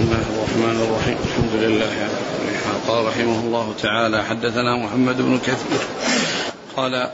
بسم 0.00 0.12
الله 0.12 0.26
الرحمن 0.34 0.80
الرحيم 0.82 1.16
الحمد 1.24 1.54
لله 1.54 1.84
على 1.84 2.78
قال 2.88 3.06
رحمه 3.06 3.40
الله 3.40 3.74
تعالى 3.82 4.24
حدثنا 4.24 4.76
محمد 4.76 5.22
بن 5.22 5.38
كثير 5.38 5.80
قال 6.76 7.10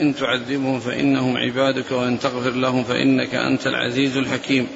إن 0.00 0.14
تعذبهم 0.14 0.80
فإنهم 0.80 1.36
عبادك 1.36 1.92
وإن 1.92 2.18
تغفر 2.18 2.50
لهم 2.50 2.84
فإنك 2.84 3.34
أنت 3.34 3.66
العزيز 3.66 4.16
الحكيم 4.16 4.66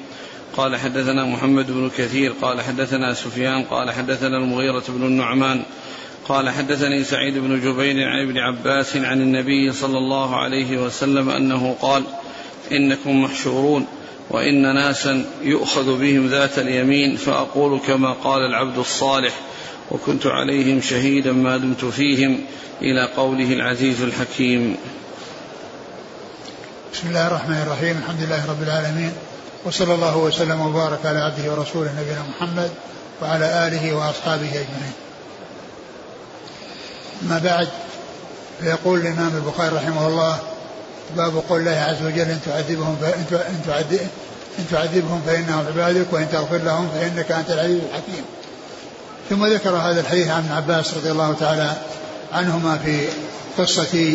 قال 0.57 0.77
حدثنا 0.77 1.25
محمد 1.25 1.71
بن 1.71 1.89
كثير 1.97 2.33
قال 2.41 2.61
حدثنا 2.61 3.13
سفيان 3.13 3.63
قال 3.63 3.91
حدثنا 3.91 4.37
المغيرة 4.37 4.83
بن 4.89 5.03
النعمان 5.03 5.63
قال 6.27 6.49
حدثني 6.49 7.03
سعيد 7.03 7.37
بن 7.37 7.59
جبير 7.59 8.09
عن 8.09 8.29
ابن 8.29 8.37
عباس 8.37 8.95
عن 8.95 9.21
النبي 9.21 9.71
صلى 9.71 9.97
الله 9.97 10.35
عليه 10.35 10.77
وسلم 10.77 11.29
أنه 11.29 11.75
قال 11.81 12.03
إنكم 12.71 13.23
محشورون 13.23 13.87
وإن 14.29 14.75
ناسا 14.75 15.25
يؤخذ 15.41 15.99
بهم 15.99 16.27
ذات 16.27 16.59
اليمين 16.59 17.15
فأقول 17.15 17.79
كما 17.87 18.13
قال 18.13 18.41
العبد 18.41 18.77
الصالح 18.77 19.33
وكنت 19.91 20.25
عليهم 20.25 20.81
شهيدا 20.81 21.31
ما 21.31 21.57
دمت 21.57 21.85
فيهم 21.85 22.39
إلى 22.81 23.09
قوله 23.17 23.53
العزيز 23.53 24.01
الحكيم. 24.01 24.77
بسم 26.93 27.07
الله 27.07 27.27
الرحمن 27.27 27.61
الرحيم 27.67 27.97
الحمد 27.97 28.21
لله 28.21 28.49
رب 28.49 28.63
العالمين 28.63 29.13
وصلى 29.65 29.93
الله 29.93 30.17
وسلم 30.17 30.61
وبارك 30.61 31.05
على 31.05 31.19
عبده 31.19 31.51
ورسوله 31.51 31.91
نبينا 32.01 32.23
محمد 32.35 32.71
وعلى 33.21 33.67
آله 33.67 33.93
وأصحابه 33.93 34.49
أجمعين. 34.49 34.93
ما 37.21 37.41
بعد 37.43 37.67
فيقول 38.61 38.99
الإمام 38.99 39.35
البخاري 39.35 39.75
رحمه 39.75 40.07
الله 40.07 40.39
باب 41.17 41.43
قول 41.49 41.59
الله 41.59 41.71
عز 41.71 42.05
وجل 42.05 42.29
إن 42.29 42.39
تعذبهم 42.45 42.97
فإن 43.01 43.43
إن 44.59 44.65
تعذبهم 44.71 45.21
فإنهم 45.27 45.65
عبادك 45.67 46.05
وإن 46.11 46.27
تغفر 46.31 46.57
لهم 46.57 46.89
فإنك 46.95 47.31
أنت 47.31 47.49
العزيز 47.49 47.79
الحكيم. 47.89 48.25
ثم 49.29 49.45
ذكر 49.45 49.69
هذا 49.69 50.01
الحديث 50.01 50.27
عن 50.27 50.43
ابن 50.43 50.51
عباس 50.51 50.93
رضي 50.93 51.11
الله 51.11 51.35
تعالى 51.39 51.73
عنهما 52.33 52.77
في 52.77 53.07
قصة 53.57 54.13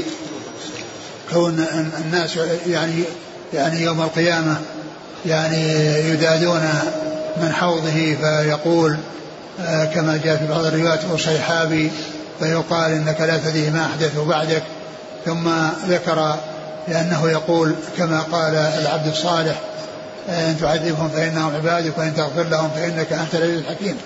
كون 1.32 1.66
الناس 2.04 2.38
يعني 2.66 3.02
يعني 3.54 3.82
يوم 3.82 4.00
القيامة 4.00 4.56
يعني 5.26 5.74
يدادون 6.10 6.68
من 7.36 7.52
حوضه 7.52 8.16
فيقول 8.20 8.96
آه، 9.60 9.84
كما 9.84 10.20
جاء 10.24 10.36
في 10.36 10.46
بعض 10.46 10.64
الروايات 10.64 11.00
صيحابي 11.16 11.90
فيقال 12.40 12.92
إنك 12.92 13.20
لا 13.20 13.38
تدري 13.38 13.70
ما 13.70 13.86
أحدث 13.86 14.18
بعدك. 14.18 14.62
ثم 15.26 15.48
ذكر 15.88 16.36
لأنه 16.90 17.30
يقول 17.30 17.74
كما 17.98 18.20
قال 18.20 18.54
العبد 18.54 19.06
الصالح 19.06 19.60
آه، 20.28 20.50
إن 20.50 20.56
تعذبهم 20.60 21.08
فإنهم 21.08 21.54
عبادك 21.54 21.98
وإن 21.98 22.16
تغفر 22.16 22.42
لهم 22.42 22.70
فإنك 22.70 23.12
أنت 23.12 23.34
العزيز 23.34 23.58
الحكيم. 23.58 23.96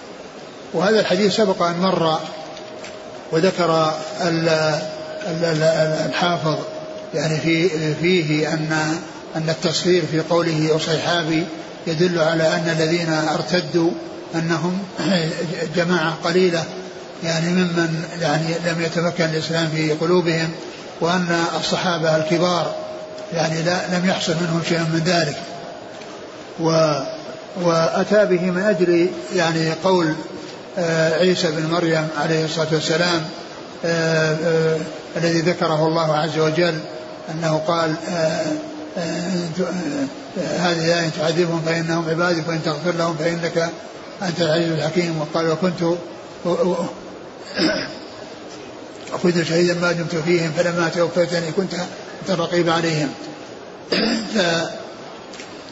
وهذا 0.74 1.00
الحديث 1.00 1.36
سبق 1.36 1.62
أن 1.62 1.80
مر 1.80 2.18
وذكر 3.32 3.92
الحافظ 6.06 6.58
يعني 7.14 7.38
في 7.40 7.68
فيه 7.94 8.52
أن 8.52 8.98
أن 9.36 9.48
التصوير 9.48 10.02
في 10.10 10.20
قوله 10.20 10.76
أصيحابي 10.76 11.46
يدل 11.86 12.18
على 12.18 12.48
أن 12.48 12.76
الذين 12.78 13.12
ارتدوا 13.12 13.90
أنهم 14.34 14.78
جماعة 15.76 16.14
قليلة 16.24 16.64
يعني 17.24 17.48
ممن 17.48 18.04
يعني 18.20 18.46
لم 18.66 18.80
يتمكن 18.80 19.24
الإسلام 19.24 19.68
في 19.68 19.92
قلوبهم. 19.92 20.50
وأن 21.00 21.44
الصحابة 21.60 22.16
الكبار 22.16 22.74
يعني 23.32 23.62
لا 23.62 23.98
لم 23.98 24.08
يحصل 24.08 24.32
منهم 24.32 24.62
شيء 24.68 24.78
من 24.78 25.02
ذلك. 25.06 25.36
و 26.60 26.94
وأتى 27.62 28.26
به 28.26 28.50
من 28.50 28.62
أجل 28.62 29.08
يعني 29.34 29.72
قول 29.84 30.14
آه، 30.78 31.18
عيسى 31.18 31.50
بن 31.50 31.66
مريم 31.66 32.08
عليه 32.18 32.44
الصلاة 32.44 32.68
والسلام 32.72 33.22
آه، 33.84 34.36
آه، 34.44 34.78
الذي 35.16 35.40
ذكره 35.40 35.86
الله 35.86 36.16
عز 36.16 36.38
وجل 36.38 36.78
أنه 37.30 37.62
قال 37.66 37.94
هذه 40.58 40.84
الآية 40.84 41.08
تعذبهم 41.08 41.62
فإنهم 41.66 42.08
عبادك 42.10 42.48
وإن 42.48 42.62
تغفر 42.64 42.92
لهم 42.98 43.16
فإنك 43.16 43.70
أنت 44.22 44.40
العزيز 44.40 44.72
الحكيم. 44.72 45.20
وقال 45.20 45.50
وكنت 45.50 45.82
كنت 49.22 49.42
شهيدا 49.42 49.74
ما 49.74 49.92
دمت 49.92 50.16
فيهم 50.16 50.52
فلما 50.56 50.88
توفيتني 50.88 51.52
كنت 51.56 51.74
أنت 52.22 52.30
الرقيب 52.30 52.70
عليهم. 52.70 53.08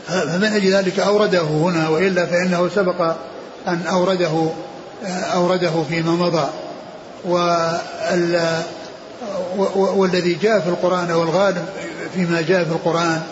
فمن 0.08 0.44
أجل 0.44 0.74
ذلك 0.74 1.00
أورده 1.00 1.42
هنا 1.42 1.88
وإلا 1.88 2.26
فإنه 2.26 2.68
سبق 2.74 3.16
أن 3.68 3.86
أورده 3.86 4.48
أورده 5.34 5.82
فيما 5.88 6.10
مضى. 6.10 6.48
والذي 9.56 10.34
جاء 10.34 10.60
في 10.60 10.68
القرآن 10.68 11.10
والغالب 11.10 11.64
فيما 12.14 12.40
جاء 12.40 12.64
في 12.64 12.70
القرآن 12.70 13.22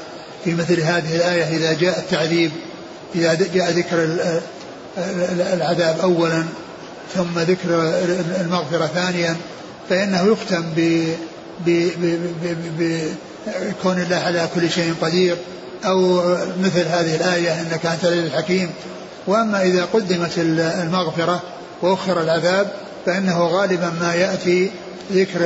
في 0.45 0.55
مثل 0.55 0.81
هذه 0.81 1.17
الآية 1.17 1.57
إذا 1.57 1.73
جاء 1.73 1.99
التعذيب 1.99 2.51
إذا 3.15 3.35
جاء 3.55 3.71
ذكر 3.71 4.09
العذاب 5.53 5.99
أولا 5.99 6.45
ثم 7.15 7.39
ذكر 7.39 7.93
المغفرة 8.41 8.87
ثانيا 8.87 9.37
فإنه 9.91 10.33
يختم 10.33 10.65
بكون 12.79 14.01
الله 14.01 14.17
على 14.17 14.49
كل 14.55 14.71
شيء 14.71 14.95
قدير. 15.03 15.37
أو 15.85 16.23
مثل 16.63 16.87
هذه 16.87 17.15
الآية 17.15 17.61
إنك 17.61 17.87
أنت 17.87 18.05
الحكيم. 18.05 18.71
وأما 19.27 19.63
إذا 19.63 19.85
قدمت 19.85 20.33
المغفرة 20.83 21.43
وأخر 21.83 22.21
العذاب 22.21 22.73
فإنه 23.07 23.47
غالبا 23.47 23.93
ما 24.01 24.15
يأتي 24.15 24.71
ذكر 25.13 25.41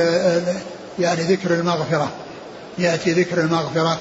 يعني 0.99 1.21
ذكر 1.21 1.53
المغفرة. 1.53 2.11
يأتي 2.77 3.11
ذكر 3.11 3.39
المغفرة. 3.39 3.99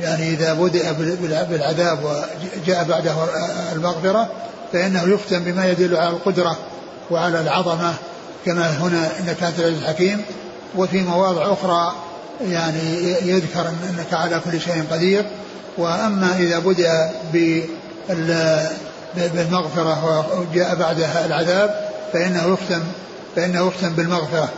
يعني 0.00 0.30
إذا 0.30 0.52
بدأ 0.52 0.92
بالعذاب 1.50 1.98
وجاء 2.04 2.84
بعده 2.84 3.14
المغفرة 3.72 4.30
فإنه 4.72 5.02
يختم 5.02 5.38
بما 5.38 5.70
يدل 5.70 5.96
على 5.96 6.10
القدرة 6.10 6.58
وعلى 7.10 7.40
العظمة 7.40 7.94
كما 8.46 8.70
هنا 8.70 9.10
إنك 9.20 9.42
أنت 9.42 9.58
العزيز 9.58 9.78
الحكيم 9.78 10.22
وفي 10.76 11.02
مواضع 11.02 11.52
أخرى 11.52 11.94
يعني 12.40 13.02
يذكر 13.22 13.68
أنك 13.68 14.12
على 14.12 14.40
كل 14.44 14.60
شيء 14.60 14.84
قدير. 14.90 15.24
وأما 15.78 16.36
إذا 16.38 16.58
بدأ 16.58 17.12
بالمغفرة 19.14 20.40
وجاء 20.40 20.74
بعدها 20.74 21.26
العذاب 21.26 21.90
فإنه 22.12 22.52
يختم 22.52 22.82
فإنه 23.36 23.66
يختم 23.66 23.88
بالمغفرة. 23.88 24.48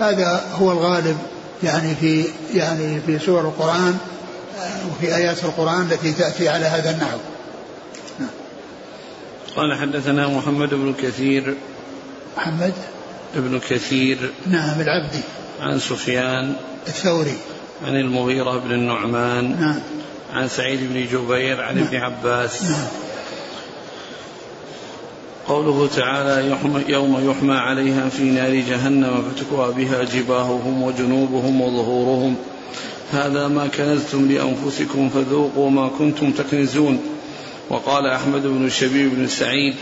هذا 0.00 0.44
هو 0.60 0.72
الغالب 0.72 1.18
يعني 1.62 1.94
في 1.94 2.24
يعني 2.54 3.00
في 3.06 3.18
سور 3.18 3.40
القرآن 3.40 3.98
وفي 4.90 5.16
آيات 5.16 5.44
القرآن 5.44 5.88
التي 5.92 6.12
تأتي 6.12 6.48
على 6.48 6.64
هذا 6.64 6.90
النحو. 6.90 7.18
قال 9.56 9.78
حدثنا 9.80 10.28
محمد 10.28 10.68
بن 10.74 10.94
كثير. 11.02 11.54
محمد؟ 12.36 12.72
بن 13.36 13.60
كثير 13.70 14.18
نعم 14.46 14.80
العبدي. 14.80 15.20
عن 15.60 15.78
سفيان 15.78 16.54
الثوري. 16.86 17.36
عن 17.86 17.96
المغيرة 17.96 18.58
بن 18.58 18.72
النعمان 18.72 19.60
نعم. 19.60 19.80
عن 20.32 20.48
سعيد 20.48 20.80
بن 20.92 21.06
جبير 21.06 21.60
عن 21.60 21.76
نعم. 21.76 21.86
ابن 21.86 21.96
عباس. 21.96 22.62
نعم. 22.62 22.86
قوله 25.48 25.88
تعالى 25.96 26.56
يوم 26.88 27.30
يحمى 27.30 27.54
عليها 27.54 28.08
في 28.08 28.22
نار 28.22 28.54
جهنم 28.54 29.22
فتكوى 29.22 29.72
بها 29.72 30.04
جباههم 30.04 30.82
وجنوبهم 30.82 31.60
وظهورهم. 31.60 32.36
هذا 33.12 33.48
ما 33.48 33.66
كنزتم 33.66 34.28
لأنفسكم 34.28 35.08
فذوقوا 35.08 35.70
ما 35.70 35.88
كنتم 35.88 36.32
تكنزون. 36.32 37.00
وقال 37.70 38.06
أحمد 38.06 38.42
بن 38.42 38.66
الشبيب 38.66 39.14
بن 39.14 39.26
سعيد 39.26 39.74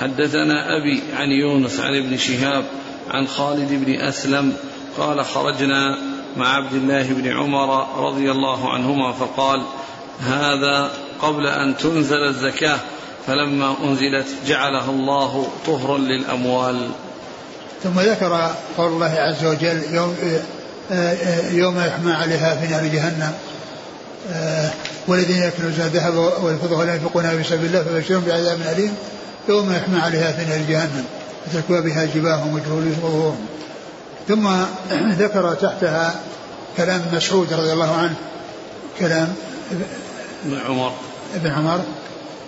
حدثنا 0.00 0.76
أبي 0.76 1.02
عن 1.16 1.28
يونس 1.28 1.80
عن 1.80 1.96
ابن 1.96 2.16
شهاب 2.16 2.64
عن 3.10 3.26
خالد 3.26 3.84
بن 3.84 4.00
أسلم 4.00 4.56
قال 4.98 5.24
خرجنا 5.24 5.98
مع 6.36 6.56
عبد 6.56 6.72
الله 6.72 7.02
بن 7.02 7.36
عمر 7.36 7.86
رضي 8.06 8.30
الله 8.30 8.72
عنهما 8.72 9.12
فقال 9.12 9.62
هذا 10.20 10.90
قبل 11.22 11.46
أن 11.46 11.76
تنزل 11.76 12.24
الزكاة 12.28 12.78
فلما 13.26 13.74
أنزلت 13.84 14.26
جعلها 14.46 14.90
الله 14.90 15.48
طهرا 15.66 15.98
للأموال. 15.98 16.88
ثم 17.82 18.00
ذكر 18.00 18.54
قول 18.78 18.92
الله 18.92 19.14
عز 19.18 19.44
وجل 19.44 19.82
يوم 19.92 20.16
يوم 21.50 21.80
يحمى 21.80 22.12
عليها 22.12 22.54
في 22.54 22.68
نار 22.68 22.86
جهنم. 22.86 23.32
والذين 25.08 25.42
يكنزون 25.42 25.86
الذهب 25.86 26.16
والفضة 26.42 26.76
ولا 26.76 26.94
ينفقونها 26.94 27.36
في 27.36 27.44
سبيل 27.44 27.66
الله 27.66 27.82
فبشرهم 27.82 28.20
بعذاب 28.26 28.60
أليم. 28.60 28.94
يوم 29.48 29.72
يحمى 29.72 30.00
عليها 30.00 30.32
في 30.32 30.44
نار 30.44 30.60
جهنم. 30.68 31.04
فتكوى 31.46 31.80
بها 31.80 32.04
جباههم 32.04 32.54
وجهورهم 32.54 33.36
ثم 34.28 34.48
ذكر 35.22 35.54
تحتها 35.54 36.14
كلام 36.76 37.02
مسعود 37.12 37.52
رضي 37.52 37.72
الله 37.72 37.94
عنه 37.94 38.14
كلام 38.98 39.34
ابن 40.44 40.58
عمر. 40.66 40.92
ابن 41.34 41.50
عمر 41.50 41.80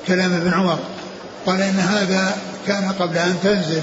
كلام 0.07 0.33
ابن 0.35 0.53
عمر. 0.53 0.79
قال 1.47 1.63
إن 1.63 1.79
هذا 1.79 2.37
كان 2.67 2.93
قبل 2.99 3.19
أن 3.19 3.37
تنزل 3.43 3.83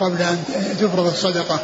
قبل 0.00 0.22
أن 0.22 0.44
تفرض 0.80 1.06
الصدقة. 1.06 1.60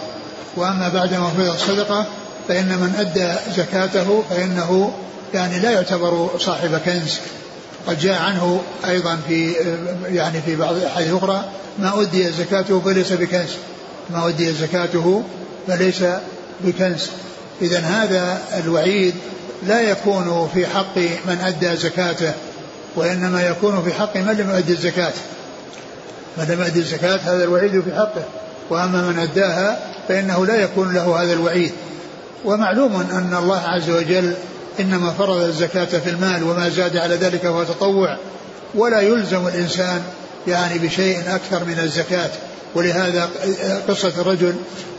وأما 0.57 0.89
بعد 0.89 1.15
ما 1.15 1.31
فرض 1.31 1.49
الصدقة 1.49 2.07
فإن 2.49 2.69
من 2.69 2.95
أدى 2.99 3.35
زكاته 3.57 4.23
فإنه 4.31 4.93
يعني 5.35 5.59
لا 5.59 5.71
يعتبر 5.71 6.31
صاحب 6.39 6.81
كنز. 6.85 7.19
قد 7.87 7.99
جاء 7.99 8.23
عنه 8.23 8.63
أيضا 8.87 9.19
في 9.29 9.53
يعني 10.09 10.43
في 10.43 10.57
بعض 10.57 10.75
الأحاديث 10.75 11.11
الأخرى 11.11 11.45
ما 11.79 12.03
أدي 12.03 12.33
زكاته 12.33 12.81
فليس 12.81 13.13
بكنز 13.13 13.51
ما 14.11 14.29
أدي 14.29 14.53
زكاته 14.53 15.23
فليس 15.67 16.05
بكنز 16.61 17.11
إذا 17.63 17.79
هذا 17.79 18.43
الوعيد 18.65 19.15
لا 19.67 19.81
يكون 19.81 20.51
في 20.55 20.67
حق 20.67 20.99
من 20.99 21.39
أدى 21.41 21.77
زكاته 21.77 22.33
وإنما 22.97 23.47
يكون 23.47 23.83
في 23.83 23.93
حق 23.93 24.17
من 24.17 24.33
لم 24.33 24.51
يؤدي 24.51 24.73
الزكاة. 24.73 25.13
من 26.39 26.45
لم 26.45 26.61
يؤدي 26.61 26.79
الزكاة 26.79 27.17
هذا 27.17 27.45
الوعيد 27.45 27.81
في 27.81 27.95
حقه. 27.95 28.25
وأما 28.71 29.03
من 29.03 29.19
أداها 29.19 29.79
فإنه 30.09 30.47
لا 30.47 30.55
يكون 30.55 30.95
له 30.95 31.23
هذا 31.23 31.33
الوعيد. 31.33 31.73
ومعلوم 32.45 32.95
أن 32.95 33.37
الله 33.39 33.61
عز 33.61 33.91
وجل 33.91 34.35
إنما 34.81 35.13
فرض 35.19 35.43
الزكاة 35.43 35.85
في 35.85 36.11
المال 36.11 36.43
وما 36.43 36.69
زاد 36.69 36.97
على 36.97 37.15
ذلك 37.15 37.41
فهو 37.41 37.65
تطوع. 37.65 38.17
ولا 38.75 39.01
يلزم 39.01 39.49
الإنسان 39.49 40.03
يعني 40.47 40.79
بشيء 40.79 41.19
أكثر 41.29 41.65
من 41.65 41.79
الزكاة. 41.79 42.31
ولهذا 42.75 43.29
قصة 43.89 44.13
الرجل 44.19 44.55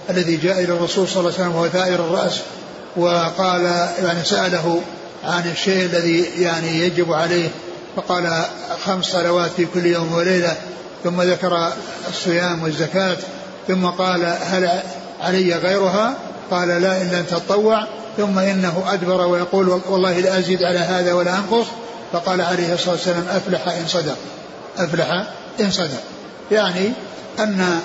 الذي 0.09 0.37
جاء 0.37 0.63
إلى 0.63 0.73
الرسول 0.73 1.07
صلى 1.07 1.19
الله 1.19 1.33
عليه 1.33 1.41
وسلم 1.43 1.55
وهو 1.55 1.67
ثائر 1.67 1.95
الرأس 1.95 2.39
وقال 2.95 3.63
يعني 4.03 4.23
سأله 4.23 4.81
عن 5.23 5.51
الشيء 5.51 5.85
الذي 5.85 6.25
يعني 6.39 6.79
يجب 6.79 7.13
عليه. 7.13 7.49
فقال 7.95 8.43
خمس 8.85 9.05
صلوات 9.05 9.51
في 9.57 9.67
كل 9.73 9.85
يوم 9.85 10.13
وليلة. 10.13 10.55
ثم 11.03 11.21
ذكر 11.21 11.67
الصيام 12.09 12.63
والزكاة. 12.63 13.17
ثم 13.67 13.85
قال 13.85 14.25
هل 14.41 14.81
علي 15.21 15.55
غيرها؟ 15.55 16.13
قال 16.51 16.67
لا 16.67 17.01
إن 17.01 17.09
لم 17.11 17.25
تطوع. 17.29 17.87
ثم 18.19 18.39
إنه 18.39 18.83
أدبر 18.87 19.27
ويقول 19.27 19.81
والله 19.89 20.19
لا 20.19 20.39
أزيد 20.39 20.63
على 20.63 20.79
هذا 20.79 21.13
ولا 21.13 21.37
أنقص. 21.37 21.65
فقال 22.13 22.41
عليه 22.41 22.73
الصلاة 22.73 22.91
والسلام 22.91 23.25
أفلح 23.29 23.67
إن 23.67 23.87
صدق 23.87 24.17
أفلح 24.77 25.27
إن 25.59 25.71
صدق. 25.71 26.01
يعني 26.51 26.91
أن 27.39 27.79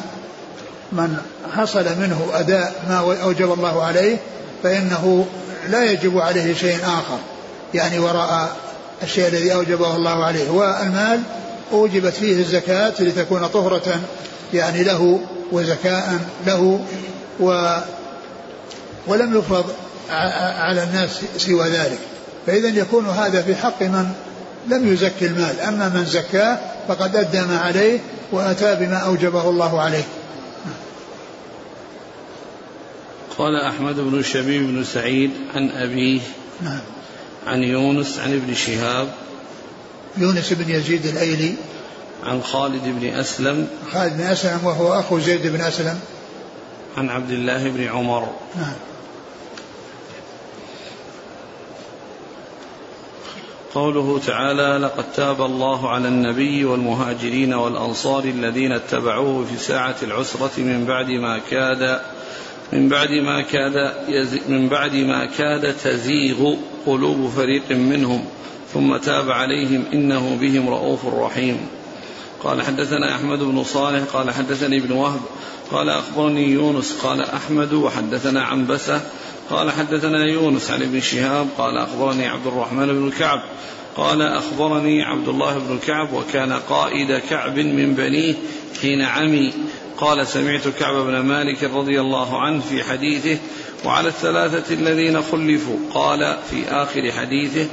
من 0.92 1.16
حصل 1.56 1.84
منه 1.84 2.26
أداء 2.34 2.74
ما 2.88 3.22
أوجب 3.22 3.52
الله 3.52 3.82
عليه 3.82 4.16
فإنه 4.62 5.26
لا 5.68 5.84
يجب 5.84 6.18
عليه 6.18 6.54
شيء 6.54 6.76
آخر. 6.76 7.18
يعني 7.74 7.98
وراء 7.98 8.56
الشيء 9.02 9.28
الذي 9.28 9.54
أوجبه 9.54 9.96
الله 9.96 10.24
عليه. 10.24 10.50
والمال 10.50 11.20
أوجبت 11.72 12.12
فيه 12.12 12.40
الزكاة 12.40 12.92
لتكون 13.00 13.46
طهرة 13.46 14.00
يعني 14.54 14.82
له 14.84 15.20
وزكاء 15.52 16.18
له 16.46 16.80
و 17.40 17.76
ولم 19.06 19.38
يفرض 19.38 19.64
على 20.10 20.82
الناس 20.82 21.20
سوى 21.36 21.68
ذلك. 21.68 21.98
فإذا 22.46 22.68
يكون 22.68 23.06
هذا 23.06 23.42
في 23.42 23.56
حق 23.56 23.82
من 23.82 24.12
لم 24.68 24.92
يزكي 24.92 25.26
المال. 25.26 25.60
أما 25.60 25.88
من 25.88 26.04
زكاه 26.04 26.58
فقد 26.88 27.16
أدى 27.16 27.40
ما 27.40 27.58
عليه 27.58 27.98
وأتى 28.32 28.74
بما 28.74 28.96
أوجبه 28.96 29.50
الله 29.50 29.80
عليه. 29.80 30.04
قال 33.38 33.60
أحمد 33.60 33.96
بن 33.96 34.22
شبيب 34.22 34.62
بن 34.62 34.84
سعيد 34.84 35.30
عن 35.54 35.70
أبيه 35.70 36.20
نعم. 36.62 36.80
عن 37.46 37.62
يونس 37.62 38.18
عن 38.18 38.32
ابن 38.32 38.54
شهاب 38.54 39.08
يونس 40.16 40.52
بن 40.52 40.70
يزيد 40.70 41.06
الأيلي. 41.06 41.54
عن 42.24 42.42
خالد 42.42 42.82
بن 42.84 43.14
أسلم 43.14 43.68
خالد 43.92 44.16
بن 44.16 44.20
أسلم 44.20 44.60
وهو 44.64 45.00
أخو 45.00 45.18
زيد 45.18 45.46
بن 45.46 45.60
أسلم. 45.60 46.00
عن 46.96 47.08
عبد 47.08 47.30
الله 47.30 47.68
بن 47.68 47.88
عمر. 47.88 48.28
نعم. 48.56 48.74
قوله 53.74 54.20
تعالى 54.26 54.78
لقد 54.86 55.04
تاب 55.12 55.42
الله 55.42 55.88
على 55.90 56.08
النبي 56.08 56.64
والمهاجرين 56.64 57.54
والأنصار 57.54 58.24
الذين 58.24 58.72
اتبعوه 58.72 59.44
في 59.44 59.56
ساعة 59.56 59.96
العسرة 60.02 60.60
من 60.60 60.84
بعد 60.84 61.10
ما 61.10 61.40
كاد 61.50 62.00
من 62.72 62.88
بعد 62.88 63.10
ما 63.10 63.42
كاد 63.42 63.92
من 64.48 64.68
بعد 64.68 64.96
ما 64.96 65.24
كاد 65.24 65.76
تزيغ 65.76 66.54
قلوب 66.86 67.30
فريق 67.36 67.70
منهم 67.70 68.24
ثم 68.74 68.96
تاب 68.96 69.30
عليهم 69.30 69.84
إنه 69.92 70.38
بهم 70.40 70.68
رؤوف 70.68 71.06
رحيم. 71.06 71.56
قال 72.44 72.62
حدثنا 72.62 73.14
أحمد 73.14 73.38
بن 73.38 73.64
صالح 73.64 74.04
قال 74.12 74.30
حدثني 74.30 74.78
ابن 74.78 74.92
وهب 74.92 75.20
قال 75.72 75.88
أخبرني 75.88 76.50
يونس 76.50 76.96
قال 77.02 77.20
أحمد 77.20 77.72
وحدثنا 77.72 78.42
عنبسة 78.42 79.00
قال 79.50 79.70
حدثنا 79.70 80.26
يونس 80.26 80.70
عن 80.70 80.82
ابن 80.82 81.00
شهاب 81.00 81.48
قال 81.58 81.78
أخبرني 81.78 82.26
عبد 82.26 82.46
الرحمن 82.46 82.86
بن 82.86 83.10
كعب 83.18 83.42
قال 83.96 84.22
أخبرني 84.22 85.02
عبد 85.02 85.28
الله 85.28 85.58
بن 85.58 85.78
كعب 85.86 86.12
وكان 86.12 86.52
قائد 86.52 87.18
كعب 87.30 87.58
من 87.58 87.94
بنيه 87.94 88.34
حين 88.82 89.02
عمي. 89.02 89.52
قال 89.98 90.26
سمعت 90.26 90.68
كعب 90.68 90.94
بن 90.94 91.20
مالك 91.20 91.64
رضي 91.64 92.00
الله 92.00 92.40
عنه 92.40 92.60
في 92.60 92.84
حديثه 92.84 93.38
وعلى 93.84 94.08
الثلاثة 94.08 94.74
الذين 94.74 95.22
خلفوا. 95.22 95.76
قال 95.94 96.36
في 96.50 96.64
آخر 96.68 97.12
حديثه 97.12 97.66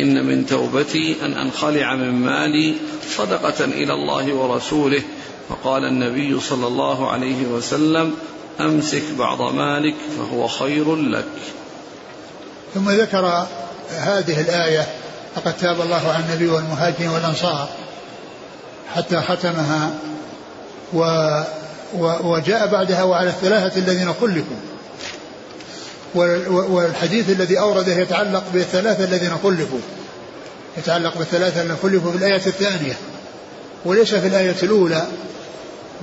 إن 0.00 0.26
من 0.26 0.46
توبتي 0.46 1.16
أن 1.22 1.32
أنخلع 1.32 1.94
من 1.94 2.12
مالي 2.12 2.74
صدقة 3.08 3.64
إلى 3.64 3.94
الله 3.94 4.34
ورسوله. 4.34 5.02
فقال 5.48 5.84
النبي 5.84 6.40
صلى 6.40 6.66
الله 6.66 7.10
عليه 7.10 7.46
وسلم 7.46 8.14
أمسك 8.64 9.02
بعض 9.18 9.42
مالك 9.42 9.94
فهو 10.18 10.48
خير 10.48 10.96
لك. 10.96 11.24
ثم 12.74 12.90
ذكر 12.90 13.46
هذه 13.90 14.40
الآية 14.40 14.86
لقد 15.36 15.56
تاب 15.56 15.80
الله 15.80 16.08
على 16.08 16.24
النبي 16.24 16.48
والمهاجرين 16.48 17.08
والأنصار 17.08 17.68
حتى 18.94 19.22
ختمها 19.22 19.90
و 20.92 21.04
وجاء 22.24 22.66
بعدها 22.66 23.02
وعلى 23.02 23.28
الثلاثة 23.28 23.80
الذين 23.80 24.12
خلفوا 24.20 24.56
والحديث 26.68 27.30
الذي 27.30 27.58
أورده 27.58 27.92
يتعلق 27.92 28.44
بالثلاثة 28.54 29.04
الذين 29.04 29.30
خلفوا 29.42 29.78
يتعلق 30.78 31.18
بالثلاثة 31.18 31.62
الذين 31.62 31.76
خلفوا 31.82 32.12
في 32.12 32.18
الآية 32.18 32.46
الثانية 32.46 32.96
وليس 33.84 34.14
في 34.14 34.26
الآية 34.26 34.56
الأولى 34.62 35.06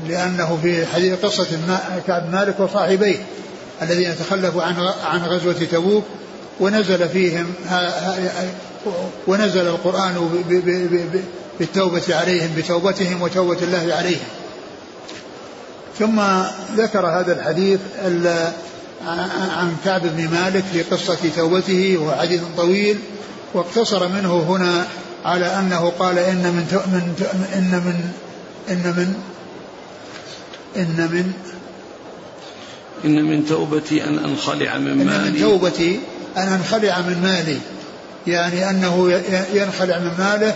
لأنه 0.07 0.59
في 0.63 0.85
حديث 0.85 1.25
قصة 1.25 1.47
كعب 2.07 2.31
مالك 2.31 2.59
وصاحبيه 2.59 3.17
الذين 3.81 4.15
تخلفوا 4.19 4.63
عن 4.63 4.75
عن 5.03 5.23
غزوة 5.23 5.53
تبوك 5.53 6.03
ونزل 6.59 7.09
فيهم 7.09 7.53
ونزل 9.27 9.67
القرآن 9.67 10.43
بالتوبة 11.59 12.01
عليهم 12.09 12.49
بتوبتهم 12.57 13.21
وتوبة 13.21 13.57
الله 13.61 13.93
عليهم. 13.93 14.27
ثم 15.99 16.21
ذكر 16.75 17.05
هذا 17.05 17.33
الحديث 17.33 17.79
عن 19.57 19.75
كعب 19.85 20.01
بن 20.01 20.27
مالك 20.27 20.63
في 20.73 20.81
قصة 20.81 21.17
توبته 21.35 21.97
وهو 21.97 22.15
حديث 22.15 22.41
طويل 22.57 22.99
واقتصر 23.53 24.07
منه 24.07 24.45
هنا 24.49 24.87
على 25.25 25.45
أنه 25.45 25.93
قال 25.99 26.19
إن 26.19 26.37
من 26.37 26.81
إن 27.55 27.71
من 27.85 28.11
إن 28.69 28.93
من 28.97 29.13
إن 30.75 31.09
من 31.11 31.31
إن 33.05 33.23
من 33.23 33.45
توبتي 33.45 34.03
أن 34.03 34.19
أنخلع 34.19 34.77
من 34.77 35.05
مالي 35.05 35.27
إن 35.27 35.33
من 35.33 35.39
توبتي 35.39 35.99
أن 36.37 36.47
أنخلع 36.47 36.99
من 36.99 37.21
مالي. 37.21 37.57
يعني 38.27 38.69
أنه 38.69 39.21
ينخلع 39.53 39.99
من 39.99 40.11
ماله 40.19 40.55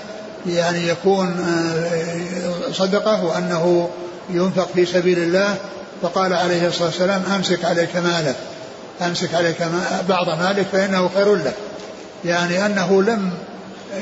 يعني 0.50 0.88
يكون 0.88 1.28
آه، 1.28 2.72
صدقة 2.72 3.24
وأنه 3.24 3.90
ينفق 4.30 4.70
في 4.76 4.86
سبيل 4.86 5.20
الله. 5.20 5.56
فقال 6.02 6.34
عليه 6.34 6.68
الصلاة 6.68 6.86
والسلام 6.86 7.24
أمسك 7.36 7.66
عليك 7.66 7.96
مالك. 7.96 8.36
أمسك 9.02 9.36
عليك 9.36 9.58
بعض 10.10 10.30
مالك 10.30 10.66
فإنه 10.72 11.10
خير 11.16 11.36
لك. 11.36 11.56
يعني 12.26 12.66
أنه 12.66 13.04
لم 13.04 13.32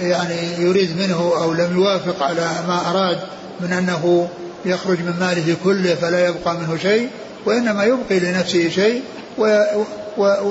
يعني 0.02 0.36
يريد 0.58 0.98
منه 0.98 1.34
أو 1.38 1.54
لم 1.54 1.78
يوافق 1.78 2.24
على 2.24 2.50
ما 2.68 2.90
أراد 2.90 3.18
من 3.62 3.74
أنه 3.74 4.30
يخرج 4.66 5.00
من 5.00 5.14
ماله 5.20 5.56
كله 5.64 5.96
فلا 5.96 6.28
يبقى 6.28 6.58
منه 6.58 6.78
شيء 6.78 7.10
وإنما 7.46 7.84
يبقي 7.84 8.20
لنفسه 8.20 8.70
شيء 8.70 9.02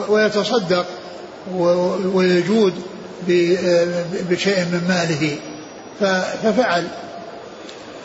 ويتصدق 0.08 0.86
ويجود 2.14 2.74
بشيء 4.30 4.58
من 4.58 4.84
ماله. 4.88 5.36
ففعل. 6.42 6.88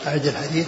أعد 0.07 0.25
الحديث. 0.25 0.65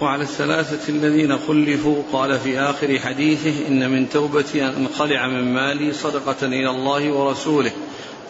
وعلى 0.00 0.22
الثلاثة 0.22 0.88
الذين 0.88 1.38
خلفوا 1.38 2.02
قال 2.12 2.38
في 2.38 2.60
آخر 2.60 2.98
حديثه 2.98 3.68
إن 3.68 3.90
من 3.90 4.10
توبتي 4.10 4.64
أن 4.64 4.72
أنخلع 4.74 5.26
من 5.26 5.54
مالي 5.54 5.92
صدقة 5.92 6.46
إلى 6.46 6.70
الله 6.70 7.12
ورسوله. 7.12 7.72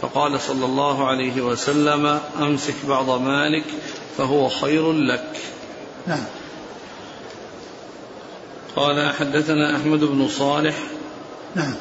فقال 0.03 0.41
صلى 0.41 0.65
الله 0.65 1.09
عليه 1.09 1.41
وسلم 1.41 2.21
أمسك 2.41 2.75
بعض 2.89 3.21
مالك 3.21 3.65
فهو 4.19 4.49
خير 4.49 4.93
لك. 4.93 5.37
نعم. 6.07 6.25
قال 8.77 9.13
حدثنا 9.15 9.77
أحمد 9.77 10.01
بن 10.01 10.29
صالح 10.29 10.75
نعم. 11.55 11.75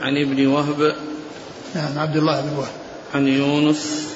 عن 0.00 0.16
ابن 0.16 0.46
وهب 0.46 0.94
نعم 1.74 1.98
عبد 1.98 2.16
الله 2.16 2.40
بن 2.40 2.56
وهب. 2.56 2.72
عن 3.14 3.28
يونس 3.28 4.08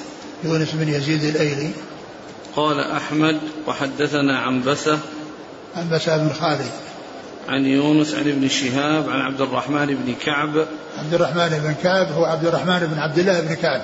يونس 0.43 0.71
بن 0.73 0.89
يزيد 0.89 1.23
الأيلي. 1.23 1.71
قال 2.55 2.79
أحمد 2.79 3.39
وحدثنا 3.67 4.39
عن 4.39 4.63
بسة 4.63 4.99
عن 5.75 5.89
بسة 5.89 6.17
بن 6.17 6.33
خالد. 6.33 6.71
عن 7.49 7.65
يونس 7.65 8.13
عن 8.13 8.29
ابن 8.29 8.49
شهاب 8.49 9.09
عن 9.09 9.21
عبد 9.21 9.41
الرحمن 9.41 9.85
بن 9.85 10.15
كعب. 10.25 10.67
عبد 10.97 11.13
الرحمن 11.13 11.49
بن 11.49 11.75
كعب 11.83 12.11
هو 12.11 12.25
عبد 12.25 12.45
الرحمن 12.45 12.79
بن 12.79 12.99
عبد 12.99 13.19
الله 13.19 13.39
بن 13.39 13.53
كعب. 13.53 13.81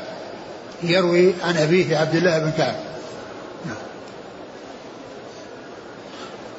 يروي 0.83 1.33
عن 1.43 1.57
أبيه 1.57 1.97
عبد 1.97 2.15
الله 2.15 2.39
بن 2.39 2.51
كعب. 2.51 2.75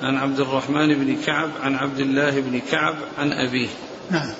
عن 0.04 0.16
عبد 0.16 0.40
الرحمن 0.40 0.94
بن 0.94 1.16
كعب 1.26 1.50
عن 1.62 1.74
عبد 1.74 2.00
الله 2.00 2.40
بن 2.40 2.60
كعب 2.70 2.94
عن 3.18 3.32
أبيه. 3.32 3.68
نعم. 4.10 4.30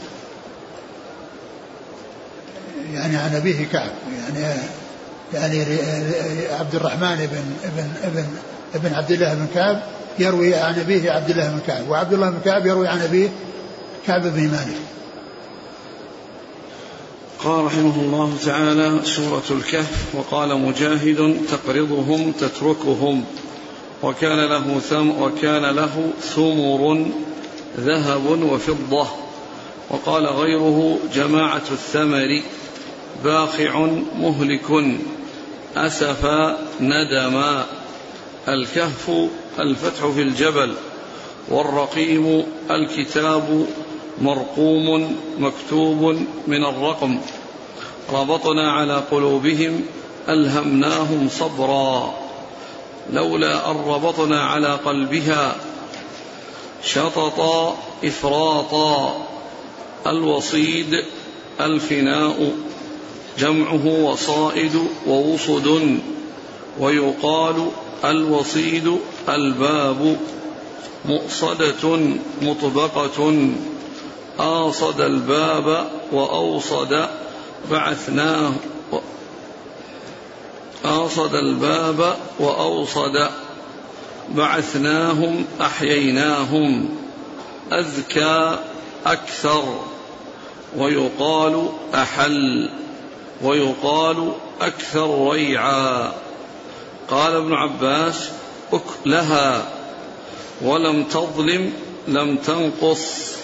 يعني 2.95 3.17
عن 3.17 3.35
أبيه 3.35 3.67
كعب 3.73 3.91
يعني 4.19 4.61
يعني 5.35 5.65
عبد 6.51 6.75
الرحمن 6.75 7.17
بن 7.17 7.43
ابن 7.65 7.91
ابن 8.05 8.25
ابن 8.75 8.95
عبد 8.95 9.11
الله 9.11 9.35
بن 9.35 9.47
كعب 9.55 9.83
يروي 10.19 10.55
عن 10.55 10.81
أبيه 10.81 11.11
عبد 11.11 11.31
الله 11.31 11.49
بن 11.49 11.61
كعب 11.67 11.89
وعبد 11.89 12.13
الله 12.13 12.31
بن 12.31 12.39
كعب 12.45 12.67
يروي 12.67 12.89
عن 12.89 13.01
أبيه 13.01 13.29
كعب 14.07 14.23
بن 14.23 14.43
مالك. 14.43 14.77
قال 17.39 17.65
رحمه 17.65 18.01
الله 18.01 18.37
تعالى 18.45 19.01
سورة 19.05 19.45
الكهف 19.51 20.15
وقال 20.15 20.61
مجاهد 20.61 21.37
تقرضهم 21.51 22.33
تتركهم. 22.33 23.25
وكان 24.03 24.41
له 24.49 24.79
ثم 24.79 25.23
وكان 25.23 25.65
له 25.65 26.11
ثمر 26.21 27.07
ذهب 27.81 28.43
وفضة. 28.43 29.07
وقال 29.91 30.27
غيره 30.27 30.99
جماعة 31.15 31.63
الثمر 31.71 32.41
باخع 33.25 33.87
مهلك 34.19 34.97
أسفا 35.77 36.59
ندما 36.81 37.65
الكهف 38.49 39.11
الفتح 39.59 40.07
في 40.07 40.23
الجبل 40.23 40.75
والرقيم 41.49 42.45
الكتاب 42.71 43.67
مرقوم 44.21 45.17
مكتوب 45.39 46.03
من 46.47 46.65
الرقم. 46.65 47.21
ربطنا 48.13 48.73
على 48.73 49.03
قلوبهم 49.11 49.81
ألهمناهم 50.29 51.29
صبرا. 51.29 52.24
لولا 53.13 53.71
أن 53.71 53.77
ربطنا 53.77 54.41
على 54.45 54.69
قلبها 54.69 55.57
شططا 56.85 57.77
إفراطا 58.05 59.27
الوصيد 60.07 61.05
الفناء 61.61 62.53
جمعه 63.39 63.87
وصائد 63.87 64.87
ووصد 65.07 65.99
ويقال 66.81 67.69
الوصيد 68.05 68.99
الباب 69.29 70.17
مؤصدة 71.05 71.99
مطبقة 72.43 73.49
آصد 74.39 75.01
الباب 75.01 75.91
وأوصد 76.13 77.09
بعثناه 77.71 78.53
آصد 81.07 81.35
الباب 81.35 82.17
وأوصد 82.39 83.29
بعثناهم 84.29 85.45
أحييناهم 85.61 86.89
أذكى 87.73 88.59
أكثر 89.07 89.81
ويقال 90.77 91.69
أحل 91.95 92.71
ويقال 93.43 94.33
أكثر 94.61 95.29
ريعا. 95.33 96.13
قال 97.09 97.37
ابن 97.37 97.53
عباس 97.53 98.29
أكلها 98.73 99.69
ولم 100.63 101.05
تظلم 101.05 101.73
لم 102.09 102.37
تنقص. 102.37 103.35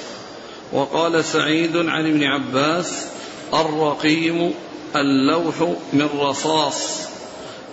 وقال 0.72 1.24
سعيد 1.24 1.76
عن 1.76 2.06
ابن 2.06 2.24
عباس 2.24 3.06
الرقيم 3.54 4.54
اللوح 4.96 5.60
من 5.92 6.08
رصاص. 6.20 7.09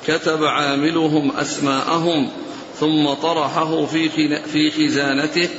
كتب 0.07 0.43
عاملهم 0.43 1.31
أسماءهم 1.37 2.29
ثم 2.79 3.13
طرحه 3.13 3.85
في 3.85 4.09
في 4.39 4.71
خزانته 4.71 5.49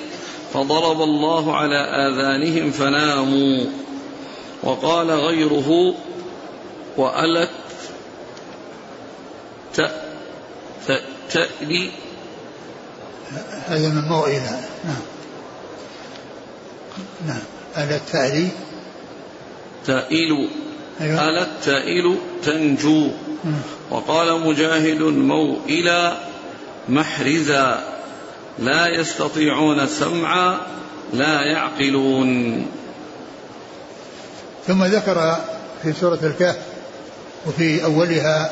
فضرب 0.52 1.02
الله 1.02 1.56
على 1.56 1.76
آذانهم 1.76 2.70
فناموا. 2.70 3.64
وقال 4.62 5.10
غيره 5.10 5.94
وألت 6.96 7.50
تألي 11.30 11.90
هذا 13.66 13.88
من 13.88 14.08
موئلة 14.08 14.60
نعم. 14.84 15.02
نعم. 17.26 17.42
ألت 17.76 18.02
تألي؟ 18.12 18.48
تائل 19.86 20.48
أيوة. 21.00 21.28
ألت 21.28 21.48
تائل 21.64 22.16
تنجو. 22.42 23.10
وقال 23.90 24.40
مجاهد 24.40 25.02
موئلا 25.02 26.16
محرزا 26.88 27.84
لا 28.58 28.88
يستطيعون 28.88 29.86
سمعا 29.86 30.58
لا 31.12 31.42
يعقلون. 31.42 32.66
ثم 34.66 34.84
ذكر 34.84 35.36
في 35.82 35.92
سورة 35.92 36.18
الكهف 36.22 36.58
وفي 37.46 37.84
أولها 37.84 38.50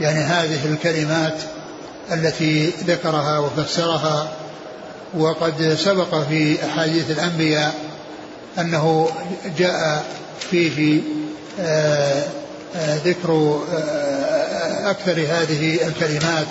يعني 0.00 0.18
هذه 0.18 0.72
الكلمات 0.72 1.34
التي 2.12 2.66
ذكرها 2.66 3.38
وفسرها 3.38 4.32
وقد 5.14 5.76
سبق 5.78 6.22
في 6.28 6.64
أحاديث 6.66 7.10
الأنبياء 7.10 7.74
أنه 8.58 9.08
جاء 9.58 10.04
فيه 10.50 11.00
آه، 11.60 12.22
آه، 12.76 12.96
ذكر 13.04 13.60
آه، 13.74 14.23
أكثر 14.90 15.12
هذه 15.12 15.86
الكلمات 15.88 16.46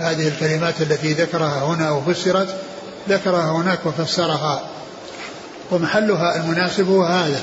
هذه 0.00 0.28
الكلمات 0.28 0.74
التي 0.80 1.12
ذكرها 1.12 1.64
هنا 1.64 1.90
وفسرت 1.90 2.56
ذكرها 3.08 3.52
هناك 3.52 3.78
وفسرها. 3.86 4.62
ومحلها 5.70 6.36
المناسب 6.36 6.88
هو 6.88 7.04
هذا. 7.04 7.42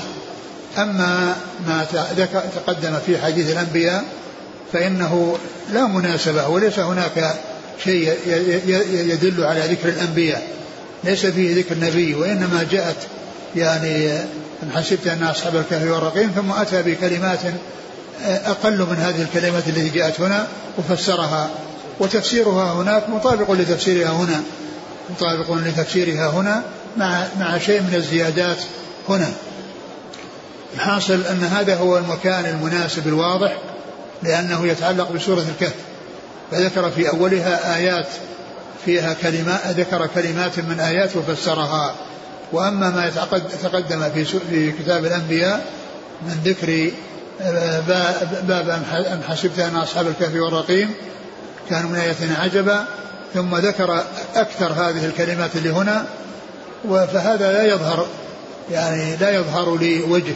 أما 0.78 1.36
ما 1.66 1.86
تقدم 2.56 2.98
في 3.06 3.18
حديث 3.18 3.50
الأنبياء 3.50 4.04
فإنه 4.72 5.38
لا 5.72 5.86
مناسبة 5.86 6.48
وليس 6.48 6.78
هناك 6.78 7.34
شيء 7.84 8.14
يدل 8.90 9.44
على 9.44 9.60
ذكر 9.60 9.88
الأنبياء. 9.88 10.48
ليس 11.04 11.26
فيه 11.26 11.56
ذكر 11.56 11.72
النبي 11.74 12.14
وإنما 12.14 12.66
جاءت 12.70 12.96
يعني 13.56 14.12
أن 14.62 14.70
حسبت 14.74 15.06
أن 15.06 15.22
أصحاب 15.22 15.56
الكهف 15.56 15.90
والرقيم 15.90 16.30
ثم 16.36 16.52
أتى 16.52 16.82
بكلمات 16.82 17.38
أقل 18.24 18.78
من 18.78 18.96
هذه 18.96 19.22
الكلمات 19.22 19.68
التي 19.68 19.88
جاءت 19.88 20.20
هنا 20.20 20.46
وفسرها. 20.78 21.50
وتفسيرها 22.00 22.72
هناك 22.72 23.08
مطابق 23.08 23.50
لتفسيرها 23.50 24.10
هنا. 24.10 24.42
مطابق 25.10 25.52
لتفسيرها 25.52 26.30
هنا 26.30 26.62
مع 26.96 27.26
مع 27.40 27.58
شيء 27.58 27.80
من 27.80 27.94
الزيادات 27.94 28.58
هنا. 29.08 29.28
الحاصل 30.74 31.20
أن 31.30 31.44
هذا 31.44 31.76
هو 31.76 31.98
المكان 31.98 32.46
المناسب 32.46 33.06
الواضح 33.06 33.56
لأنه 34.22 34.66
يتعلق 34.66 35.12
بسورة 35.12 35.44
الكهف. 35.54 35.74
فذكر 36.50 36.90
في 36.90 37.08
أولها 37.08 37.76
آيات 37.76 38.08
فيها 38.84 39.14
كلمات 39.22 39.60
ذكر 39.66 40.06
كلمات 40.06 40.58
من 40.58 40.80
آيات 40.80 41.16
وفسرها. 41.16 41.94
وأما 42.52 42.90
ما 42.90 43.06
يتقدم 43.54 44.10
في 44.14 44.24
في 44.24 44.72
كتاب 44.72 45.04
الأنبياء 45.04 45.66
من 46.22 46.40
ذكر 46.44 46.90
باب 48.48 48.82
أم 49.12 49.20
حسبت 49.28 49.58
أن 49.58 49.76
أصحاب 49.76 50.06
الكهف 50.06 50.34
والرقيم 50.34 50.90
كانوا 51.70 51.90
من 51.90 51.96
آياتنا 51.96 52.38
عجبا 52.38 52.84
ثم 53.34 53.56
ذكر 53.56 54.02
أكثر 54.36 54.72
هذه 54.72 55.04
الكلمات 55.04 55.56
اللي 55.56 55.70
هنا 55.70 56.06
فهذا 56.88 57.52
لا 57.52 57.64
يظهر 57.64 58.06
يعني 58.70 59.16
لا 59.16 59.30
يظهر 59.30 59.76
لي 59.76 60.02
وجه 60.02 60.34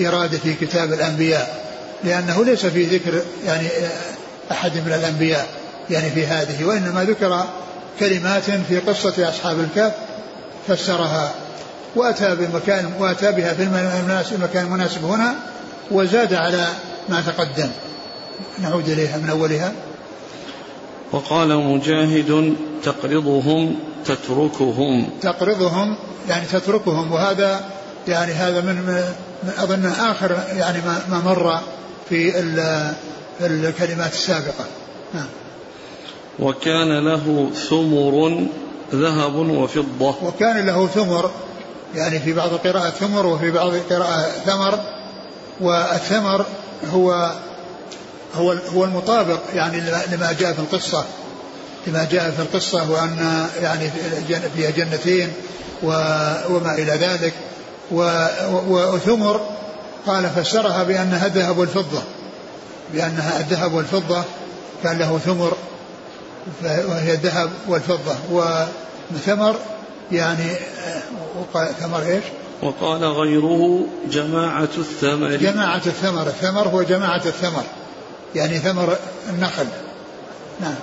إرادة 0.00 0.38
في 0.38 0.54
كتاب 0.54 0.92
الأنبياء 0.92 1.64
لأنه 2.04 2.44
ليس 2.44 2.66
في 2.66 2.84
ذكر 2.84 3.22
يعني 3.46 3.68
أحد 4.50 4.76
من 4.76 4.92
الأنبياء 4.92 5.46
يعني 5.90 6.10
في 6.10 6.26
هذه 6.26 6.64
وإنما 6.64 7.04
ذكر 7.04 7.44
كلمات 8.00 8.50
في 8.68 8.78
قصة 8.78 9.28
أصحاب 9.28 9.60
الكهف 9.60 9.92
فسرها 10.68 11.32
وأتى 11.96 12.34
بمكان 12.34 12.92
وأتى 12.98 13.32
بها 13.32 13.54
في 13.54 13.62
المكان 14.34 14.64
المناسب 14.64 15.04
هنا 15.04 15.34
وزاد 15.90 16.34
على 16.34 16.68
ما 17.08 17.20
تقدم. 17.20 17.70
نعود 18.62 18.88
إليها 18.88 19.18
من 19.18 19.30
أولها. 19.30 19.72
وقال 21.12 21.56
مجاهد 21.56 22.56
تقرضهم 22.84 23.74
تتركهم. 24.04 25.10
تقرضهم 25.22 25.96
يعني 26.28 26.46
تتركهم. 26.46 27.12
وهذا 27.12 27.60
يعني 28.08 28.32
هذا 28.32 28.60
من, 28.60 28.74
من 29.42 29.52
أظن 29.58 29.86
آخر 29.86 30.38
يعني 30.56 30.78
ما, 30.78 31.02
ما 31.08 31.18
مر 31.18 31.60
في 32.08 32.40
الكلمات 33.40 34.12
السابقة. 34.12 34.64
نعم 35.14 35.26
وكان 36.38 37.04
له 37.04 37.50
ثمر 37.68 38.46
ذهب 38.94 39.34
وفضة. 39.34 40.14
وكان 40.22 40.66
له 40.66 40.86
ثمر 40.86 41.30
يعني 41.94 42.18
في 42.18 42.32
بعض 42.32 42.52
القراءة 42.52 42.90
ثمر 42.90 43.26
وفي 43.26 43.50
بعض 43.50 43.74
القراءة 43.74 44.22
ثمر. 44.46 44.78
والثمر 45.60 46.46
هو 46.92 47.32
هو 48.34 48.52
هو 48.52 48.84
المطابق 48.84 49.40
يعني 49.54 49.80
لما 50.12 50.32
جاء 50.40 50.52
في 50.52 50.58
القصة 50.58 51.04
لما 51.86 52.08
جاء 52.12 52.30
في 52.30 52.42
القصة 52.42 52.90
وأن 52.90 53.46
يعني 53.62 53.90
فيها 54.56 54.70
جنتين 54.70 55.32
وما 55.82 56.74
إلى 56.78 56.92
ذلك 56.92 57.32
وثمر 58.68 59.40
قال 60.06 60.30
فسرها 60.30 60.82
بأنها 60.82 61.26
الذهب 61.26 61.58
والفضة 61.58 62.02
بأنها 62.92 63.40
الذهب 63.40 63.74
والفضة 63.74 64.24
كان 64.82 64.98
له 64.98 65.18
ثمر 65.18 65.56
وهي 66.64 67.12
الذهب 67.12 67.50
والفضة 67.68 68.14
وثمر 69.10 69.56
يعني 70.12 70.46
ثمر 71.80 72.02
إيش؟ 72.02 72.24
وقال 72.62 73.04
غيره 73.04 73.86
جماعة 74.10 74.68
الثمر. 74.78 75.36
جماعة 75.36 75.82
الثمر. 75.86 76.26
الثمر 76.26 76.68
هو 76.68 76.82
جماعة 76.82 77.22
الثمر. 77.26 77.62
يعني 78.34 78.58
ثمر 78.58 78.96
النخل. 79.30 79.66
نعم. 80.60 80.74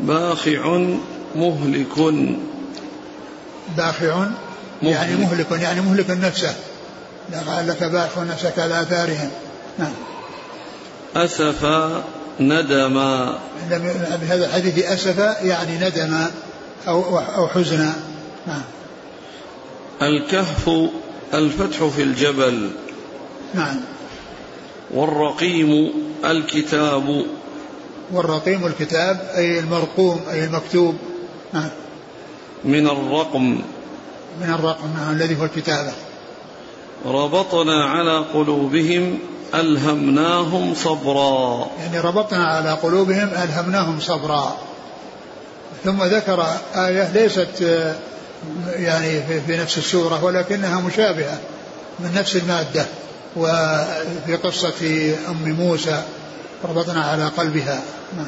باخع 0.00 0.78
مهلك. 1.36 2.14
باخع 3.76 4.26
يعني 4.82 5.16
مهلك. 5.16 5.50
يعني 5.50 5.80
مهلك 5.80 6.10
نفسه. 6.10 6.54
لعلك 7.32 7.84
باخع 7.84 8.22
نفسك 8.22 8.58
على 8.58 8.82
آثارهم. 8.82 9.30
نعم. 9.78 9.92
أسف 11.16 11.64
ندما 12.40 13.38
بهذا 14.20 14.46
الحديث 14.46 14.86
أسف 14.86 15.18
يعني 15.42 15.88
ندما 15.88 16.30
أو 16.88 17.18
أو 17.18 17.48
حزنا 17.48 17.92
نعم. 18.46 18.62
الكهف 20.02 20.70
الفتح 21.34 21.84
في 21.84 22.02
الجبل. 22.02 22.70
نعم. 23.54 23.80
والرقيم 24.94 25.92
الكتاب. 26.24 27.24
والرقيم 28.12 28.66
الكتاب 28.66 29.30
أي 29.36 29.58
المرقوم 29.58 30.20
أي 30.30 30.44
المكتوب. 30.44 30.94
نعم. 31.52 31.68
من 32.64 32.86
الرقم. 32.86 33.60
من 34.40 34.54
الرقم 34.54 34.88
نعم 34.96 35.12
الذي 35.12 35.40
هو 35.40 35.44
الكتابة 35.44 35.92
ربطنا 37.06 37.84
على 37.84 38.18
قلوبهم 38.18 39.18
ألهمناهم 39.54 40.74
صبرا. 40.74 41.66
يعني 41.80 42.00
ربطنا 42.00 42.46
على 42.46 42.72
قلوبهم 42.72 43.28
ألهمناهم 43.28 44.00
صبرا. 44.00 44.56
ثم 45.84 46.02
ذكر 46.02 46.46
آية 46.76 47.12
ليست 47.12 47.64
يعني 48.66 49.40
في 49.46 49.56
نفس 49.56 49.78
السورة 49.78 50.24
ولكنها 50.24 50.80
مشابهة 50.80 51.38
من 51.98 52.14
نفس 52.14 52.36
المادة 52.36 52.86
وفي 53.36 54.36
قصة 54.42 55.12
أم 55.28 55.52
موسى 55.52 56.02
ربطنا 56.64 57.04
على 57.04 57.28
قلبها. 57.28 57.82
نعم. 58.16 58.26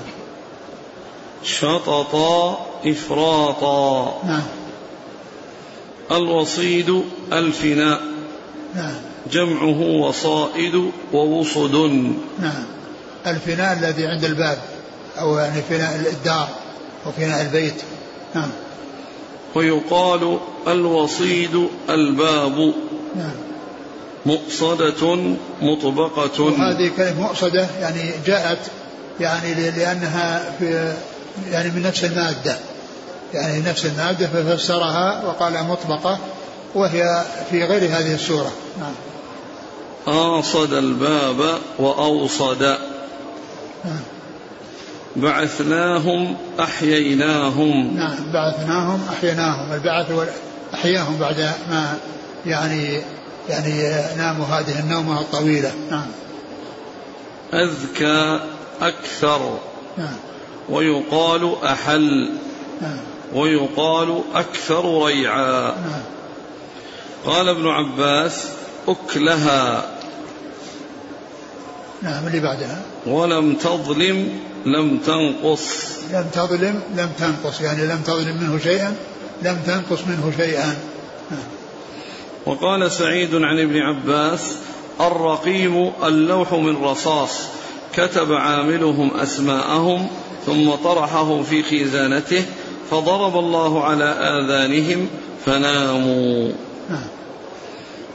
شططا 1.43 2.67
إفراطا. 2.87 4.23
نعم. 4.27 4.43
الوصيد 6.11 7.03
الفناء 7.33 8.01
نعم. 8.75 8.95
جمعه 9.33 9.81
وصائد 9.81 10.91
ووصد. 11.13 11.75
نعم. 12.39 12.65
الفناء 13.27 13.73
الذي 13.73 14.07
عند 14.07 14.25
الباب 14.25 14.59
أو 15.19 15.39
يعني 15.39 15.63
فناء 15.63 15.97
الدار 16.13 16.49
أو 17.07 17.13
فناء 17.13 17.43
البيت. 17.43 17.83
نعم. 18.35 18.51
ويقال 19.57 20.39
الوصيد 20.67 21.69
الباب. 21.91 22.75
نعم. 23.17 23.35
مؤصدة 24.27 25.17
مطبقة. 25.63 26.43
وهذه 26.43 26.91
كلمة 26.97 27.21
مؤصدة 27.21 27.67
يعني 27.81 28.11
جاءت 28.27 28.59
يعني 29.21 29.71
لأنها 29.71 30.53
في 30.59 30.95
يعني 31.51 31.71
من 31.71 31.83
نفس 31.83 32.05
المادة. 32.05 32.57
يعني 33.35 33.61
نفس 33.61 33.87
المادة 33.87 34.27
ففسرها 34.27 35.25
وقال 35.27 35.65
مطبقة 35.65 36.19
وهي 36.75 37.25
في 37.51 37.65
غير 37.65 37.83
هذه 37.83 38.15
السورة. 38.15 38.53
نعم. 38.81 38.95
آصد 40.17 40.73
الباب 40.73 41.59
وأوصد. 41.79 42.63
نعم. 43.85 44.16
بعثناهم 45.17 46.37
أحييناهم. 46.61 47.97
نعم 47.97 48.33
بعثناهم 48.33 49.01
أحييناهم. 49.11 49.73
البعث 49.73 50.07
أحياهم 50.75 51.17
بعد 51.17 51.41
ما 51.71 51.99
يعني 52.47 53.03
يعني 53.49 53.73
ناموا 54.17 54.47
هذه 54.47 54.81
النومة 54.81 55.21
الطويلة. 55.21 55.73
نعم. 55.91 56.07
أذكى 57.55 58.41
أكثر. 58.83 59.59
نعم. 59.99 60.17
ويقال 60.69 61.57
أحل. 61.65 62.31
نعم. 62.83 62.99
ويقال 63.35 64.23
أكثر 64.35 65.05
ريعا. 65.05 65.61
نعم. 65.71 66.03
قال 67.27 67.49
ابن 67.49 67.67
عباس 67.67 68.49
أكلها. 68.89 69.85
نعم 72.03 72.27
اللي 72.27 72.41
بعدها. 72.41 72.83
ولم 73.07 73.55
تظلم 73.55 74.41
لم 74.67 74.99
تنقص 74.99 75.87
لم 76.13 76.27
تظلم 76.33 76.83
لم 76.97 77.11
تنقص 77.19 77.61
يعني 77.61 77.87
لم 77.87 78.03
تظلم 78.07 78.37
منه 78.43 78.59
شيئا 78.59 78.97
لم 79.43 79.59
تنقص 79.67 80.01
منه 80.07 80.33
شيئا. 80.37 80.77
وقال 82.47 82.93
سعيد 82.93 83.35
عن 83.35 83.59
ابن 83.59 83.77
عباس 83.77 84.41
الرقيم 85.01 85.93
اللوح 86.05 86.53
من 86.53 86.85
رصاص 86.85 87.31
كتب 87.95 88.33
عاملهم 88.33 89.11
أسماءهم 89.17 90.09
ثم 90.47 90.71
طرحه 90.71 91.43
في 91.43 91.63
خزانته 91.63 92.45
فضرب 92.91 93.39
الله 93.39 93.85
على 93.85 94.05
آذانهم 94.05 95.09
فناموا. 95.47 96.53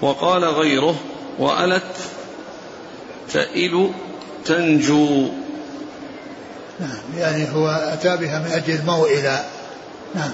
وقال 0.01 0.45
غيره 0.45 0.95
وألت 1.39 1.95
تئل 3.33 3.89
تنجو 4.45 5.27
نعم 6.81 7.17
يعني 7.17 7.47
هو 7.53 7.67
أتى 7.67 8.17
بها 8.17 8.39
من 8.39 8.51
أجل 8.51 8.73
الموئلة 8.73 9.43
نعم. 10.15 10.31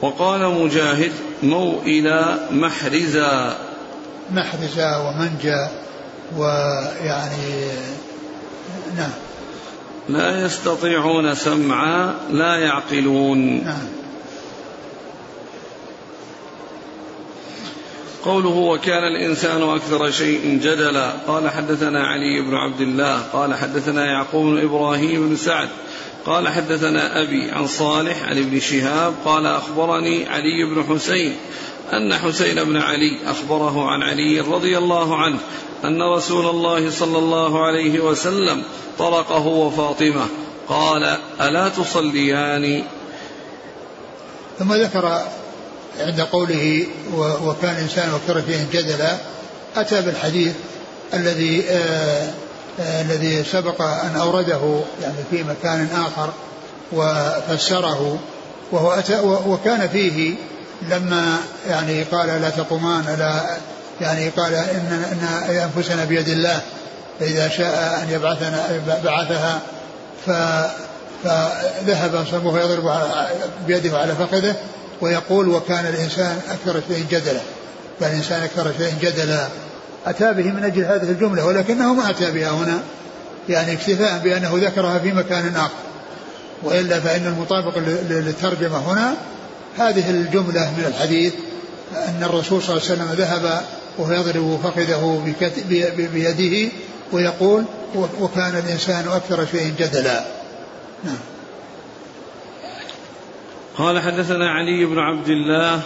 وقال 0.00 0.54
مجاهد 0.54 1.12
موئلة 1.42 2.38
محرزا 2.50 3.56
محرزا 4.30 4.96
ومنجا 4.96 5.70
ويعني 6.36 7.68
نعم. 8.96 9.10
لا 10.08 10.44
يستطيعون 10.44 11.34
سمعا 11.34 12.14
لا 12.30 12.56
يعقلون. 12.56 13.64
نعم. 13.64 14.01
قوله 18.24 18.56
وكان 18.56 19.04
الإنسان 19.04 19.62
أكثر 19.62 20.10
شيء 20.10 20.58
جدلا. 20.62 21.10
قال 21.26 21.50
حدثنا 21.50 22.06
علي 22.06 22.40
بن 22.40 22.54
عبد 22.54 22.80
الله 22.80 23.22
قال 23.32 23.54
حدثنا 23.54 24.06
يعقوب 24.06 24.56
إبراهيم 24.56 25.28
بن 25.28 25.36
سعد 25.36 25.68
قال 26.26 26.48
حدثنا 26.48 27.22
أبي 27.22 27.50
عن 27.50 27.66
صالح 27.66 28.22
عن 28.22 28.38
ابن 28.38 28.60
شهاب 28.60 29.14
قال 29.24 29.46
أخبرني 29.46 30.28
علي 30.28 30.64
بن 30.64 30.84
حسين 30.84 31.36
أن 31.92 32.14
حسين 32.14 32.64
بن 32.64 32.76
علي 32.76 33.18
أخبره 33.26 33.90
عن 33.90 34.02
علي 34.02 34.40
رضي 34.40 34.78
الله 34.78 35.16
عنه 35.16 35.38
أن 35.84 36.02
رسول 36.02 36.46
الله 36.46 36.90
صلى 36.90 37.18
الله 37.18 37.66
عليه 37.66 38.00
وسلم 38.00 38.62
طرقه 38.98 39.46
وفاطمة. 39.46 40.26
قال 40.68 41.16
ألا 41.40 41.68
تصليان؟ 41.68 42.84
ثم 44.58 44.72
ذكر 44.72 45.22
عند 46.00 46.20
قوله 46.20 46.86
وكان 47.44 47.74
الإنسان 47.76 48.14
وكر 48.14 48.42
فيه 48.42 48.66
جدلا 48.72 49.16
أتى 49.76 50.00
بالحديث 50.00 50.52
الذي 51.14 51.64
آه 51.70 52.30
آه 52.80 53.02
الذي 53.02 53.44
سبق 53.44 53.82
أن 53.82 54.16
أورده 54.16 54.80
يعني 55.02 55.16
في 55.30 55.42
مكان 55.42 55.88
آخر 55.94 56.32
وفسره 56.92 58.18
وهو 58.72 58.92
أتى 58.92 59.20
وكان 59.46 59.88
فيه 59.88 60.34
لما 60.82 61.36
يعني 61.68 62.02
قال 62.02 62.26
لا 62.26 62.50
تقومان 62.50 63.04
لا 63.18 63.56
يعني 64.00 64.28
قال 64.28 64.54
إن, 64.54 65.04
إن 65.12 65.56
أنفسنا 65.56 66.04
بيد 66.04 66.28
الله 66.28 66.60
فإذا 67.20 67.48
شاء 67.48 68.02
أن 68.02 68.14
يبعثنا 68.14 68.82
بعثها 69.04 69.60
ف 70.26 70.30
فذهب 71.24 72.26
صبوه 72.32 72.60
يضرب 72.60 72.92
بيده 73.66 73.98
على 73.98 74.14
فخذه 74.14 74.54
ويقول 75.02 75.48
وكان 75.48 75.86
الإنسان 75.86 76.40
أكثر 76.50 76.80
شيء 76.88 77.04
جدلا 77.10 77.40
كان 78.00 78.10
الإنسان 78.10 78.42
أكثر 78.42 78.72
شيء 78.78 78.94
جدلا. 79.02 79.48
أتى 80.06 80.32
به 80.32 80.42
من 80.52 80.64
أجل 80.64 80.84
هذه 80.84 81.10
الجملة 81.10 81.46
ولكنه 81.46 81.94
ما 81.94 82.10
أتى 82.10 82.30
بها 82.30 82.50
هنا 82.50 82.82
يعني 83.48 83.72
اكتفاء 83.72 84.20
بأنه 84.24 84.50
ذكرها 84.54 84.98
في 84.98 85.12
مكان 85.12 85.56
آخر. 85.56 85.74
وإلا 86.62 87.00
فإن 87.00 87.26
المطابق 87.26 87.78
للترجمة 88.10 88.78
هنا 88.78 89.14
هذه 89.78 90.10
الجملة 90.10 90.70
من 90.70 90.84
الحديث 90.86 91.32
أن 91.96 92.22
الرسول 92.22 92.62
صلى 92.62 92.76
الله 92.76 92.90
عليه 92.90 92.94
وسلم 93.02 93.24
ذهب 93.24 93.62
وهو 93.98 94.12
يضرب 94.12 94.60
فخذه 94.64 95.22
بيده 96.14 96.72
ويقول 97.12 97.64
وكان 98.20 98.56
الإنسان 98.66 99.08
أكثر 99.08 99.46
شيء 99.46 99.72
جدلا. 99.78 100.24
نعم. 101.04 101.31
قال 103.78 104.00
حدثنا 104.00 104.50
علي 104.50 104.84
بن 104.84 104.98
عبد 104.98 105.28
الله 105.28 105.80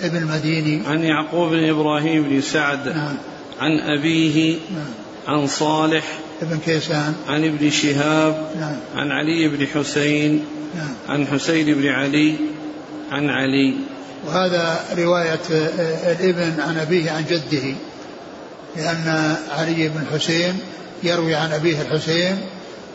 ابن 0.00 0.16
المديني. 0.16 0.86
عن 0.86 1.04
يعقوب 1.04 1.50
بن 1.50 1.68
إبراهيم 1.68 2.22
بن 2.22 2.40
سعد 2.40 2.88
نعم. 2.88 3.16
عن 3.60 3.98
أبيه 3.98 4.58
نعم. 4.70 4.90
عن 5.28 5.46
صالح 5.46 6.04
ابن 6.42 6.58
كيسان. 6.58 7.14
عن 7.28 7.44
ابن 7.44 7.70
شهاب 7.70 8.50
نعم. 8.60 8.76
عن 8.94 9.12
علي 9.12 9.48
بن 9.48 9.66
حسين 9.66 10.44
نعم. 10.74 10.94
عن 11.08 11.26
حسين 11.26 11.74
بن 11.74 11.88
علي 11.88 12.34
عن 13.12 13.30
علي. 13.30 13.74
وهذا 14.26 14.84
رواية 14.98 15.40
آه، 15.52 16.12
الابن 16.12 16.60
عن 16.60 16.78
أبيه 16.78 17.10
عن 17.10 17.24
جده 17.24 17.74
لأن 18.76 19.36
علي 19.50 19.88
بن 19.88 20.06
حسين 20.12 20.58
يروي 21.02 21.34
عن 21.34 21.52
أبيه 21.52 21.82
الحسين 21.82 22.38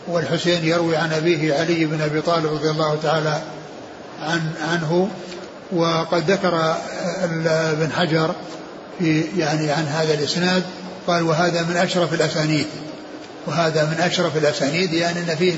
والحسين 0.08 0.64
يروي 0.64 0.96
عن 0.96 1.12
أبيه 1.12 1.54
علي 1.54 1.84
بن 1.84 2.00
أبي 2.00 2.20
طالب 2.20 2.46
رضي 2.46 2.70
الله 2.70 2.98
تعالى 3.02 3.42
عن 4.22 4.52
عنه 4.70 5.08
وقد 5.72 6.30
ذكر 6.30 6.76
ابن 7.44 7.92
حجر 7.92 8.34
في 8.98 9.24
يعني 9.36 9.70
عن 9.70 9.84
هذا 9.84 10.14
الإسناد 10.14 10.62
قال 11.06 11.22
وهذا 11.22 11.62
من 11.62 11.76
أشرف 11.76 12.14
الأسانيد. 12.14 12.66
وهذا 13.46 13.84
من 13.84 14.00
أشرف 14.00 14.36
الأسانيد 14.36 14.92
يعني 14.92 15.18
أن 15.20 15.36
فيه 15.36 15.54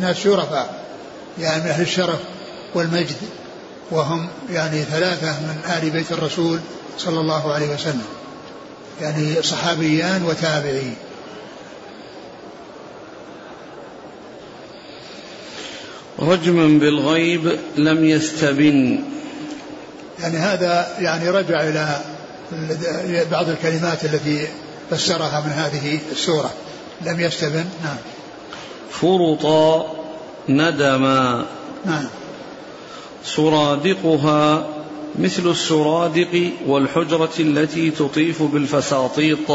ناس 0.00 0.16
شرفاء 0.16 0.84
يعني 1.40 1.62
من 1.62 1.68
أهل 1.68 1.82
الشرف 1.82 2.18
والمجد 2.74 3.16
وهم 3.90 4.28
يعني 4.50 4.82
ثلاثة 4.82 5.32
من 5.40 5.60
آل 5.76 5.90
بيت 5.90 6.12
الرسول 6.12 6.60
صلى 6.98 7.20
الله 7.20 7.52
عليه 7.52 7.74
وسلم 7.74 8.06
يعني 9.00 9.42
صحابيان 9.42 10.24
وتابعين. 10.24 10.96
رجما 16.18 16.78
بالغيب 16.78 17.58
لم 17.76 18.04
يستبن. 18.04 19.04
يعني 20.20 20.36
هذا 20.36 20.88
يعني 20.98 21.30
رجع 21.30 21.60
إلى 21.60 22.00
بعض 23.30 23.48
الكلمات 23.48 24.04
التي 24.04 24.48
فسرها 24.90 25.40
من 25.40 25.52
هذه 25.52 25.98
السورة. 26.12 26.50
لم 27.06 27.20
يستبن؟ 27.20 27.64
نعم. 27.84 27.96
فرطا 28.90 29.92
ندما 30.48 31.44
نعم. 31.86 32.04
سرادقها 33.24 34.66
مثل 35.18 35.50
السرادق 35.50 36.50
والحجرة 36.66 37.30
التي 37.38 37.90
تطيف 37.90 38.42
بالفساطيط. 38.42 39.50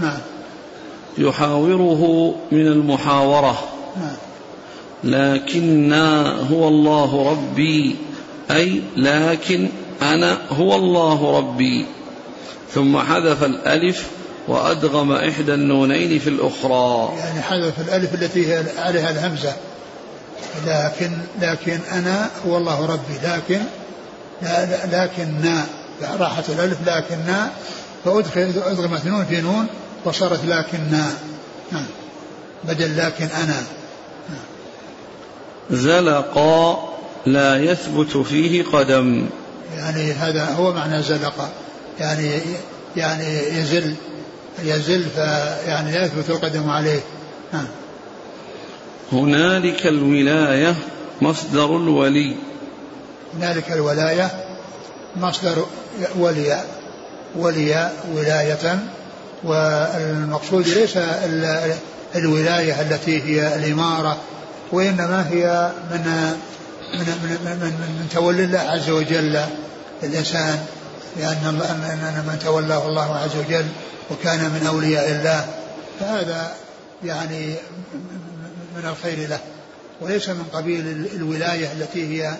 نعم. 0.00 0.18
يحاوره 1.18 2.34
من 2.52 2.66
المحاورة. 2.66 3.68
نعم. 3.96 4.16
لكنا 5.04 6.36
هو 6.50 6.68
الله 6.68 7.30
ربي. 7.30 7.96
أي 8.50 8.82
لكن 8.96 9.68
أنا 10.02 10.38
هو 10.50 10.74
الله 10.76 11.38
ربي. 11.38 11.86
ثم 12.74 12.98
حذف 12.98 13.44
الألف 13.44 14.06
وأدغم 14.48 15.12
إحدى 15.12 15.54
النونين 15.54 16.18
في 16.18 16.30
الأخرى. 16.30 17.12
يعني 17.18 17.42
حذف 17.42 17.80
الألف 17.80 18.14
التي 18.14 18.46
هي 18.46 18.64
عليها 18.78 19.10
الهمزة. 19.10 19.52
لكن 20.66 21.10
لكن 21.40 21.78
أنا 21.92 22.30
هو 22.46 22.56
الله 22.56 22.86
ربي. 22.86 23.14
لكن 23.24 23.60
لكن 24.92 25.40
نا 25.42 25.66
راحت 26.20 26.50
الألف 26.50 26.78
لكن 26.86 27.16
نا 27.26 27.50
فأدخل 28.04 28.52
أدغمت 28.66 29.06
نون 29.06 29.24
في 29.24 29.40
نون 29.40 29.66
وصارت 30.04 30.44
لكن 30.44 30.78
نا 30.90 31.12
نعم. 31.72 31.86
بدل 32.64 32.96
لكن 32.98 33.24
أنا. 33.24 33.62
زلقا 35.70 36.88
لا 37.26 37.56
يثبت 37.56 38.16
فيه 38.16 38.64
قدم. 38.64 39.26
يعني 39.76 40.12
هذا 40.12 40.44
هو 40.44 40.72
معنى 40.72 41.02
زلق 41.02 41.48
يعني 42.00 42.30
يعني 42.96 43.38
يزل 43.58 43.94
يزل 44.62 45.04
فيعني 45.14 45.92
لا 45.92 46.04
يثبت 46.04 46.30
القدم 46.30 46.70
عليه. 46.70 47.00
نعم. 47.52 47.66
هنالك 49.12 49.86
الولاية 49.86 50.74
مصدر 51.22 51.76
الولي. 51.76 52.36
هنالك 53.34 53.72
الولاية 53.72 54.30
مصدر 55.16 55.66
ولي 56.18 56.60
ولي 57.36 57.90
ولاية 58.14 58.78
والمقصود 59.44 60.68
ليس 60.68 60.98
الولاية 62.16 62.80
التي 62.80 63.22
هي 63.22 63.56
الإمارة 63.56 64.16
وإنما 64.74 65.28
هي 65.28 65.72
من 65.90 66.04
من 66.94 67.06
من, 67.22 67.38
من, 67.44 67.58
من, 67.60 67.98
من 68.00 68.08
تولي 68.12 68.44
الله 68.44 68.58
عز 68.58 68.90
وجل 68.90 69.40
الإنسان 70.02 70.66
لأن 71.16 71.46
أن 71.46 72.24
من 72.26 72.38
تولاه 72.44 72.88
الله 72.88 73.16
عز 73.16 73.36
وجل 73.36 73.66
وكان 74.10 74.40
من 74.40 74.66
أولياء 74.66 75.10
الله 75.10 75.46
فهذا 76.00 76.54
يعني 77.04 77.54
من 78.76 78.88
الخير 78.88 79.28
له 79.28 79.40
وليس 80.00 80.28
من 80.28 80.44
قبيل 80.52 81.08
الولاية 81.14 81.72
التي 81.72 82.22
هي 82.22 82.34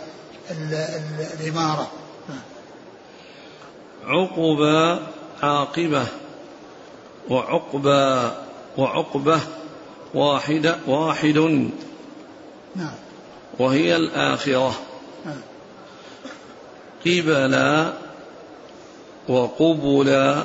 الإمارة 1.41 1.91
عقبى 4.07 5.01
عاقبة 5.43 6.07
وعقبى 7.31 8.31
وعقبة 8.77 9.41
واحدة 10.15 10.77
واحد 10.87 11.71
نعم. 12.77 12.95
وهي 13.59 13.97
الآخرة. 13.97 14.75
نعم. 15.27 15.41
قبلا 17.07 17.93
وقبلا 19.29 20.45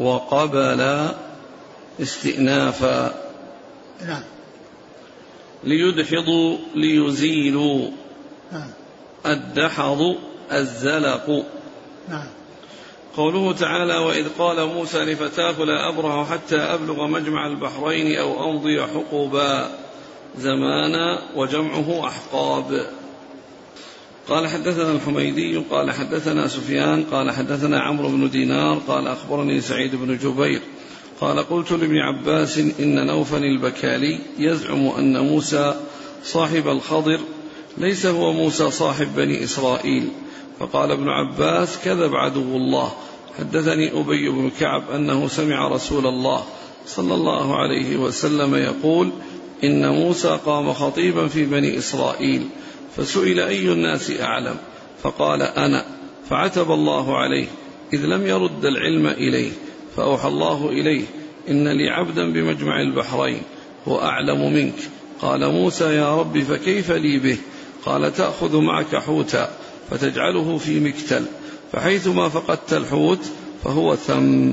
وقبلا 0.00 1.14
استئنافا 2.02 3.14
نعم. 4.06 4.22
ليدحضوا 5.64 6.58
ليزيلوا. 6.74 7.90
نعم. 8.52 8.70
الدحض 9.26 10.16
الزلق. 10.52 11.44
نعم. 12.08 12.26
قوله 13.16 13.52
تعالى 13.52 13.96
وإذ 13.96 14.26
قال 14.38 14.66
موسى 14.66 14.98
لفتاه 14.98 15.64
لا 15.64 15.88
أبرح 15.88 16.30
حتى 16.30 16.56
أبلغ 16.56 17.06
مجمع 17.06 17.46
البحرين 17.46 18.18
أو 18.18 18.50
أمضي 18.50 18.82
حقوبا 18.82 19.70
زمانا 20.36 21.18
وجمعه 21.36 22.06
أحقاب. 22.06 22.86
قال 24.28 24.48
حدثنا 24.48 24.92
الحميدي 24.92 25.56
قال 25.56 25.90
حدثنا 25.90 26.48
سفيان 26.48 27.04
قال 27.04 27.30
حدثنا 27.30 27.80
عمرو 27.80 28.08
بن 28.08 28.30
دينار 28.30 28.78
قال 28.88 29.06
أخبرني 29.06 29.60
سعيد 29.60 29.94
بن 29.94 30.16
جبير. 30.16 30.60
قال 31.20 31.38
قلت 31.38 31.72
لابن 31.72 31.96
عباس 31.96 32.58
إن 32.58 33.06
نوفل 33.06 33.44
البكالي 33.44 34.20
يزعم 34.38 34.86
أن 34.86 35.20
موسى 35.20 35.74
صاحب 36.24 36.68
الخضر 36.68 37.20
ليس 37.78 38.06
هو 38.06 38.32
موسى 38.32 38.70
صاحب 38.70 39.16
بني 39.16 39.44
إسرائيل. 39.44 40.08
فقال 40.60 40.90
ابن 40.90 41.08
عباس 41.08 41.78
كذب 41.84 42.14
عدو 42.14 42.56
الله. 42.56 42.92
حدثني 43.38 44.00
أبي 44.00 44.28
بن 44.28 44.50
كعب 44.60 44.90
أنه 44.90 45.28
سمع 45.28 45.68
رسول 45.68 46.06
الله 46.06 46.44
صلى 46.86 47.14
الله 47.14 47.56
عليه 47.56 47.96
وسلم 47.96 48.54
يقول 48.54 49.10
إن 49.64 49.88
موسى 49.88 50.38
قام 50.46 50.72
خطيبا 50.72 51.28
في 51.28 51.44
بني 51.44 51.78
إسرائيل 51.78 52.48
فسئل 52.96 53.40
أي 53.40 53.72
الناس 53.72 54.10
أعلم؟ 54.20 54.56
فقال 55.02 55.42
أنا. 55.42 55.84
فعتب 56.30 56.70
الله 56.70 57.16
عليه 57.16 57.46
إذ 57.92 58.04
لم 58.04 58.26
يرد 58.26 58.64
العلم 58.64 59.06
إليه 59.06 59.50
فأوحى 59.96 60.28
الله 60.28 60.68
إليه 60.68 61.04
إن 61.48 61.68
لي 61.68 61.90
عبدا 61.90 62.32
بمجمع 62.32 62.80
البحرين 62.80 63.42
هو 63.88 64.00
أعلم 64.00 64.52
منك. 64.52 64.74
قال 65.20 65.52
موسى 65.52 65.84
يا 65.84 66.16
رب 66.20 66.38
فكيف 66.38 66.90
لي 66.90 67.18
به؟ 67.18 67.36
قال 67.84 68.14
تأخذ 68.14 68.56
معك 68.56 68.96
حوتا 68.96 69.50
فتجعله 69.90 70.58
في 70.58 70.80
مكتل 70.80 71.24
فحيثما 71.72 72.28
فقدت 72.28 72.72
الحوت 72.72 73.20
فهو 73.64 73.96
ثم 73.96 74.52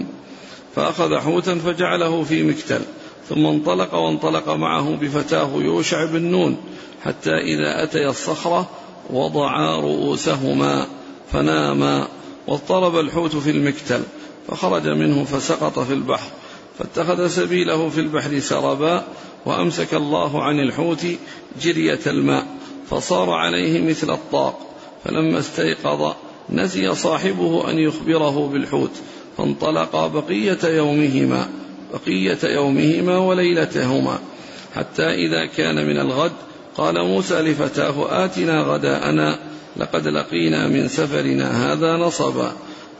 فأخذ 0.76 1.15
حوتا 1.15 1.56
فجعله 1.56 2.24
في 2.24 2.44
مكتل. 2.44 2.82
ثم 3.29 3.45
انطلق 3.45 3.93
وانطلق 3.93 4.49
معه 4.49 4.95
بفتاه 4.95 5.49
يوشع 5.55 6.05
بن 6.05 6.21
نون 6.21 6.57
حتى 7.03 7.31
إذا 7.31 7.83
أتيا 7.83 8.09
الصخرة 8.09 8.69
وضعا 9.09 9.75
رؤوسهما 9.75 10.88
فناما 11.31 12.07
واضطرب 12.47 12.99
الحوت 12.99 13.35
في 13.35 13.51
المكتل 13.51 14.03
فخرج 14.47 14.88
منه 14.88 15.23
فسقط 15.23 15.79
في 15.79 15.93
البحر 15.93 16.27
فاتخذ 16.79 17.27
سبيله 17.27 17.89
في 17.89 17.99
البحر 17.99 18.39
سربا 18.39 19.03
وأمسك 19.45 19.93
الله 19.93 20.43
عن 20.43 20.59
الحوت 20.59 21.05
جرية 21.61 21.99
الماء 22.07 22.45
فصار 22.89 23.29
عليه 23.29 23.81
مثل 23.81 24.09
الطاق 24.09 24.59
فلما 25.03 25.39
استيقظ 25.39 26.13
نسي 26.49 26.95
صاحبه 26.95 27.69
أن 27.69 27.79
يخبره 27.79 28.47
بالحوت 28.47 28.91
فانطلقا 29.38 30.07
بقية 30.07 30.59
يومهما 30.63 31.49
بقية 31.93 32.38
يومهما 32.43 33.17
وليلتهما. 33.17 34.19
حتى 34.76 35.13
إذا 35.13 35.45
كان 35.45 35.88
من 35.88 35.98
الغد 36.00 36.32
قال 36.78 37.08
موسى 37.08 37.41
لفتاه 37.41 38.26
آتنا 38.26 38.62
غداءنا 38.62 39.39
لقد 39.78 40.08
لقينا 40.08 40.67
من 40.67 40.88
سفرنا 40.88 41.74
هذا 41.74 41.98
نصبا. 41.98 42.52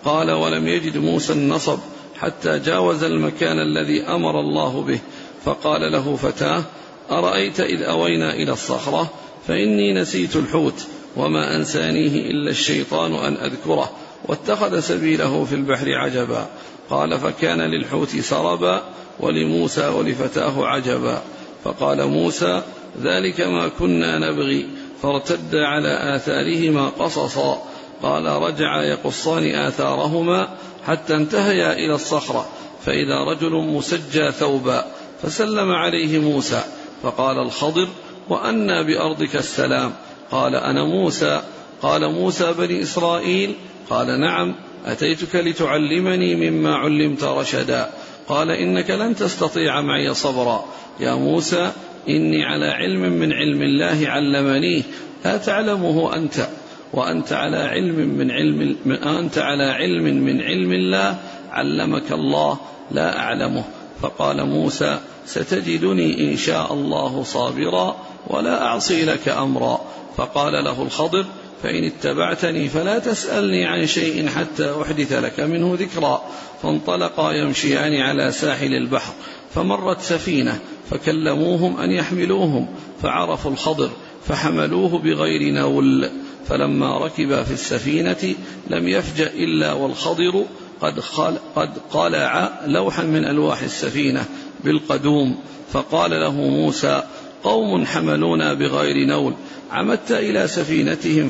قال 0.06 0.32
ولم 0.32 0.68
يجد 0.68 0.98
موسى 0.98 1.34
النصب 1.34 1.80
حتى 2.20 2.60
جاوز 2.60 3.04
المكان 3.04 3.60
الذي 3.60 4.02
أمر 4.02 4.40
الله 4.40 4.82
به. 4.82 5.00
فقال 5.46 5.92
له 5.92 6.16
فتاه 6.16 6.64
أرأيت 7.12 7.60
إذ 7.60 7.82
أوينا 7.82 8.34
إلى 8.34 8.52
الصخرة؟ 8.52 9.10
فإني 9.48 9.94
نسيت 9.94 10.36
الحوت 10.36 10.88
وما 11.16 11.56
أنسانيه 11.56 12.32
إلا 12.32 12.50
الشيطان 12.50 13.14
أن 13.14 13.34
أذكره. 13.34 13.92
واتخذ 14.28 14.80
سبيله 14.80 15.46
في 15.46 15.56
البحر 15.56 15.94
عجبا. 15.94 16.48
قال 16.90 17.20
فكان 17.20 17.62
للحوت 17.62 18.10
سربا 18.10 18.82
ولموسى 19.20 19.88
ولفتاه 19.88 20.66
عجبا. 20.66 21.22
فقال 21.64 22.08
موسى 22.08 22.62
ذلك 23.04 23.42
ما 23.42 23.68
كنا 23.68 24.20
نبغي. 24.20 24.68
فارتد 25.02 25.56
على 25.56 26.16
آثارهما 26.16 26.90
قصصا. 26.90 27.62
قال 28.04 28.26
رجع 28.26 28.84
يقصان 28.84 29.56
آثارهما 29.56 30.50
حتى 30.86 31.16
انتهيا 31.16 31.74
إلى 31.74 31.96
الصخرة. 31.96 32.46
فإذا 32.86 33.24
رجل 33.24 33.52
مسجى 33.52 34.32
ثوبا 34.32 34.86
فسلم 35.22 35.72
عليه 35.72 36.20
موسى. 36.20 36.64
فقال 37.04 37.40
الخضر 37.40 37.88
وأنى 38.30 38.84
بأرضك 38.84 39.36
السلام. 39.36 39.94
قال 40.32 40.56
أنا 40.56 40.84
موسى. 40.84 41.42
قال 41.82 42.12
موسى 42.12 42.54
بني 42.58 42.82
إسرائيل 42.82 43.56
قال 43.90 44.20
نعم 44.20 44.56
أتيتك 44.86 45.36
لتعلمني 45.36 46.50
مما 46.50 46.76
علمت 46.76 47.24
رشدا. 47.24 47.90
قال 48.28 48.52
إنك 48.52 48.90
لن 48.90 49.16
تستطيع 49.16 49.82
معي 49.82 50.14
صبرا. 50.14 50.66
يا 51.00 51.14
موسى 51.14 51.72
إني 52.10 52.46
على 52.46 52.66
علم 52.66 53.02
من 53.02 53.34
علم 53.34 53.62
الله 53.62 54.10
علمنيه 54.10 54.84
لا 55.26 55.38
تعلمه 55.38 56.16
أنت 56.16 56.48
وأنت 56.94 57.34
على 57.34 57.58
علم 57.58 57.96
من 57.96 58.32
علم 58.32 58.76
أنت 59.04 59.38
على 59.38 59.64
علم 59.64 60.04
من 60.04 60.42
علم 60.42 60.72
الله 60.72 61.20
علمك 61.52 62.12
الله 62.12 62.58
لا 62.92 63.20
أعلمه. 63.20 63.64
فقال 64.02 64.46
موسى 64.46 65.00
ستجدني 65.26 66.32
إن 66.32 66.38
شاء 66.38 66.74
الله 66.74 67.24
صابرا 67.24 67.96
ولا 68.28 68.66
أعصي 68.66 69.06
لك 69.06 69.30
أمرا. 69.30 69.82
فقال 70.18 70.64
له 70.64 70.82
الخضر 70.82 71.26
فإن 71.66 71.84
اتبعتني 71.84 72.70
فلا 72.70 73.00
تسألني 73.00 73.66
عن 73.66 73.88
شيء 73.88 74.28
حتى 74.28 74.76
أحدث 74.82 75.14
لك. 75.14 75.40
منه 75.40 75.78
ذكرا 75.80 76.22
فانطلقا 76.64 77.32
يمشيان 77.32 77.96
على 78.02 78.32
ساحل 78.32 78.74
البحر 78.74 79.14
فمرت 79.56 80.02
سفينة 80.02 80.60
فكلموهم 80.90 81.78
أن 81.78 81.92
يحملوهم 81.92 82.68
فعرفوا 83.02 83.52
الخضر 83.52 83.90
فحملوه 84.28 85.00
بغير 85.00 85.54
نول. 85.54 86.10
فلما 86.48 86.98
ركب 86.98 87.44
في 87.44 87.54
السفينة 87.54 88.36
لم 88.70 88.88
يفجأ 88.88 89.28
إلا 89.34 89.74
والخضر 89.74 90.46
قد, 90.82 91.00
خل 91.00 91.38
قد 91.56 91.70
قلع 91.92 92.60
لوحا 92.66 93.04
من 93.04 93.26
ألواح 93.26 93.62
السفينة 93.62 94.26
بالقدوم. 94.64 95.38
فقال 95.74 96.12
له 96.12 96.32
موسى 96.32 97.04
قوم 97.46 97.86
حملونا 97.86 98.54
بغير 98.54 99.08
نول 99.08 99.34
عمدت 99.72 100.12
إلى 100.12 100.48
سفينتهم 100.48 101.30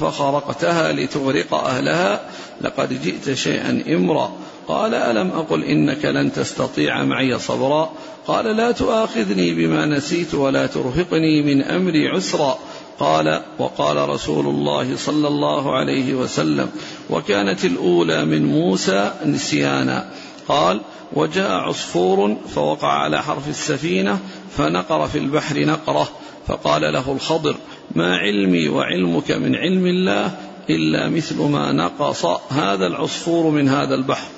فخرقتها 0.00 0.92
لتغرق 0.92 1.54
أهلها. 1.54 2.20
لقد 2.60 3.02
جئت 3.04 3.36
شيئا 3.36 3.82
إمرا. 3.88 4.32
قال 4.68 4.94
ألم 4.94 5.30
أقل 5.30 5.64
إنك 5.64 6.04
لن 6.04 6.32
تستطيع 6.32 7.04
معي 7.04 7.38
صبرا؟ 7.38 7.92
قال 8.26 8.56
لا 8.56 8.72
تؤاخذني 8.72 9.54
بما 9.54 9.86
نسيت 9.86 10.34
ولا 10.34 10.66
ترهقني 10.66 11.42
من 11.42 11.62
أمري 11.62 12.08
عسرا. 12.08 12.58
قال 13.00 13.42
وقال 13.58 14.08
رسول 14.08 14.46
الله 14.46 14.96
صلى 14.96 15.28
الله 15.28 15.76
عليه 15.76 16.14
وسلم 16.14 16.68
وكانت 17.10 17.64
الأولى 17.64 18.24
من 18.24 18.46
موسى 18.46 19.12
نسيانا. 19.26 20.10
قال 20.48 20.80
وجاء 21.12 21.50
عصفور 21.50 22.36
فوقع 22.54 22.88
على 22.88 23.22
حرف 23.22 23.48
السفينة 23.48 24.18
فنقر 24.56 25.06
في 25.06 25.18
البحر 25.18 25.64
نقرة 25.64 26.08
فقال 26.46 26.92
له 26.92 27.12
الخضر 27.12 27.56
ما 27.94 28.16
علمي 28.16 28.68
وعلمك 28.68 29.30
من 29.30 29.56
علم 29.56 29.86
الله 29.86 30.36
إلا 30.70 31.08
مثل 31.08 31.42
ما 31.42 31.72
نقص 31.72 32.24
هذا 32.50 32.86
العصفور 32.86 33.50
من 33.50 33.68
هذا 33.68 33.94
البحر. 33.94 34.28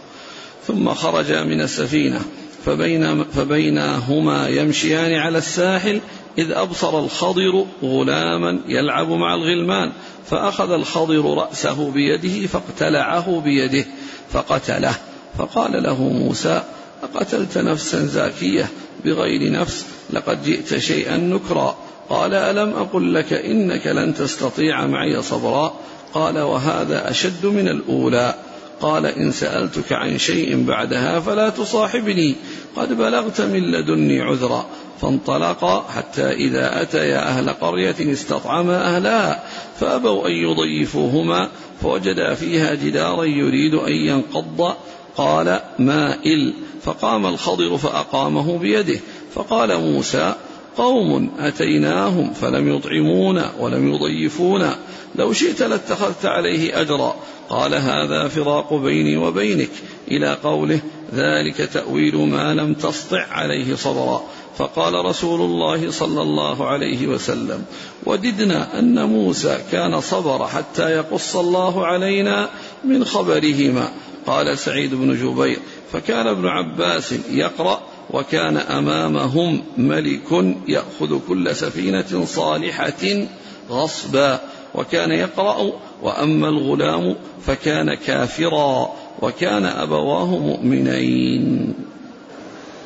ثم 0.67 0.95
خرج 0.95 1.33
من 1.33 1.61
السفينة 1.61 2.21
فبين 2.67 3.25
فبينهما 3.25 4.49
يمشيان 4.49 5.15
على 5.15 5.39
الساحل 5.39 6.01
إذ 6.39 6.53
أبصر 6.53 6.99
الخضر 6.99 7.67
غلاما 7.83 8.61
يلعب 8.69 9.09
مع 9.09 9.35
الغلمان 9.35 9.93
فأخذ 10.31 10.71
الخضر 10.71 11.35
رأسه 11.35 11.91
بيده 11.91 12.47
فاقتلعه 12.47 13.41
بيده 13.45 13.85
فقتله. 14.31 14.95
فقال 15.39 15.83
له 15.83 16.03
موسى 16.03 16.63
أقتلت 17.03 17.59
نفسا 17.59 18.07
زاكية 18.07 18.69
بغير 19.05 19.53
نفس 19.53 19.87
لقد 20.11 20.45
جئت 20.45 20.79
شيئا 20.79 21.17
نكرا. 21.17 21.77
قال 22.09 22.35
ألم 22.35 22.73
أقل 22.73 23.15
لك 23.15 23.33
إنك 23.33 23.87
لن 23.87 24.15
تستطيع 24.15 24.87
معي 24.87 25.23
صبرا؟ 25.23 25.75
قال 26.15 26.39
وهذا 26.39 27.11
أشد 27.11 27.47
من 27.47 27.69
الأولى. 27.69 28.35
قال 28.81 29.07
إن 29.07 29.33
سألتك 29.33 29.93
عن 29.93 30.19
شيء 30.19 30.65
بعدها 30.65 31.21
فلا 31.21 31.49
تصاحبني. 31.49 32.35
قد 32.77 32.93
بلغت 32.93 33.41
من 33.41 33.63
لدني 33.71 34.21
عذرا 34.21 34.67
فانطلقا 35.01 35.87
حتى 35.97 36.33
إذا 36.33 36.83
أتيا 36.83 37.29
أهل 37.29 37.51
قرية 37.51 38.13
استطعما 38.13 38.97
أهلها 38.97 39.43
فأبوا 39.81 40.29
أن 40.29 40.33
يضيفوهما 40.33 41.49
فوجدا 41.83 42.35
فيها 42.35 42.75
جدارا 42.75 43.25
يريد 43.25 43.75
أن 43.75 43.93
ينقض 43.93 44.75
قال 45.17 45.61
مائل 45.79 46.55
فقام 46.83 47.27
الخضر 47.27 47.77
فأقامه 47.77 48.59
بيده. 48.59 49.01
فقال 49.35 49.81
موسى 49.81 50.35
قوم 50.77 51.31
أتيناهم 51.39 52.33
فلم 52.33 52.77
يطعمونا 52.77 53.53
ولم 53.61 53.95
يضيفونا. 53.95 54.79
لو 55.15 55.33
شئت 55.33 55.63
لاتخذت 55.63 56.27
عليه 56.27 56.81
أجرا. 56.81 57.15
قال 57.49 57.75
هذا 57.75 58.29
فراق 58.29 58.75
بيني 58.75 59.17
وبينك. 59.17 59.71
إلى 60.11 60.39
قوله 60.45 60.81
ذلك 61.15 61.57
تأويل 61.57 62.17
ما 62.17 62.55
لم 62.55 62.75
تسطع 62.75 63.27
عليه 63.31 63.75
صبرا. 63.75 64.23
فقال 64.59 65.05
رسول 65.05 65.41
الله 65.41 65.91
صلى 65.91 66.23
الله 66.23 66.67
عليه 66.67 67.07
وسلم 67.07 67.65
وددنا 68.07 68.79
أن 68.79 69.09
موسى 69.09 69.59
كان 69.73 70.01
صبر 70.01 70.47
حتى 70.47 70.91
يقص 70.91 71.37
الله 71.37 71.87
علينا 71.87 72.49
من 72.85 73.05
خبرهما. 73.05 73.89
قال 74.27 74.59
سعيد 74.59 74.95
بن 74.95 75.15
جبير 75.15 75.59
فكان 75.93 76.27
ابن 76.27 76.47
عباس 76.47 77.15
يقرأ 77.31 77.81
وكان 78.11 78.57
أمامهم 78.57 79.63
ملك 79.77 80.57
يأخذ 80.69 81.19
كل 81.29 81.57
سفينة 81.57 82.25
صالحة 82.25 83.27
غصبا 83.71 84.41
وكان 84.75 85.11
يقرأ 85.11 85.73
وأما 86.03 86.49
الغلام 86.49 87.17
فكان 87.47 87.95
كافرا 87.95 88.93
وكان 89.23 89.65
أبواه 89.65 90.27
مؤمنين. 90.27 91.75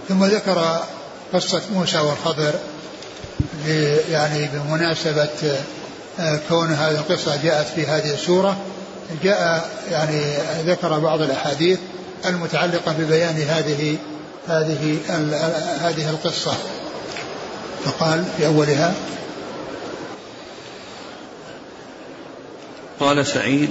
ثم 0.08 0.24
ذكر 0.24 0.80
قصة 1.32 1.62
موسى 1.74 1.98
والخضر 1.98 2.54
يعني 4.10 4.48
بمناسبة 4.54 5.58
آه، 6.20 6.40
كون 6.48 6.68
هذه 6.68 6.94
القصة 6.94 7.42
جاءت 7.42 7.66
في 7.66 7.86
هذه 7.86 8.14
السورة 8.14 8.56
جاء 9.22 9.70
يعني 9.90 10.36
ذكر 10.66 10.98
بعض 10.98 11.22
الأحاديث 11.22 11.78
المتعلقة 12.26 12.92
ببيان 12.98 13.36
هذه 13.36 13.96
هذه 14.48 14.98
هذه 15.80 16.10
القصة. 16.10 16.54
فقال 17.84 18.24
في 18.36 18.46
أولها 18.46 18.94
قال 23.00 23.26
سعيد 23.26 23.70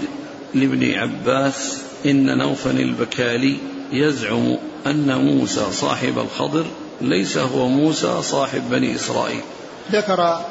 لابن 0.54 0.94
عباس 0.94 1.78
إن 2.06 2.38
نوفا 2.38 2.72
البكالي 2.72 3.58
يزعم 3.92 4.58
أن 4.88 5.18
موسى 5.18 5.66
صاحب 5.72 6.20
الخضر 6.20 6.66
ليس 7.02 7.38
هو 7.38 7.68
موسى 7.68 8.22
صاحب 8.22 8.70
بني 8.70 8.96
إسرائيل. 8.96 9.42
ذكر 9.92 10.42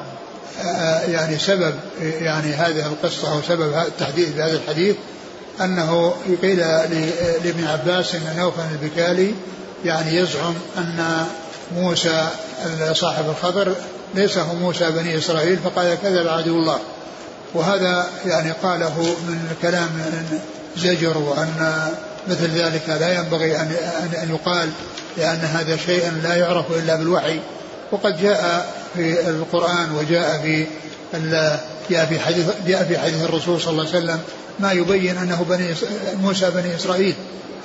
يعني 1.08 1.38
سبب 1.38 1.74
يعني 2.00 2.52
هذه 2.52 2.86
القصة 2.86 3.32
أو 3.32 3.42
سبب 3.42 3.74
التحديث 3.74 4.28
بهذا 4.28 4.56
الحديث 4.56 4.96
أنه 5.60 6.14
قيل 6.42 6.58
لابن 7.44 7.64
عباس 7.64 8.14
أن 8.14 8.36
نوفل 8.36 8.62
البكالي 8.72 9.34
يعني 9.84 10.16
يزعم 10.16 10.54
أن 10.78 11.26
موسى 11.76 12.28
صاحب 12.92 13.24
الخضر 13.28 13.74
ليس 14.14 14.38
هو 14.38 14.54
موسى 14.54 14.90
بني 14.90 15.18
إسرائيل 15.18 15.58
فقال 15.58 15.98
كذب 16.02 16.28
عدو 16.28 16.58
الله. 16.58 16.78
وهذا 17.54 18.06
يعني 18.26 18.52
قاله 18.62 19.16
من 19.28 19.56
كلام 19.62 19.90
زجر 20.76 21.18
وأن 21.18 21.88
مثل 22.28 22.50
ذلك 22.50 22.88
لا 22.88 23.14
ينبغي 23.14 23.56
أن 23.56 24.28
يقال 24.30 24.70
لأن 25.16 25.38
هذا 25.38 25.76
شيء 25.76 26.12
لا 26.22 26.34
يعرف 26.34 26.66
إلا 26.70 26.96
بالوحي. 26.96 27.40
وقد 27.92 28.22
جاء 28.22 28.74
في 28.94 29.30
القرآن 29.30 29.92
وجاء 29.94 30.40
في 30.42 30.66
جاء 31.90 32.06
في 32.06 32.20
حديث 32.20 32.46
جاء 32.66 32.84
في 32.84 32.98
حديث 32.98 33.24
الرسول 33.24 33.60
صلى 33.60 33.70
الله 33.70 33.86
عليه 33.88 33.98
وسلم 33.98 34.20
ما 34.58 34.72
يبين 34.72 35.18
أنه 35.18 35.46
بني 35.48 35.74
موسى 36.22 36.50
بني 36.50 36.76
إسرائيل 36.76 37.14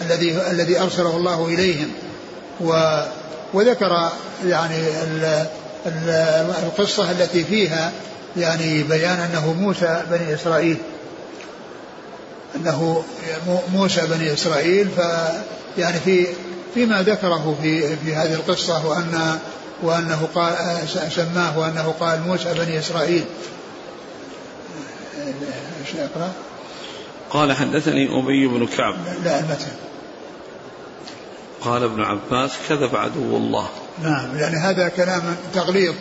الذي 0.02 0.42
الذي 0.52 0.80
أرسله 0.80 1.18
الله 1.18 1.46
إليهم. 1.48 1.92
و 2.62 3.00
وذكر 3.54 4.10
يعني 4.46 4.78
ال 4.78 5.46
ال 5.86 6.10
القصة 6.64 7.12
التي 7.12 7.44
فيها 7.44 7.92
يعني 8.38 8.84
بيان 8.84 9.20
أنه 9.20 9.54
موسى 9.54 10.04
بني 10.12 10.34
إسرائيل. 10.34 10.78
أنه 12.56 13.04
موسى 13.74 14.02
بني 14.02 14.34
إسرائيل. 14.34 14.90
ف 14.98 15.00
يعني 15.78 16.00
في 16.00 16.28
فيما 16.74 17.02
ذكره 17.02 17.58
في 17.62 17.96
في 17.96 18.16
هذه 18.16 18.34
القصة 18.34 18.88
وأن 18.88 19.40
وأنه 19.84 20.28
قال 20.36 20.56
سماه 21.12 21.60
وأنه 21.60 21.94
قال 22.00 22.22
موسى 22.22 22.54
بني 22.54 22.80
إسرائيل. 22.80 23.26
إيش 25.82 25.96
أقرأ؟ 25.96 26.32
قال 27.30 27.54
حدثني 27.54 28.20
أبي 28.20 28.48
بن 28.48 28.68
كعب. 28.68 28.96
لا 29.24 29.40
المتن. 29.40 29.72
قال 31.62 31.84
ابن 31.84 32.02
عباس 32.02 32.52
كذب 32.70 32.96
عدو 32.96 33.38
الله. 33.38 33.70
نعم 34.04 34.38
يعني 34.38 34.58
هذا 34.58 34.88
كلام 34.88 35.36
تغليظ 35.54 35.94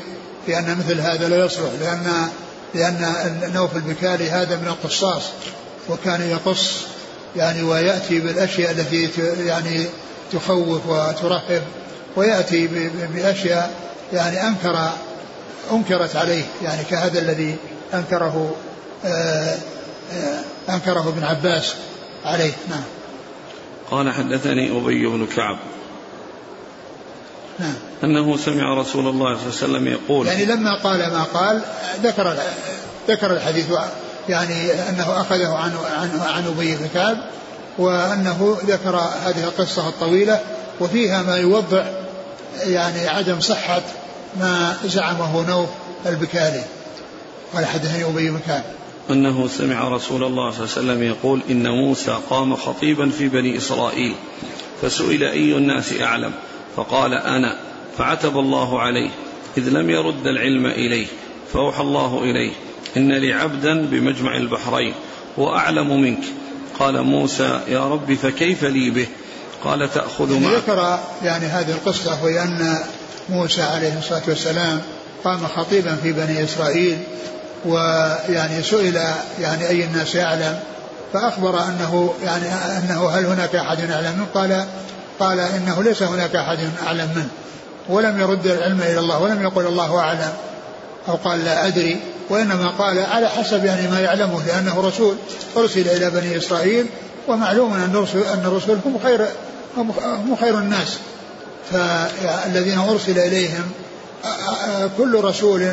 في 0.46 0.58
أن 0.58 0.78
مثل 0.78 1.00
هذا 1.00 1.28
لا 1.28 1.44
يصلح 1.44 1.70
لأن 1.80 2.28
لأن 2.74 3.50
نوف 3.54 3.76
البكالي 3.76 4.30
هذا 4.30 4.56
من 4.56 4.68
القصاص 4.68 5.22
وكان 5.88 6.22
يقص 6.30 6.82
يعني 7.36 7.62
ويأتي 7.62 8.20
بالأشياء 8.20 8.70
التي 8.70 9.10
يعني 9.46 9.86
تخوف 10.32 10.86
وترهب 10.86 11.62
ويأتي 12.16 12.66
بأشياء 13.14 13.74
يعني 14.12 14.46
انكر 14.46 14.90
أنكرت 15.72 16.16
عليه 16.16 16.44
يعني 16.64 16.84
كهذا 16.84 17.18
الذي 17.18 17.56
أنكره 17.94 18.54
آه، 19.04 19.56
آه، 20.12 20.40
أنكره 20.68 21.08
ابن 21.08 21.24
عباس 21.24 21.74
عليه. 22.24 22.52
نعم. 22.70 22.82
قال 23.90 24.12
حدثني 24.12 24.78
أبي 24.78 25.06
بن 25.06 25.26
كعب. 25.36 25.58
نعم. 27.58 27.74
أنه 28.04 28.36
سمع 28.36 28.80
رسول 28.80 29.08
الله 29.08 29.36
صلى 29.36 29.42
الله 29.42 29.44
عليه 29.44 29.48
وسلم 29.48 29.88
يقول 29.88 30.26
يعني 30.26 30.44
لما 30.44 30.74
قال 30.74 30.98
ما 30.98 31.22
قال 31.22 31.60
ذكر 32.02 32.36
ذكر 33.08 33.32
الحديث 33.32 33.66
يعني 34.28 34.72
أنه 34.88 35.20
أخذه 35.20 35.54
عن 35.54 35.72
عن 35.96 36.20
عن 36.20 36.46
أبي 36.46 36.76
بن 36.76 36.88
كعب 36.94 37.16
وأنه 37.78 38.58
ذكر 38.66 38.96
هذه 38.96 39.44
القصة 39.44 39.88
الطويلة 39.88 40.40
وفيها 40.80 41.22
ما 41.22 41.36
يوضح 41.36 41.84
يعني 42.60 43.08
عدم 43.08 43.40
صحة 43.40 43.82
ما 44.40 44.76
زعمه 44.84 45.48
نوف 45.48 45.68
البكالي 46.06 46.64
قال 47.54 47.66
حدثني 47.66 48.04
أبي 48.04 48.30
بن 48.30 48.40
أنه 49.10 49.48
سمع 49.48 49.88
رسول 49.88 50.24
الله 50.24 50.50
صلى 50.50 50.60
الله 50.60 50.92
عليه 50.92 51.02
وسلم 51.02 51.02
يقول 51.02 51.40
إن 51.50 51.68
موسى 51.68 52.18
قام 52.30 52.56
خطيبا 52.56 53.10
في 53.10 53.28
بني 53.28 53.56
إسرائيل 53.56 54.14
فسئل 54.82 55.24
أي 55.24 55.56
الناس 55.56 55.92
أعلم؟ 56.00 56.32
فقال 56.76 57.14
أنا 57.14 57.56
فعتب 57.98 58.38
الله 58.38 58.80
عليه 58.80 59.10
إذ 59.58 59.68
لم 59.68 59.90
يرد 59.90 60.26
العلم 60.26 60.66
إليه 60.66 61.06
فأوحى 61.52 61.80
الله 61.80 62.18
إليه 62.22 62.52
إن 62.96 63.12
لي 63.12 63.32
عبدا 63.32 63.86
بمجمع 63.86 64.36
البحرين 64.36 64.94
وأعلم 65.36 66.00
منك. 66.00 66.24
قال 66.78 67.02
موسى 67.02 67.60
يا 67.68 67.88
رب 67.88 68.14
فكيف 68.14 68.64
لي 68.64 68.90
به؟ 68.90 69.06
قال 69.64 69.92
تأخذ 69.94 70.32
معك 70.32 70.52
ذكر 70.54 70.98
يعني 71.24 71.46
هذه 71.46 71.70
القصة 71.70 72.24
وهي 72.24 72.42
أن 72.42 72.78
موسى 73.28 73.62
عليه 73.62 73.98
الصلاة 73.98 74.22
والسلام 74.28 74.80
قام 75.24 75.46
خطيبا 75.46 75.96
في 76.02 76.12
بني 76.12 76.44
إسرائيل 76.44 76.98
ويعني 77.64 78.62
سئل 78.62 79.00
يعني 79.40 79.68
أي 79.68 79.84
الناس 79.84 80.14
يعلم 80.14 80.58
فأخبر 81.12 81.62
أنه 81.62 82.14
يعني 82.24 82.46
أنه 82.78 83.10
هل 83.10 83.26
هناك 83.26 83.54
أحد 83.54 83.78
يعلم 83.78 84.12
منه؟ 84.16 84.26
قال 84.34 84.64
قال 85.20 85.40
إنه 85.40 85.82
ليس 85.82 86.02
هناك 86.02 86.36
أحد 86.36 86.58
اعلم 86.86 87.08
منه 87.16 87.28
ولم 87.88 88.20
يرد 88.20 88.46
العلم 88.46 88.80
إلى 88.80 88.98
الله 88.98 89.18
ولم 89.18 89.42
يقل 89.42 89.66
الله 89.66 89.98
أعلم 89.98 90.32
أو 91.08 91.14
قال 91.14 91.44
لا 91.44 91.66
أدري 91.66 92.00
وإنما 92.30 92.68
قال 92.68 92.98
على 92.98 93.28
حسب 93.28 93.64
يعني 93.64 93.88
ما 93.88 94.00
يعلمه 94.00 94.46
لأنه 94.46 94.80
رسول 94.80 95.16
أرسل 95.56 95.88
إلى 95.88 96.10
بني 96.10 96.36
إسرائيل 96.36 96.86
ومعلوم 97.28 97.72
أن 97.72 97.90
الرسل 97.94 98.18
أن 98.18 98.42
الرسل 98.44 98.78
هم 98.86 98.98
خير 99.02 99.26
هم 99.76 100.36
خير 100.40 100.58
الناس. 100.58 100.98
فالذين 101.72 102.78
أرسل 102.78 103.18
إليهم 103.18 103.70
كل 104.98 105.20
رسول 105.24 105.72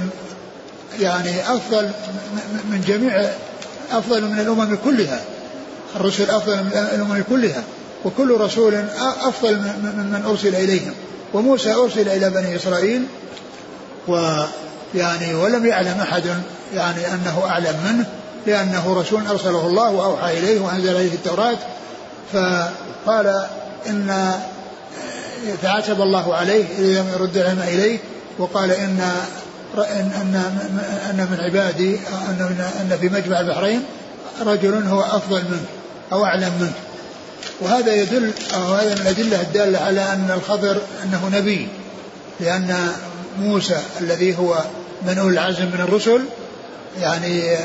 يعني 0.99 1.41
أفضل 1.41 1.91
من 2.69 2.83
جميع 2.87 3.29
أفضل 3.91 4.25
من 4.25 4.39
الأمم 4.39 4.77
كلها. 4.85 5.21
الرسل 5.95 6.29
أفضل 6.29 6.55
من 6.55 6.71
الأمم 6.93 7.23
كلها. 7.29 7.63
وكل 8.05 8.31
رسول 8.31 8.75
أفضل 9.21 9.55
من 9.55 10.09
من 10.13 10.25
أرسل 10.25 10.55
إليهم. 10.55 10.93
وموسى 11.33 11.73
أرسل 11.73 12.09
إلى 12.09 12.29
بني 12.29 12.55
إسرائيل. 12.55 13.05
ويعني 14.07 15.33
ولم 15.33 15.65
يعلم 15.65 15.99
أحد 16.01 16.23
يعني 16.73 17.07
أنه 17.07 17.43
أعلم 17.45 17.75
منه. 17.85 18.05
لأنه 18.47 18.93
رسول 18.99 19.27
أرسله 19.27 19.67
الله 19.67 19.91
وأوحى 19.91 20.37
إليه 20.37 20.59
وأنزل 20.59 20.95
اليه 20.95 21.13
التوراة 21.13 21.57
فقال 22.33 23.45
إن 23.87 24.33
فعتب 25.61 26.01
الله 26.01 26.35
عليه 26.35 26.65
اذا 26.79 27.01
لم 27.01 27.09
يرد 27.13 27.37
العلم 27.37 27.61
إليه 27.61 27.99
وقال 28.39 28.71
إن 28.71 29.11
إن 29.77 30.35
إن 31.09 31.27
من 31.31 31.37
عبادي 31.39 31.95
إن 32.29 32.65
إن 32.81 32.97
في 33.01 33.09
مجمع 33.09 33.39
البحرين 33.39 33.83
رجل 34.45 34.83
هو 34.87 35.01
أفضل 35.01 35.37
منك 35.37 35.69
أو 36.11 36.25
أعلم 36.25 36.53
منك 36.59 36.73
وهذا 37.61 37.93
يدل 37.93 38.31
أو 38.55 38.73
هذا 38.73 38.95
من 38.95 39.01
الأدلة 39.01 39.41
الدالة 39.41 39.79
على 39.79 40.01
أن 40.01 40.31
الخضر 40.35 40.81
أنه 41.03 41.29
نبي 41.33 41.67
لأن 42.39 42.91
موسى 43.39 43.77
الذي 44.01 44.37
هو 44.37 44.63
من 45.07 45.17
أولي 45.17 45.33
العزم 45.33 45.65
من 45.65 45.81
الرسل 45.81 46.21
يعني 47.01 47.57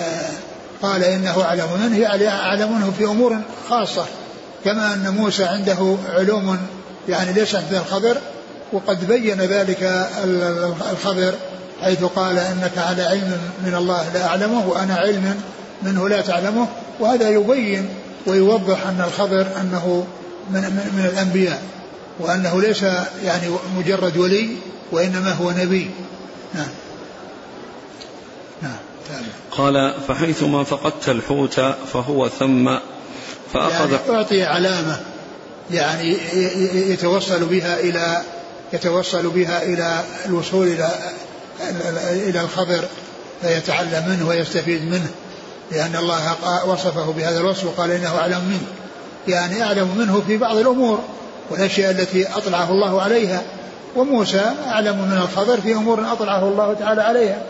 قال 0.83 1.05
إنه 1.05 1.43
أعلم 1.43 1.67
منه 1.81 2.07
أعلم 2.29 2.77
منه 2.77 2.93
في 2.99 3.05
أمور 3.05 3.41
خاصة 3.69 4.07
كما 4.65 4.95
أن 4.95 5.15
موسى 5.17 5.45
عنده 5.45 5.97
علوم 6.09 6.59
يعني 7.09 7.33
ليس 7.33 7.55
عند 7.55 7.75
الخضر 7.75 8.17
وقد 8.73 9.09
بين 9.09 9.41
ذلك 9.41 10.09
الخضر 10.93 11.35
حيث 11.83 12.05
قال 12.05 12.39
إنك 12.39 12.79
على 12.79 13.03
علم 13.03 13.39
من 13.67 13.75
الله 13.75 14.05
لا 14.15 14.27
أعلمه 14.27 14.69
وأنا 14.69 14.95
علم 14.95 15.41
منه 15.83 16.09
لا 16.09 16.21
تعلمه 16.21 16.67
وهذا 17.01 17.29
يبين 17.29 17.89
ويوضح 18.27 18.87
أن 18.87 19.05
الخضر 19.07 19.47
أنه 19.61 20.07
من, 20.51 20.61
من, 20.61 20.91
من 20.97 21.11
الأنبياء 21.13 21.63
وأنه 22.21 22.61
ليس 22.61 22.83
يعني 23.25 23.49
مجرد 23.77 24.17
ولي 24.17 24.57
وإنما 24.93 25.33
هو 25.33 25.51
نبي. 25.51 25.91
نعم. 26.55 26.69
قال 29.51 29.95
فحيثما 30.09 30.65
فقدت 30.65 31.09
الحوت 31.09 31.61
فهو 31.93 32.29
ثم 32.29 32.71
فأخذ 33.53 33.93
يعني 33.93 34.19
أعطي 34.19 34.45
علامة 34.45 35.01
يعني 35.71 36.17
يتوصل 36.93 37.45
بها 37.45 37.81
إلى 37.81 38.23
يتوصل 38.73 39.29
بها 39.31 39.63
إلى 39.63 40.05
الوصول 40.27 40.67
إلى 40.67 40.89
إلى 42.11 42.41
الخبر 42.41 42.85
فيتعلم 43.43 44.05
منه 44.09 44.29
ويستفيد 44.29 44.83
منه 44.83 45.11
لأن 45.73 45.97
الله 45.97 46.37
وصفه 46.67 47.13
بهذا 47.13 47.41
الوصف 47.41 47.65
وقال 47.65 47.91
إنه 47.91 48.19
أعلم 48.19 48.45
منه. 48.45 48.67
يعني 49.29 49.63
أعلم 49.63 49.89
منه 49.99 50.23
في 50.27 50.37
بعض 50.37 50.57
الأمور 50.57 50.99
والأشياء 51.51 51.91
التي 51.91 52.27
أطلعه 52.29 52.71
الله 52.71 53.03
عليها 53.03 53.43
وموسى 53.97 54.53
أعلم 54.67 54.97
من 54.97 55.19
الخبر 55.19 55.61
في 55.61 55.73
أمور 55.73 56.13
أطلعه 56.13 56.49
الله 56.49 56.75
تعالى 56.75 57.03
عليها. 57.03 57.43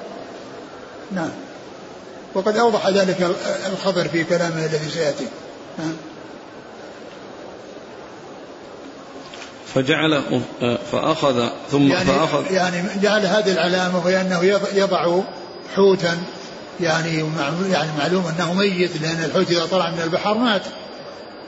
نعم. 1.13 1.31
وقد 2.35 2.57
أوضح 2.57 2.89
ذلك 2.89 3.31
الخبر 3.73 4.09
في 4.09 4.25
كلامه 4.25 4.67
الذي 4.67 4.91
سيأتي. 4.91 5.27
فجعل 9.75 10.23
فأخذ 10.93 11.49
ثم 11.71 11.89
يعني 11.89 12.05
فأخذ 12.05 12.53
يعني 12.53 12.83
جعل 13.03 13.27
هذه 13.27 13.53
العلامة 13.53 13.99
وهي 14.05 14.21
أنه 14.21 14.45
يضع 14.75 15.21
حوتا 15.77 16.19
يعني 16.81 17.25
يعني 17.71 17.89
معلوم 17.99 18.27
أنه 18.27 18.55
ميت 18.55 18.97
لأن 19.03 19.25
الحوت 19.25 19.51
إذا 19.51 19.67
طلع 19.67 19.91
من 19.91 20.01
البحر 20.03 20.35
مات. 20.35 20.63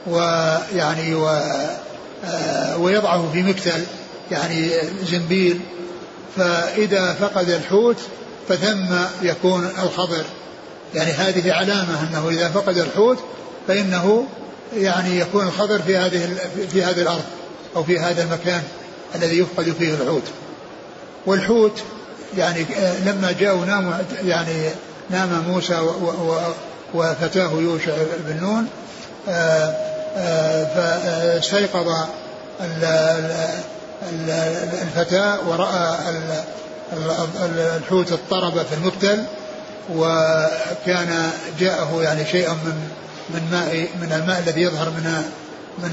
ويعني 0.07 1.15
و 1.15 1.41
ويضعه 2.79 3.31
في 3.33 3.43
مكتل 3.43 3.85
يعني 4.31 4.71
زنبيل. 5.11 5.61
فإذا 6.37 7.13
فقد 7.13 7.51
الحوت 7.51 7.97
فثم 8.49 8.95
يكون 9.23 9.71
الخضر. 9.83 10.25
يعني 10.97 11.13
هذه 11.13 11.53
علامة 11.53 12.09
أنه 12.11 12.29
إذا 12.29 12.49
فقد 12.49 12.79
الحوت 12.79 13.19
فإنه 13.69 14.27
يعني 14.77 15.19
يكون 15.19 15.47
الخضر 15.47 15.83
في 15.83 15.97
هذه 15.97 16.37
في 16.71 16.83
هذه 16.85 17.03
الأرض 17.03 17.25
أو 17.77 17.85
في 17.85 17.99
هذا 17.99 18.23
المكان 18.23 18.63
الذي 19.15 19.39
يفقد 19.39 19.75
فيه 19.79 19.95
الحوت. 19.95 20.23
والحوت 21.27 21.83
يعني 22.37 22.67
آه، 22.79 23.01
لما 23.05 23.33
جاءوا 23.33 23.65
ناموا 23.65 23.93
يعني 24.25 24.71
نام 25.11 25.45
موسى 25.49 25.83
وفتاه 26.95 27.51
يوشع 27.53 27.93
بن 28.29 28.41
نون 28.41 28.67
آه، 29.29 29.75
آه، 30.17 30.65
فاستيقظ 30.65 31.89
الفتاة 34.83 35.49
ورأى 35.49 35.97
الحوت 37.77 38.13
اضطرب 38.13 38.53
في 38.53 38.75
المقتل 38.75 39.25
وكان 39.95 41.31
جاءه 41.61 42.03
يعني 42.03 42.25
شيء 42.25 42.49
من 42.51 42.89
من 43.31 43.49
ماء 43.51 43.89
من 44.01 44.13
الماء 44.13 44.43
الذي 44.47 44.63
يظهر 44.63 44.91
من 44.91 45.23
من 45.79 45.93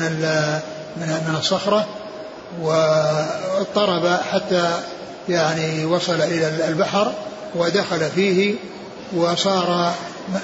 من 0.98 1.08
من 1.28 1.36
الصخرة 1.40 1.88
واضطرب 2.62 4.20
حتى 4.32 4.80
يعني 5.30 5.86
وصل 5.86 6.22
إلى 6.22 6.68
البحر 6.68 7.14
ودخل 7.56 8.10
فيه 8.16 8.56
وصار 9.16 9.94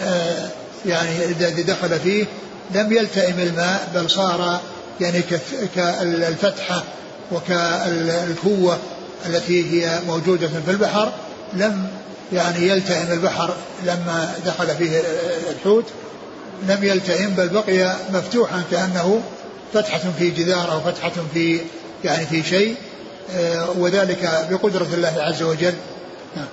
آه، 0.03 0.49
يعني 0.85 1.25
الذي 1.25 1.63
دخل 1.63 1.99
فيه 1.99 2.25
لم 2.75 2.93
يلتئم 2.93 3.39
الماء 3.39 3.89
بل 3.95 4.09
صار 4.09 4.59
يعني 5.01 5.21
كالفتحة 5.75 6.83
وكالكوة 7.31 8.77
التي 9.25 9.71
هي 9.71 9.99
موجودة 10.07 10.47
في 10.47 10.71
البحر 10.71 11.11
لم 11.53 11.87
يعني 12.33 12.67
يلتئم 12.67 13.11
البحر 13.11 13.53
لما 13.83 14.33
دخل 14.45 14.67
فيه 14.67 15.01
الحوت 15.51 15.85
لم 16.67 16.83
يلتئم 16.83 17.29
بل 17.29 17.49
بقي 17.49 17.95
مفتوحا 18.13 18.63
كأنه 18.71 19.21
فتحة 19.73 20.01
في 20.19 20.29
جدار 20.29 20.71
أو 20.71 20.79
فتحة 20.79 21.11
في 21.33 21.59
يعني 22.03 22.25
في 22.25 22.43
شيء 22.43 22.75
آه، 23.31 23.69
وذلك 23.77 24.47
بقدرة 24.51 24.87
الله 24.93 25.15
عز 25.17 25.43
وجل 25.43 25.73
نعم. 26.35 26.47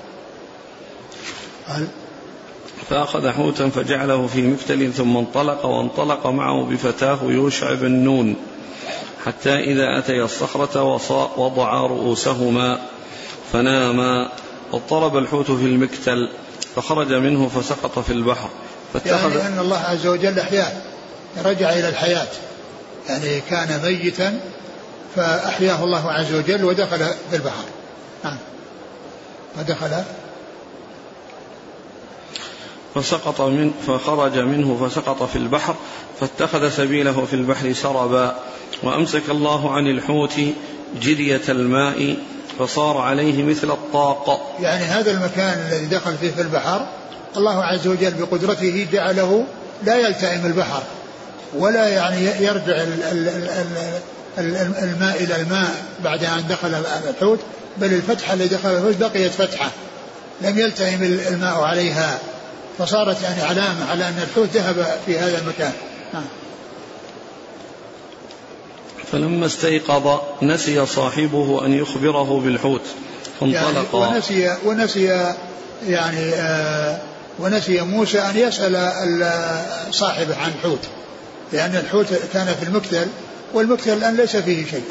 فأخذ 2.90 3.30
حوتا 3.30 3.68
فجعله 3.68 4.26
في 4.26 4.42
مفتل 4.42 4.92
ثم 4.92 5.16
انطلق 5.16 5.66
وانطلق 5.66 6.26
معه 6.26 6.62
بفتاه 6.64 7.18
يوشع 7.22 7.74
بن 7.74 7.90
نون 7.90 8.36
حتى 9.24 9.54
إذا 9.54 9.98
أتيا 9.98 10.24
الصخرة 10.24 11.00
وضعا 11.36 11.86
رؤوسهما 11.86 12.80
فناما 13.52 14.32
واضطرب 14.72 15.16
الحوت 15.16 15.50
في 15.50 15.64
المكتل 15.64 16.28
فخرج 16.76 17.12
منه 17.12 17.48
فسقط 17.48 17.98
في 17.98 18.12
البحر 18.12 18.48
فاتخذ 18.94 19.36
يعني 19.36 19.48
أن 19.48 19.58
الله 19.58 19.78
عز 19.78 20.06
وجل 20.06 20.38
أحياه 20.38 20.72
رجع 21.44 21.72
إلى 21.72 21.88
الحياة. 21.88 22.28
يعني 23.08 23.40
كان 23.50 23.82
ميتا 23.82 24.40
فأحياه 25.16 25.84
الله 25.84 26.12
عز 26.12 26.34
وجل 26.34 26.64
ودخل 26.64 26.98
في 27.30 27.36
البحر. 27.36 27.64
نعم. 28.24 28.36
ودخل 29.58 30.02
فسقط 32.94 33.40
من 33.40 33.72
فخرج 33.86 34.38
منه 34.38 34.88
فسقط 34.88 35.22
في 35.22 35.36
البحر 35.36 35.74
فاتخذ 36.20 36.68
سبيله 36.68 37.24
في 37.24 37.36
البحر 37.36 37.72
سربا 37.72 38.36
وأمسك 38.82 39.30
الله 39.30 39.72
عن 39.72 39.86
الحوت 39.86 40.40
جرية 41.02 41.42
الماء 41.48 42.16
فصار 42.58 42.98
عليه 42.98 43.42
مثل 43.42 43.70
الطاق 43.70 44.56
يعني 44.60 44.84
هذا 44.84 45.10
المكان 45.10 45.58
الذي 45.68 45.86
دخل 45.86 46.16
فيه 46.20 46.30
في 46.30 46.40
البحر 46.40 46.86
الله 47.36 47.64
عز 47.64 47.86
وجل 47.86 48.14
بقدرته 48.14 48.86
جعله 48.92 49.44
لا 49.84 49.96
يلتئم 49.96 50.46
البحر 50.46 50.82
ولا 51.54 51.88
يعني 51.88 52.24
يرجع 52.40 52.84
الماء 54.38 55.22
إلى 55.22 55.36
الماء 55.36 55.74
بعد 56.04 56.24
أن 56.24 56.44
دخل 56.48 56.74
الحوت 57.08 57.40
بل 57.76 57.92
الفتحة 57.92 58.32
اللي 58.32 58.46
دخل 58.46 58.68
الحوت 58.68 58.96
بقيت 58.96 59.32
فتحة 59.32 59.70
لم 60.40 60.58
يلتئم 60.58 61.02
الماء 61.02 61.60
عليها 61.60 62.18
فصارت 62.78 63.22
يعني 63.22 63.42
علامة 63.42 63.90
على 63.90 64.08
أن 64.08 64.26
الحوت 64.28 64.48
ذهب 64.54 64.86
في 65.06 65.18
هذا 65.18 65.38
المكان 65.38 65.72
نعم. 66.14 66.24
فلما 69.12 69.46
استيقظ 69.46 70.20
نسي 70.42 70.86
صاحبه 70.86 71.66
أن 71.66 71.72
يخبره 71.72 72.40
بالحوت 72.40 72.82
فانطلق. 73.40 73.94
يعني 73.94 74.14
ونسي 74.14 74.56
ونسي 74.64 75.34
يعني 75.88 76.34
آه 76.34 76.98
ونسي 77.38 77.80
موسى 77.80 78.18
أن 78.18 78.36
يسأل 78.36 78.92
صاحبه 79.90 80.36
عن 80.36 80.50
الحوت 80.58 80.80
لأن 81.52 81.76
الحوت 81.76 82.06
كان 82.32 82.46
في 82.60 82.68
المكتل 82.68 83.06
والمكتل 83.54 83.92
الآن 83.92 84.16
ليس 84.16 84.36
فيه 84.36 84.66
شيء. 84.66 84.84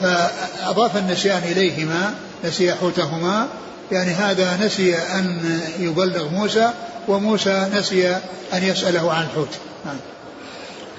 فأضاف 0.00 0.96
النسيان 0.96 1.42
إليهما 1.42 2.14
نسي 2.44 2.74
حوتهما 2.74 3.48
يعني 3.92 4.10
هذا 4.10 4.56
نسي 4.66 4.96
أن 4.96 5.60
يبلغ 5.78 6.28
موسى 6.28 6.70
وموسى 7.08 7.66
نسي 7.74 8.08
أن 8.52 8.62
يسأله 8.62 9.12
عن 9.12 9.24
الحوت. 9.24 9.48
نعم. 9.84 9.96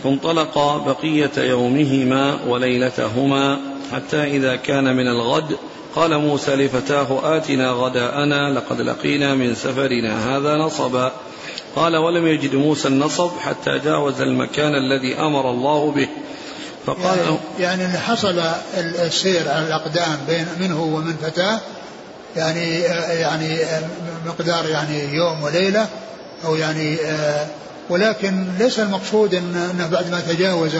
فانطلقا 0.04 0.78
بقية 0.78 1.32
يومهما 1.38 2.40
وليلتهما 2.48 3.60
حتى 3.92 4.24
إذا 4.24 4.56
كان 4.56 4.96
من 4.96 5.08
الغد. 5.08 5.58
قال 5.96 6.18
موسى 6.18 6.56
لفتاه 6.56 7.38
آتنا 7.38 7.72
غداءنا 7.72 8.54
لقد 8.54 8.82
لقينا 8.82 9.34
من 9.34 9.56
سفرنا 9.56 10.38
هذا 10.38 10.56
نصبا. 10.56 11.12
قال 11.76 11.96
ولم 11.98 12.28
يجد 12.28 12.56
موسى 12.56 12.88
النصب 12.88 13.32
حتى 13.40 13.80
جاوز 13.80 14.22
المكان 14.22 14.76
الذي 14.76 15.16
أمر 15.16 15.50
الله 15.50 15.92
به. 15.92 16.08
فقال 16.86 17.18
يعني, 17.60 17.84
يعني 17.84 17.98
حصل 17.98 18.40
السير 18.78 19.50
على 19.52 19.68
الأقدام 19.68 20.18
بين 20.28 20.48
منه 20.60 20.84
ومن 20.84 21.14
فتاه 21.14 21.60
يعني 22.36 22.80
يعني 23.20 23.60
مقدار 24.26 24.70
يعني 24.70 25.14
يوم 25.14 25.44
وليلة 25.44 25.88
أو 26.46 26.56
يعني 26.56 26.98
ولكن 27.90 28.46
ليس 28.60 28.80
المقصود 28.80 29.34
أنه 29.34 29.88
بعد 29.92 30.12
ما 30.12 30.20
تجاوز 30.20 30.72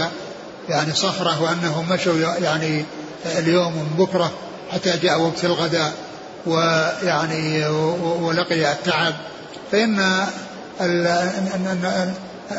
يعني 0.70 0.94
صخرة 0.94 1.42
وأنهم 1.42 1.90
مشوا 1.90 2.14
يعني 2.42 2.86
اليوم 3.26 3.74
من 3.74 4.06
بكرة 4.06 4.32
حتى 4.72 4.98
جاء 4.98 5.22
وقت 5.22 5.46
الغداء 5.46 5.94
ويعني 6.46 7.68
ولقي 8.22 8.72
التعب. 8.72 9.14
فإن 9.72 10.00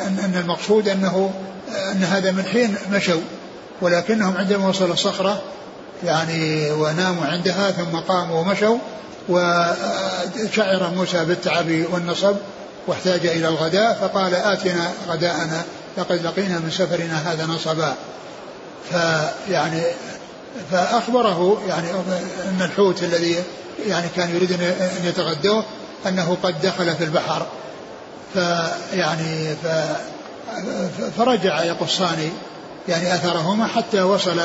أن 0.00 0.34
المقصود 0.44 0.88
أنه 0.88 1.30
أن 1.92 2.04
هذا 2.04 2.30
من 2.30 2.44
حين 2.44 2.76
مشوا. 2.92 3.20
ولكنهم 3.80 4.36
عندما 4.36 4.68
وصلوا 4.68 4.92
الصخرة 4.92 5.42
يعني 6.04 6.70
وناموا 6.70 7.24
عندها 7.24 7.70
ثم 7.70 7.98
قاموا 7.98 8.40
ومشوا 8.40 8.78
وشعر 9.28 10.90
موسى 10.96 11.24
بالتعب 11.24 11.84
والنصب 11.92 12.36
واحتاج 12.86 13.26
إلى 13.26 13.48
الغداء 13.48 13.98
فقال 14.00 14.34
آتنا 14.34 14.92
غداءنا 15.08 15.62
لقد 15.98 16.26
لقينا 16.26 16.58
من 16.58 16.70
سفرنا 16.70 17.32
هذا 17.32 17.46
نصبا 17.46 17.94
فيعني 18.90 19.82
فأخبره 20.70 21.62
يعني 21.68 21.90
أن 22.48 22.62
الحوت 22.62 23.02
الذي 23.02 23.36
يعني 23.86 24.06
كان 24.16 24.34
يريد 24.34 24.52
أن 24.52 25.04
يتغدوه 25.04 25.64
أنه 26.06 26.36
قد 26.42 26.60
دخل 26.62 26.94
في 26.94 27.04
البحر 27.04 27.46
فيعني 28.34 29.54
فرجع 31.18 31.64
يقصان 31.64 32.30
يعني 32.88 33.14
أثرهما 33.14 33.66
حتى 33.66 34.02
وصل 34.02 34.40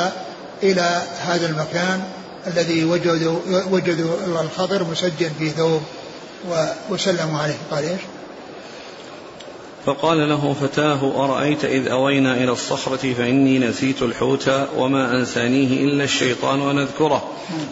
إلى 0.63 1.01
هذا 1.25 1.45
المكان 1.45 2.03
الذي 2.47 2.85
وجدوا 2.85 3.39
وجدوا 3.71 4.41
الخضر 4.41 4.83
مسجن 4.83 5.29
في 5.39 5.49
ثوب 5.49 5.81
وسلموا 6.89 7.39
عليه 7.39 7.57
قال 7.71 7.83
إيش؟ 7.83 8.01
فقال 9.87 10.29
له 10.29 10.55
فتاه 10.61 11.25
أرأيت 11.25 11.65
إذ 11.65 11.87
أوينا 11.87 12.33
إلى 12.33 12.51
الصخرة 12.51 13.13
فإني 13.13 13.59
نسيت 13.59 14.01
الحوت 14.01 14.51
وما 14.77 15.11
أنسانيه 15.11 15.83
إلا 15.83 16.03
الشيطان 16.03 16.69
أن 16.69 16.79
أذكره. 16.79 17.29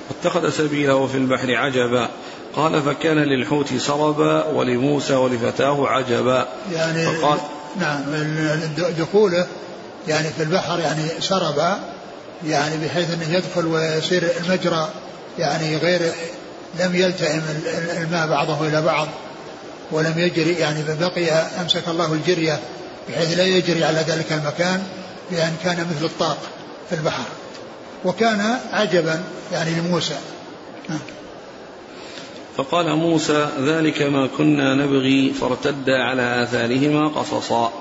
واتخذ 0.10 0.50
سبيله 0.50 1.08
في 1.08 1.18
البحر 1.18 1.56
عجبا. 1.56 2.10
قال 2.56 2.82
فكان 2.82 3.18
للحوت 3.18 3.74
سربا 3.74 4.46
ولموسى 4.46 5.16
ولفتاه 5.16 5.88
عجبا. 5.88 6.48
يعني 6.74 7.06
فقال 7.06 7.38
نعم 7.80 8.04
دخوله 9.00 9.48
يعني 10.08 10.30
في 10.30 10.44
البحر 10.44 10.80
يعني 10.80 11.08
سربا 11.20 11.80
يعني 12.46 12.86
بحيث 12.86 13.14
أنه 13.14 13.38
يدخل 13.38 13.66
ويصير 13.66 14.24
المجرى 14.44 14.90
يعني 15.40 15.78
غير 15.78 16.12
لم 16.80 16.96
يلتئم 16.96 17.42
الماء 17.98 18.28
بعضه 18.28 18.68
إلى 18.68 18.82
بعض. 18.82 19.08
ولم 19.92 20.14
يجري 20.18 20.54
يعني 20.54 20.84
بقي 21.00 21.32
أمسك 21.32 21.88
الله 21.88 22.14
الجرية 22.14 22.60
بحيث 23.10 23.38
لا 23.38 23.44
يجري 23.44 23.84
على 23.84 24.00
ذلك 24.08 24.32
المكان 24.32 24.84
بأن 25.32 25.56
كان 25.64 25.88
مثل 25.96 26.06
الطاق 26.06 26.38
في 26.90 26.96
البحر. 26.96 27.24
وكان 28.06 28.58
عجبا 28.72 29.24
يعني 29.52 29.72
لموسى. 29.80 30.16
نعم. 30.90 31.00
فقال 32.58 32.96
موسى 32.96 33.50
ذلك 33.60 34.02
ما 34.02 34.28
كنا 34.38 34.76
نبغي 34.76 35.34
فارتدا 35.34 36.04
على 36.04 36.44
آثارهما 36.44 37.08
قصصا. 37.08 37.74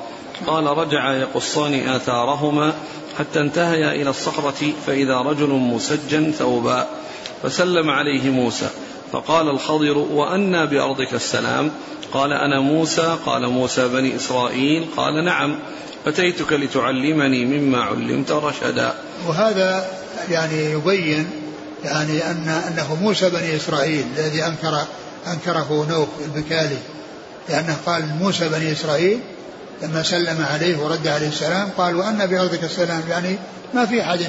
قال 0.46 0.64
رجع 0.64 1.12
يقصان 1.12 1.88
آثارهما 1.88 2.74
حتى 3.18 3.40
انتهيا 3.40 3.92
إلى 3.92 4.11
الصخرة 4.11 4.72
فإذا 4.86 5.16
رجل 5.16 5.48
مسجا 5.48 6.32
ثوبا 6.38 6.88
فسلم 7.42 7.90
عليه 7.90 8.30
موسى. 8.30 8.68
فقال 9.15 9.49
الخضر 9.49 9.99
وأنا 9.99 10.65
بأرضك 10.65 11.15
السلام. 11.15 11.71
قال 12.12 12.33
أنا 12.33 12.61
موسى. 12.61 13.17
قال 13.27 13.49
موسى 13.49 13.89
بني 13.89 14.17
إسرائيل. 14.17 14.87
قال 14.97 15.25
نعم. 15.25 15.59
أتيتك 16.07 16.53
لتعلمني 16.53 17.45
مما 17.45 17.83
علمت 17.83 18.31
رشدا. 18.31 18.95
وهذا 19.27 19.87
يعني 20.31 20.73
يبين 20.73 21.31
يعني 21.85 22.31
أن 22.31 22.49
أنه 22.49 22.95
موسى 23.03 23.31
بني 23.31 23.57
إسرائيل 23.57 24.07
الذي 24.17 24.47
أنكر 24.47 24.85
أنكره 25.27 25.87
نوح 25.91 26.09
البكالي 26.25 26.79
لأنه 27.49 27.77
قال 27.87 28.07
موسى 28.21 28.49
بني 28.49 28.73
إسرائيل. 28.73 29.21
لما 29.83 30.03
سلم 30.03 30.47
عليه 30.53 30.79
ورد 30.79 31.09
عليه 31.09 31.29
السلام 31.29 31.69
قال 31.79 31.97
وأن 31.97 32.27
بأرضك 32.27 32.65
السلام. 32.65 33.03
يعني 33.09 33.39
ما 33.75 33.87
في 33.87 34.03
أحد 34.03 34.21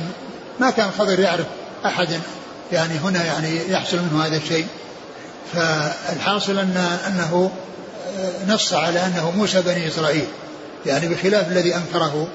ما 0.60 0.70
كان 0.70 0.92
خضر 1.00 1.20
يعرف 1.20 1.46
أحد 1.86 2.08
يعني 2.72 2.94
هنا 2.98 3.26
يعني 3.26 3.72
يحصل 3.72 3.98
منه 3.98 4.26
هذا 4.26 4.38
الشيء. 4.38 4.68
فالحاصل 5.54 6.58
أن 6.60 6.98
أنه 7.08 7.52
نص 8.48 8.74
على 8.74 9.06
أنه 9.06 9.32
موسى 9.32 9.62
بني 9.62 9.88
إسرائيل. 9.88 10.26
يعني 10.86 11.08
بخلاف 11.08 11.52
الذي 11.52 11.76
أنكره 11.76 12.28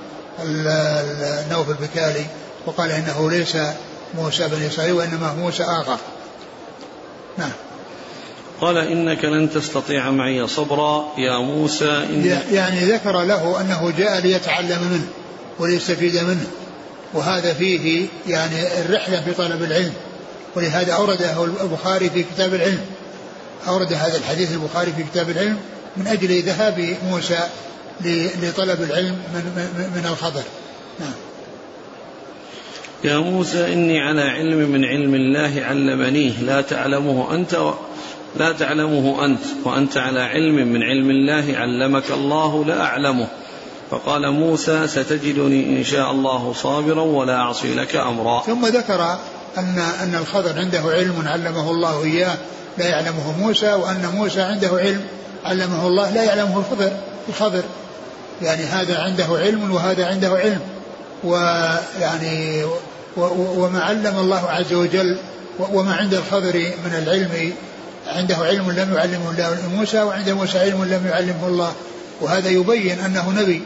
نوف 1.51 1.71
البكالي 1.71 2.27
وقال 2.67 2.91
إنه 2.91 3.31
ليس 3.31 3.57
موسى 4.15 4.49
بني 4.49 4.67
إسرائيل 4.67 4.93
وإنما 4.93 5.35
موسى 5.35 5.63
آخر. 5.63 5.99
نعم. 7.39 7.53
قال 8.61 8.77
إنك 8.77 9.25
لن 9.25 9.51
تستطيع 9.51 10.11
معي 10.11 10.47
صبرا 10.47 11.13
يا 11.19 11.39
موسى 11.39 11.91
إن 11.91 12.41
يعني 12.53 12.93
ذكر 12.93 13.23
له 13.23 13.61
أنه 13.61 13.93
جاء 13.99 14.21
ليتعلم 14.21 14.83
منه 14.93 15.07
وليستفيد 15.59 16.17
منه. 16.17 16.47
وهذا 17.15 17.55
فيه 17.55 18.07
يعني 18.27 18.81
الرحلة 18.81 19.21
في 19.21 19.33
طلب 19.33 19.63
العلم. 19.63 19.93
ولهذا 20.57 20.93
أورده 20.93 21.45
البخاري 21.45 22.11
في 22.11 22.23
كتاب 22.23 22.55
العلم. 22.55 22.81
أورد 23.69 23.93
هذا 23.93 24.17
الحديث 24.17 24.53
البخاري 24.53 24.93
في 24.93 25.03
كتاب 25.03 25.31
العلم 25.31 25.59
من 25.97 26.07
أجل 26.07 26.43
ذهاب 26.43 26.97
موسى 27.11 27.39
لطلب 28.43 28.83
العلم 28.83 29.19
من, 29.35 29.91
من 29.97 30.07
الخضر 30.11 30.43
نعم. 31.01 31.13
يا 33.05 33.19
موسى 33.19 33.73
إني 33.73 34.01
على 34.01 34.23
علم 34.23 34.71
من 34.71 34.85
علم 34.85 35.15
الله 35.15 35.63
علمنيه. 35.65 36.41
لا 36.43 36.61
تعلمه 36.61 37.35
أنت 37.35 37.55
و... 37.55 37.73
لا 38.37 38.53
تعلمه 38.53 39.25
أنت 39.25 39.41
وأنت 39.65 39.97
على 39.97 40.21
علم 40.21 40.55
من 40.55 40.83
علم 40.83 41.11
الله 41.11 41.45
علمك 41.57 42.11
الله 42.11 42.65
لا 42.65 42.81
أعلمه. 42.85 43.27
فقال 43.91 44.31
موسى 44.31 44.87
ستجدني 44.87 45.79
إن 45.79 45.85
شاء 45.85 46.11
الله 46.11 46.53
صابرا 46.53 47.03
ولا 47.03 47.37
أعصي 47.37 47.75
لك 47.75 47.97
أمرا. 47.97 48.43
ثم 48.47 48.67
ذكر 48.67 49.19
أن 49.59 49.79
أن 50.03 50.15
الخضر 50.15 50.59
عنده 50.59 50.81
علم 50.81 51.29
علمه 51.29 51.71
الله 51.71 52.05
إياه 52.05 52.37
لا 52.79 52.89
يعلمه 52.89 53.39
موسى 53.39 53.73
وأن 53.73 54.13
موسى 54.15 54.43
عنده 54.43 54.69
علم 54.69 55.01
علمه 55.45 55.87
الله 55.87 56.11
لا 56.11 56.23
يعلمه 56.23 56.59
الخضر 56.59 56.93
الخضر. 57.29 57.63
يعني 58.43 58.65
هذا 58.65 58.99
عنده 58.99 59.27
علم 59.31 59.71
وهذا 59.73 60.07
عنده 60.07 60.29
علم. 60.29 60.61
ويعني 61.25 62.65
وما 63.27 63.81
علم 63.81 64.19
الله 64.19 64.51
عز 64.51 64.73
وجل 64.73 65.19
وما 65.59 65.95
عند 65.95 66.15
الخضر 66.15 66.55
من 66.85 66.95
العلم 66.99 67.53
عنده 68.07 68.37
علم 68.37 68.71
لم 68.71 68.95
يعلمه 68.95 69.31
الله 69.31 69.57
لموسى 69.67 70.03
وعند 70.03 70.31
موسى 70.31 70.59
علم 70.59 70.85
لم 70.85 71.07
يعلمه 71.07 71.47
الله. 71.47 71.73
وهذا 72.21 72.49
يبين 72.49 73.01
أنه 73.01 73.31
نبي. 73.31 73.63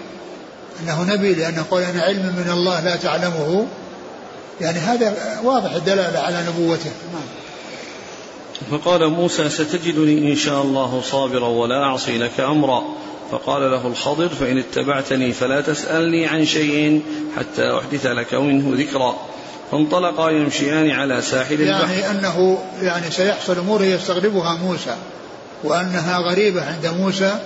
أنه 0.82 1.02
نبي 1.02 1.34
لأنه 1.34 1.64
قال 1.70 1.82
أنا 1.82 2.02
علم 2.02 2.34
من 2.36 2.50
الله 2.52 2.80
لا 2.80 2.96
تعلمه. 2.96 3.66
يعني 4.60 4.78
هذا 4.78 5.14
واضح 5.44 5.72
الدلالة 5.72 6.18
على 6.18 6.44
نبوته. 6.48 6.90
فقال 8.70 9.08
موسى 9.08 9.50
ستجدني 9.50 10.32
إن 10.32 10.36
شاء 10.36 10.62
الله 10.62 11.02
صابرا 11.04 11.48
ولا 11.48 11.82
أعصي 11.82 12.18
لك 12.18 12.40
أمرا. 12.40 12.82
فقال 13.30 13.70
له 13.70 13.86
الخضر 13.86 14.28
فإن 14.28 14.58
اتبعتني 14.58 15.32
فلا 15.32 15.60
تسألني 15.60 16.26
عن 16.26 16.46
شيء 16.46 17.02
حتى 17.36 17.78
أحدث 17.78 18.06
لك 18.06 18.34
منه 18.34 18.82
ذكرا. 18.82 19.16
فانطلقا 19.70 20.30
يمشيان 20.30 20.90
على 20.90 21.22
ساحل 21.22 21.54
البحر. 21.54 21.92
يعني 21.92 22.10
أنه 22.10 22.58
يعني 22.82 23.10
سيحصل 23.10 23.58
أمور 23.58 23.84
يستغربها 23.84 24.54
موسى 24.54 24.96
وأنها 25.64 26.18
غريبة 26.18 26.64
عند 26.64 26.86
موسى 26.86 27.38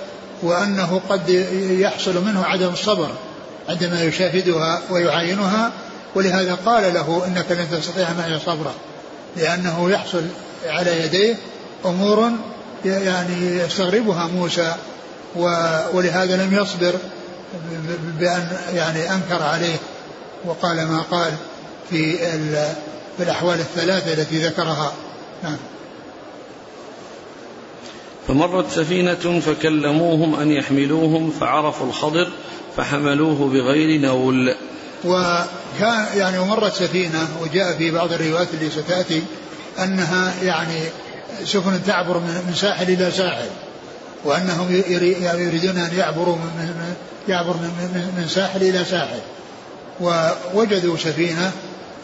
وأنه 0.42 1.00
قد 1.08 1.28
يحصل 1.80 2.24
منه 2.24 2.44
عدم 2.44 2.72
الصبر 2.72 3.08
عندما 3.68 4.02
يشاهدها 4.02 4.82
ويعاينها. 4.90 5.72
ولهذا 6.14 6.54
قال 6.54 6.94
له 6.94 7.22
إنك 7.26 7.46
لن 7.50 7.66
تستطيع 7.70 8.12
معي 8.12 8.38
صبرا 8.38 8.74
لأنه 9.36 9.90
يحصل 9.90 10.22
على 10.66 11.04
يديه 11.04 11.36
أمور 11.84 12.30
يعني 12.84 13.58
يستغربها 13.58 14.26
موسى 14.26 14.74
ولهذا 15.92 16.44
لم 16.44 16.54
يصبر 16.54 16.94
بأن 18.18 18.48
يعني 18.74 19.14
أنكر 19.14 19.42
عليه. 19.42 19.76
وقال 20.44 20.76
ما 20.76 21.02
قال 21.10 21.32
في 21.90 22.16
في 23.16 23.22
الأحوال 23.22 23.60
الثلاثة 23.60 24.12
التي 24.12 24.46
ذكرها. 24.46 24.92
نعم. 25.42 25.56
فمرت 28.28 28.70
سفينة 28.70 29.40
فكلموهم 29.40 30.34
أن 30.34 30.50
يحملوهم 30.50 31.30
فعرفوا 31.30 31.86
الخضر 31.86 32.28
فحملوه 32.76 33.48
بغير 33.48 34.00
نول. 34.00 34.54
وكان 35.04 36.06
يعني 36.16 36.38
ومرت 36.38 36.74
سفينة 36.74 37.28
وجاء 37.42 37.72
في 37.72 37.90
بعض 37.90 38.12
الروايات 38.12 38.48
اللي 38.54 38.70
ستأتي 38.70 39.22
أنها 39.78 40.34
يعني 40.42 40.80
سفن 41.44 41.84
تعبر 41.86 42.18
من 42.18 42.54
ساحل 42.56 42.90
إلى 42.90 43.10
ساحل 43.10 43.48
وأنهم 44.24 44.82
يريدون 44.88 45.78
أن 45.78 45.90
يعبروا 45.98 46.36
من 46.36 46.94
يعبر 47.28 47.52
من, 47.52 48.12
من 48.16 48.28
ساحل 48.28 48.62
إلى 48.62 48.84
ساحل. 48.84 49.20
ووجدوا 50.00 50.96
سفينة 50.96 51.52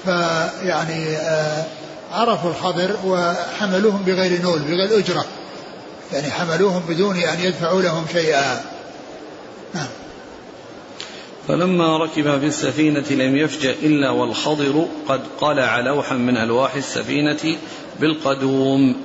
فيعني 0.05 1.17
آه، 1.17 1.65
عرفوا 2.13 2.51
الخضر 2.51 2.97
وحملوهم 3.05 4.03
بغير 4.03 4.43
نول 4.43 4.59
بغير 4.59 4.99
أجرة. 4.99 5.25
يعني 6.13 6.31
حملوهم 6.31 6.83
بدون 6.89 7.17
أن 7.17 7.41
يدفعوا 7.41 7.83
لهم 7.83 8.07
شيئا. 8.13 8.65
نعم. 9.75 9.87
فلما 11.49 11.97
ركب 11.97 12.41
في 12.41 12.47
السفينة 12.47 13.05
لم 13.11 13.37
يفجأ 13.37 13.75
إلا 13.83 14.11
والخضر 14.11 14.87
قد 15.09 15.21
قلع 15.41 15.81
لوحا 15.81 16.15
من 16.15 16.37
ألواح 16.37 16.75
السفينة 16.75 17.57
بالقدوم. 18.01 18.97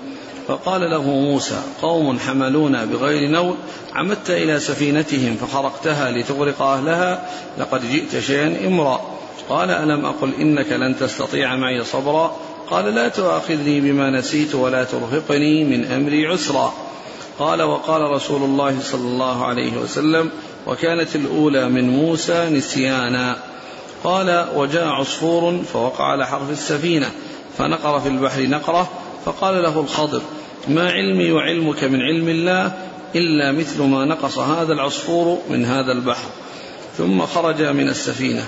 فقال 0.48 0.82
له 0.82 1.04
موسى 1.04 1.62
قوم 1.82 2.20
حملونا 2.20 2.86
بغير 2.86 3.30
نول 3.30 3.56
عمدت 3.96 4.30
إلى 4.30 4.60
سفينتهم 4.60 5.36
فخرقتها 5.36 6.12
لتغرق 6.12 6.62
أهلها 6.62 7.30
لقد 7.58 7.92
جئت 7.92 8.20
شيئا 8.20 8.68
إمرأ. 8.68 9.02
قال 9.50 9.72
ألم 9.72 10.06
أقل 10.06 10.34
إنك 10.34 10.72
لن 10.72 10.98
تستطيع 11.00 11.56
معي 11.56 11.84
صبرا؟ 11.84 12.36
قال 12.70 12.86
لا 12.96 13.08
تؤاخذني 13.08 13.82
بما 13.82 14.10
نسيت 14.10 14.56
ولا 14.56 14.84
ترهقني 14.84 15.64
من 15.64 15.86
أمري 15.86 16.28
عسرا. 16.28 16.74
قال 17.40 17.62
وقال 17.62 18.02
رسول 18.02 18.44
الله 18.44 18.80
صلى 18.82 19.08
الله 19.08 19.46
عليه 19.46 19.78
وسلم 19.78 20.30
وكانت 20.68 21.16
الأولى 21.16 21.70
من 21.70 21.90
موسى 21.90 22.50
نسيانا. 22.50 23.36
قال 24.04 24.48
وجاء 24.56 24.88
عصفور 24.88 25.64
فوقع 25.74 26.06
على 26.06 26.28
حرف 26.28 26.50
السفينة 26.50 27.12
فنقر 27.58 28.00
في 28.00 28.08
البحر 28.08 28.42
نقرة 28.42 28.90
فقال 29.26 29.64
له 29.64 29.80
الخضر 29.80 30.22
ما 30.68 30.92
علمي 30.92 31.32
وعلمك 31.32 31.84
من 31.84 32.02
علم 32.02 32.30
الله 32.30 32.72
إلا 33.16 33.52
مثل 33.52 33.82
ما 33.82 34.06
نقص 34.06 34.38
هذا 34.38 34.74
العصفور 34.74 35.42
من 35.50 35.66
هذا 35.66 35.92
البحر. 35.92 36.28
ثم 36.98 37.26
خرج 37.26 37.62
من 37.62 37.90
السفينة. 37.90 38.46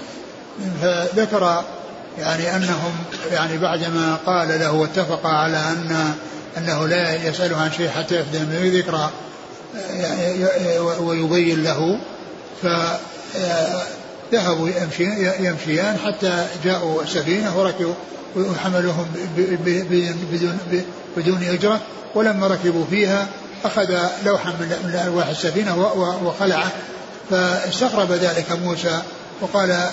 فذكر 0.82 1.64
يعني 2.18 2.56
أنهم 2.56 2.92
يعني 3.32 3.58
بعدما 3.58 4.18
قال 4.26 4.48
له 4.48 4.72
واتفق 4.72 5.26
على 5.26 5.58
ان 5.58 6.14
أنه 6.58 6.88
لا 6.88 7.30
يساله 7.30 7.58
عن 7.58 7.72
شيء 7.72 7.90
حتى 7.90 8.16
يفدى 8.16 8.40
من 8.40 8.72
ذكرى 8.80 9.10
ويبين 11.00 11.64
له 11.64 12.00
ف 12.64 12.68
ذهبوا 14.32 14.70
يمشيان 15.40 15.98
حتى 16.06 16.48
جاءوا 16.64 17.04
السفينة 17.04 17.60
وركبوا 17.60 17.94
وحملوهم 18.36 19.08
بدون 20.32 20.58
بدون 21.18 21.44
أجرة 21.44 21.80
ولما 22.16 22.48
ركبوا 22.48 22.86
فيها 22.90 23.28
أخذ 23.66 23.98
لوحا 24.26 24.50
من 24.50 25.02
ألواح 25.08 25.28
السفينة 25.28 25.78
وخلعه 26.24 26.72
فاستغرب 27.30 28.12
ذلك 28.12 28.52
موسى 28.52 29.02
وقال 29.42 29.90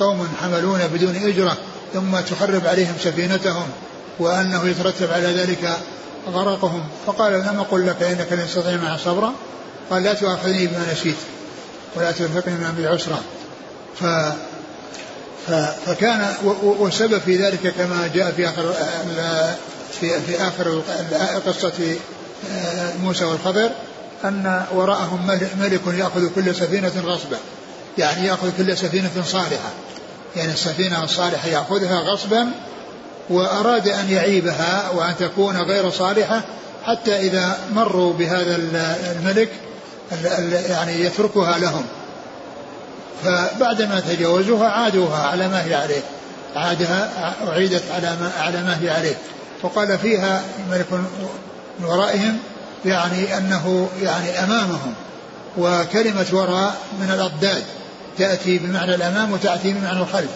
قوم 0.00 0.28
حملون 0.42 0.80
بدون 0.94 1.16
أجرة 1.16 1.56
ثم 1.94 2.20
تخرب 2.20 2.66
عليهم 2.66 2.94
سفينتهم 3.04 3.66
وأنه 4.18 4.68
يترتب 4.68 5.12
على 5.12 5.26
ذلك 5.26 5.76
غرقهم. 6.30 6.84
فقال 7.06 7.32
لم 7.32 7.60
أقل 7.60 7.86
لك 7.86 8.02
إنك 8.02 8.32
لن 8.32 8.46
تستطيع 8.46 8.76
معي 8.76 8.98
صبرا. 8.98 9.32
قال 9.90 10.02
لا 10.02 10.14
تؤاخذني 10.14 10.66
بما 10.66 10.92
نسيت 10.92 11.16
ولا 11.96 12.12
ترفقني 12.12 12.54
بما 12.54 12.74
بالعسرة. 12.76 13.20
ف 14.00 14.04
فكان 15.86 16.34
والسبب 16.62 17.18
في 17.18 17.36
ذلك 17.36 17.74
كما 17.78 18.10
جاء 18.14 18.30
في 18.30 18.48
اخر 18.48 18.74
في 20.00 20.20
في 20.20 20.42
آخر 20.42 20.82
قصه 21.46 21.96
آه، 22.52 22.92
موسى 23.02 23.24
والخضر 23.24 23.70
أن 24.24 24.62
وراءهم 24.74 25.26
ملك 25.60 25.80
يأخذ 25.86 26.34
كل 26.34 26.54
سفينة 26.54 26.92
غصبا. 27.04 27.36
يعني 27.98 28.26
يأخذ 28.26 28.50
كل 28.58 28.76
سفينة 28.76 29.22
صالحة. 29.24 29.70
يعني 30.36 30.52
السفينة 30.52 31.04
الصالحة 31.04 31.48
يأخذها 31.48 32.00
غصبا 32.00 32.50
وأراد 33.30 33.88
أن 33.88 34.10
يعيبها 34.10 34.90
وأن 34.90 35.16
تكون 35.16 35.56
غير 35.56 35.90
صالحة 35.90 36.42
حتى 36.84 37.16
إذا 37.16 37.58
مروا 37.72 38.12
بهذا 38.12 38.56
الملك 39.16 39.48
يعني 40.68 41.04
يتركها 41.04 41.58
لهم. 41.58 41.84
فبعدما 43.24 44.00
تجاوزوها 44.00 44.68
عادوها 44.68 45.26
على 45.26 45.48
ما 45.48 45.64
هي 45.64 45.74
عليه. 45.74 46.00
عادها 46.56 47.10
أعيدت 47.48 47.82
على 47.94 48.16
ما, 48.20 48.32
على 48.38 48.62
ما 48.62 48.78
هي 48.82 48.90
عليه. 48.90 49.14
وقال 49.62 49.98
فيها 49.98 50.42
ملك 50.70 50.92
من 51.78 51.84
ورائهم 51.84 52.38
يعني 52.84 53.38
أنه 53.38 53.88
يعني 54.02 54.44
أمامهم. 54.44 54.94
وكلمة 55.58 56.26
وراء 56.32 56.76
من 57.00 57.10
الأضداد. 57.10 57.64
تأتي 58.18 58.58
بمعنى 58.58 58.94
الأمام 58.94 59.32
وتأتي 59.32 59.72
بمعنى 59.72 60.00
الخلف. 60.00 60.30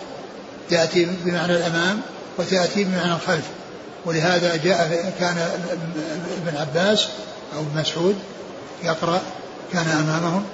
تأتي 0.70 1.08
بمعنى 1.24 1.56
الأمام 1.56 2.00
وتأتي 2.38 2.84
بمعنى 2.84 3.14
الخلف. 3.14 3.44
ولهذا 4.04 4.56
جاء 4.56 5.12
كان 5.20 5.38
ابن 6.46 6.56
عباس 6.56 7.08
أو 7.56 7.60
ابن 7.60 7.80
مسعود 7.80 8.16
يقرأ 8.84 9.20
كان 9.72 9.86
أمامهم. 9.86 10.44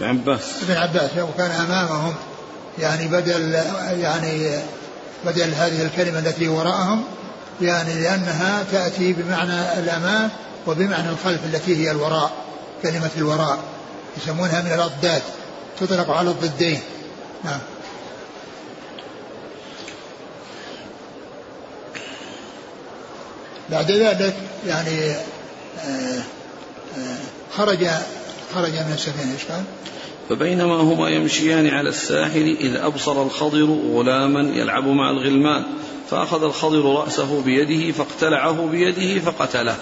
ابن 0.00 0.08
عباس. 0.08 0.42
ابن 0.62 0.76
عباس 0.76 1.10
وكان 1.18 1.50
أمامهم. 1.50 2.14
يعني 2.78 3.08
بدل 3.08 3.52
يعني 4.00 4.58
بدل 5.26 5.54
هذه 5.54 5.82
الكلمة 5.82 6.18
التي 6.18 6.48
وراءهم 6.48 7.04
يعني 7.62 7.94
لأنها 7.94 8.64
تأتي 8.72 9.12
بمعنى 9.12 9.78
الأمام 9.78 10.30
وبمعنى 10.66 11.08
الخلف 11.08 11.40
التي 11.44 11.76
هي 11.76 11.90
الوراء 11.90 12.32
كلمة 12.82 13.10
الوراء 13.16 13.58
يسمونها 14.16 14.62
من 14.62 14.72
الأضداد 14.72 15.22
تطلق 15.80 16.10
على 16.10 16.30
الضدين. 16.30 16.80
نعم. 17.44 17.58
بعد 23.70 23.90
ذلك 23.92 24.36
يعني 24.66 25.10
آه، 25.10 26.22
آه، 26.96 27.18
خرج 27.56 27.86
خرج 28.54 28.72
من 28.72 28.92
السفينة 28.92 29.32
إيش 29.32 29.44
قال؟ 29.44 29.62
فبينما 30.28 30.74
هما 30.74 31.08
يمشيان 31.08 31.66
على 31.66 31.88
الساحل 31.88 32.56
إذ 32.60 32.76
أبصر 32.76 33.22
الخضر 33.22 33.64
غلاما 33.92 34.40
يلعب 34.40 34.86
مع 34.86 35.10
الغلمان 35.10 35.62
فأخذ 36.10 36.44
الخضر 36.44 36.84
رأسه 36.84 37.42
بيده 37.42 37.92
فاقتلعه 37.92 38.66
بيده 38.66 39.20
فقتله. 39.20 39.76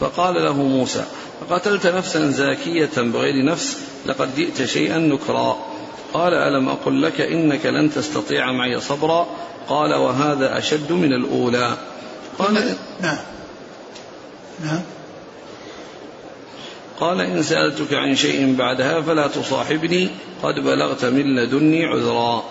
فقال 0.00 0.34
له 0.34 0.62
موسى 0.62 1.04
فقتلت 1.40 1.86
نفسا 1.86 2.30
زاكية 2.30 2.90
بغير 2.96 3.44
نفس؟ 3.44 3.78
لقد 4.06 4.36
جئت 4.36 4.64
شيئا 4.64 4.98
نكرا. 4.98 5.56
قال 6.12 6.34
ألم 6.34 6.68
أقل 6.68 7.02
لك 7.02 7.20
إنك 7.20 7.66
لن 7.66 7.90
تستطيع 7.92 8.52
معي 8.52 8.80
صبرا؟ 8.80 9.26
قال 9.68 9.94
وهذا 9.94 10.58
أشد 10.58 10.92
من 10.92 11.12
الأولى. 11.12 11.76
قال 12.40 12.74
نعم. 13.00 13.16
نعم. 14.64 14.80
قال 17.00 17.20
إن 17.20 17.42
سألتك 17.42 17.94
عن 17.94 18.16
شيء 18.16 18.54
بعدها 18.56 19.02
فلا 19.02 19.26
تصاحبني 19.26 20.10
قد 20.42 20.54
بلغت 20.54 21.04
من 21.04 21.36
لدني 21.36 21.86
عذرا. 21.86 22.44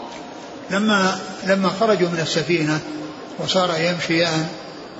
لما 0.71 1.19
لما 1.47 1.69
خرجوا 1.79 2.09
من 2.09 2.19
السفينة 2.19 2.79
وصار 3.39 3.79
يمشيان 3.79 4.47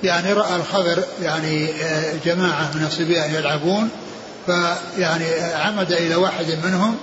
يعني 0.02 0.32
رأى 0.32 0.56
الخضر 0.56 1.02
يعني 1.22 1.70
آه، 1.82 2.12
جماعة 2.24 2.70
من 2.74 2.84
الصبيان 2.86 3.34
يلعبون 3.34 3.88
فيعني 4.46 5.24
عمد 5.54 5.92
إلى 5.92 6.14
واحد 6.14 6.58
منهم 6.64 6.96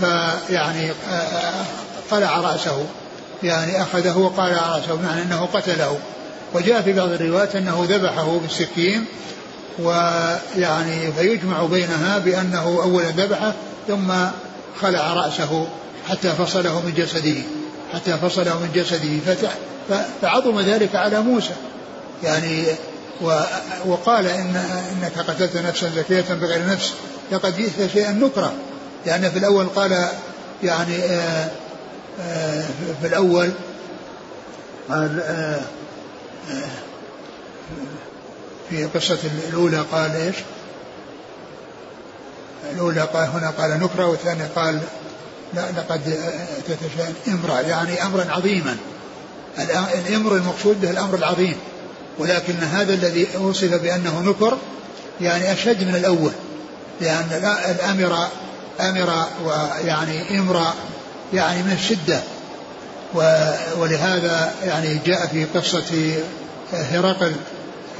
فيعني 0.00 0.90
آه، 0.90 1.12
آه، 1.12 1.64
قلع 2.10 2.40
رأسه 2.40 2.86
يعني 3.42 3.82
أخذه 3.82 4.18
وقلع 4.18 4.76
رأسه 4.76 4.94
بمعنى 4.94 5.22
أنه 5.22 5.48
قتله. 5.52 5.98
وجاء 6.54 6.82
في 6.82 6.92
بعض 6.92 7.08
الروايات 7.08 7.56
أنه 7.56 7.86
ذبحه 7.88 8.38
بالسكين 8.38 9.04
ويعني 9.78 11.12
فيجمع 11.12 11.62
بينها 11.62 12.18
بأنه 12.18 12.80
أولا 12.82 13.08
ذبحة 13.08 13.52
ثم 13.88 14.12
خلع 14.80 15.12
رأسه 15.12 15.68
حتى 16.08 16.30
فصله 16.30 16.80
من 16.86 16.94
جسده 16.94 17.42
حتى 17.94 18.18
فصله 18.18 18.60
من 18.60 18.70
جسده 18.74 19.36
فعظم 20.22 20.60
ذلك 20.60 20.94
على 20.94 21.20
موسى. 21.20 21.54
يعني 22.22 22.64
وقال 23.86 24.26
إن 24.26 24.56
إنك 24.92 25.18
قتلت 25.18 25.56
نفسا 25.56 25.90
زكية 25.96 26.34
بغير 26.34 26.66
نفس 26.66 26.92
لقد 27.32 27.56
جئت 27.56 27.92
شيئا 27.92 28.12
نكرا 28.12 28.52
لأن 29.06 29.30
في 29.30 29.38
الأول 29.38 29.66
قال 29.66 30.08
يعني 30.62 30.96
آه، 30.96 31.48
آه، 32.20 32.64
في 33.00 33.06
الأول 33.06 33.50
قال 34.88 35.20
آه، 35.20 35.60
في 38.70 38.84
قصة 38.84 39.18
الأولى 39.48 39.84
قال 39.92 40.16
إيش؟ 40.16 40.36
الأولى 42.72 43.00
قال 43.00 43.28
هنا 43.28 43.50
قال 43.50 43.80
نكرة 43.80 44.06
والثانية 44.06 44.50
قال 44.56 44.80
لا 45.54 45.70
لقد 45.76 46.00
تتشاء 46.68 47.12
إمرأة 47.28 47.60
يعني 47.60 48.02
أمرا 48.02 48.24
عظيما. 48.30 48.76
الأمر 50.08 50.36
المقصود 50.36 50.80
به 50.80 50.90
الأمر 50.90 51.14
العظيم. 51.14 51.56
ولكن 52.18 52.54
هذا 52.54 52.94
الذي 52.94 53.26
وصف 53.38 53.82
بأنه 53.82 54.20
نكر 54.20 54.58
يعني 55.20 55.52
أشد 55.52 55.84
من 55.84 55.94
الأول. 55.94 56.32
لأن 57.00 57.56
الأمر 57.70 58.28
أمر 58.80 59.24
ويعني 59.44 60.38
امرأ 60.38 60.74
يعني 61.34 61.62
من 61.62 61.72
الشدة. 61.72 62.20
ولهذا 63.78 64.52
يعني 64.64 64.98
جاء 65.06 65.26
في 65.26 65.44
قصة 65.44 66.14
هرقل 66.72 67.32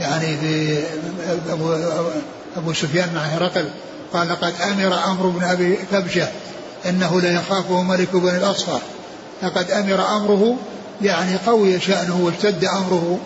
يعني 0.00 0.36
في 0.36 0.78
أبو, 1.50 1.76
أبو 2.56 2.72
سفيان 2.72 3.14
مع 3.14 3.20
هرقل 3.20 3.70
قال 4.12 4.28
لقد 4.28 4.54
أمر 4.60 5.04
أمر 5.04 5.26
بن 5.26 5.44
أبي 5.44 5.78
كبشة 5.92 6.28
إنه 6.88 7.20
لا 7.20 7.32
يخافه 7.32 7.82
ملك 7.82 8.16
بن 8.16 8.36
الأصفر 8.36 8.80
لقد 9.42 9.70
أمر 9.70 10.16
أمره 10.16 10.56
يعني 11.02 11.36
قوي 11.46 11.80
شأنه 11.80 12.20
واشتد 12.20 12.64
أمره 12.64 13.18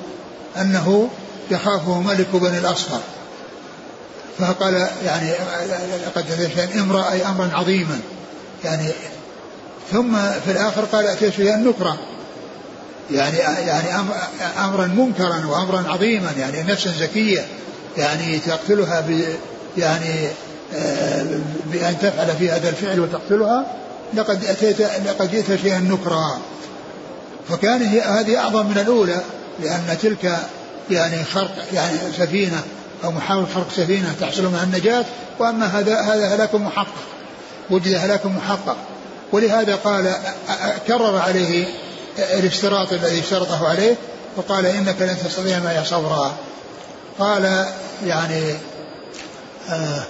أنه 0.56 1.08
يخافه 1.50 2.00
ملك 2.00 2.28
بن 2.32 2.58
الأصفر 2.58 3.00
فقال 4.38 4.88
يعني 5.04 5.32
لقد 6.06 6.50
امرأ 6.78 7.12
أي 7.12 7.26
أمرا 7.26 7.50
عظيما 7.54 8.00
يعني 8.64 8.88
ثم 9.92 10.16
في 10.44 10.50
الآخر 10.50 10.84
قال 10.84 11.06
أتيت 11.06 11.34
شيئا 11.34 11.56
نكرا 11.56 11.96
يعني 13.10 13.38
يعني 13.38 13.88
أمرا 14.64 14.86
منكرا 14.86 15.46
وأمرا 15.46 15.84
عظيما 15.88 16.32
يعني 16.38 16.62
نفسا 16.62 16.90
زكية 16.90 17.46
يعني 17.96 18.38
تقتلها 18.38 19.00
ب 19.00 19.24
يعني 19.78 20.28
آه، 20.74 21.24
بأن 21.66 21.98
تفعل 21.98 22.36
في 22.38 22.50
هذا 22.50 22.68
الفعل 22.68 23.00
وتقتلها 23.00 23.66
لقد 24.14 24.44
أتيت 24.44 24.80
لقد 24.80 25.30
جئت 25.30 25.60
شيئا 25.62 25.78
نكرا 25.78 26.38
فكان 27.48 27.82
هذه 27.98 28.38
أعظم 28.38 28.66
من 28.66 28.78
الأولى 28.78 29.20
لأن 29.62 29.98
تلك 30.02 30.38
يعني 30.90 31.24
خرق 31.24 31.54
يعني 31.72 31.98
سفينة 32.18 32.62
أو 33.04 33.10
محاوله 33.10 33.46
خرق 33.54 33.70
سفينة 33.70 34.14
تحصل 34.20 34.52
معها 34.52 34.64
النجاة 34.64 35.04
وأما 35.38 35.66
هذا 35.66 36.00
هذا 36.00 36.34
هلاك 36.34 36.54
محقق 36.54 37.02
وجد 37.70 37.94
هلاك 37.94 38.26
محقق. 38.26 38.76
ولهذا 39.32 39.76
قال 39.76 40.14
كرر 40.86 41.18
عليه 41.18 41.66
الاشتراط 42.18 42.92
الذي 42.92 43.20
اشترطه 43.20 43.68
عليه 43.68 43.96
وقال 44.36 44.66
إنك 44.66 44.96
لن 45.02 45.16
تستطيع 45.24 45.58
معي 45.58 45.84
صبرا. 45.84 46.34
قال 47.18 47.66
يعني 48.06 48.54
آه 49.70 50.02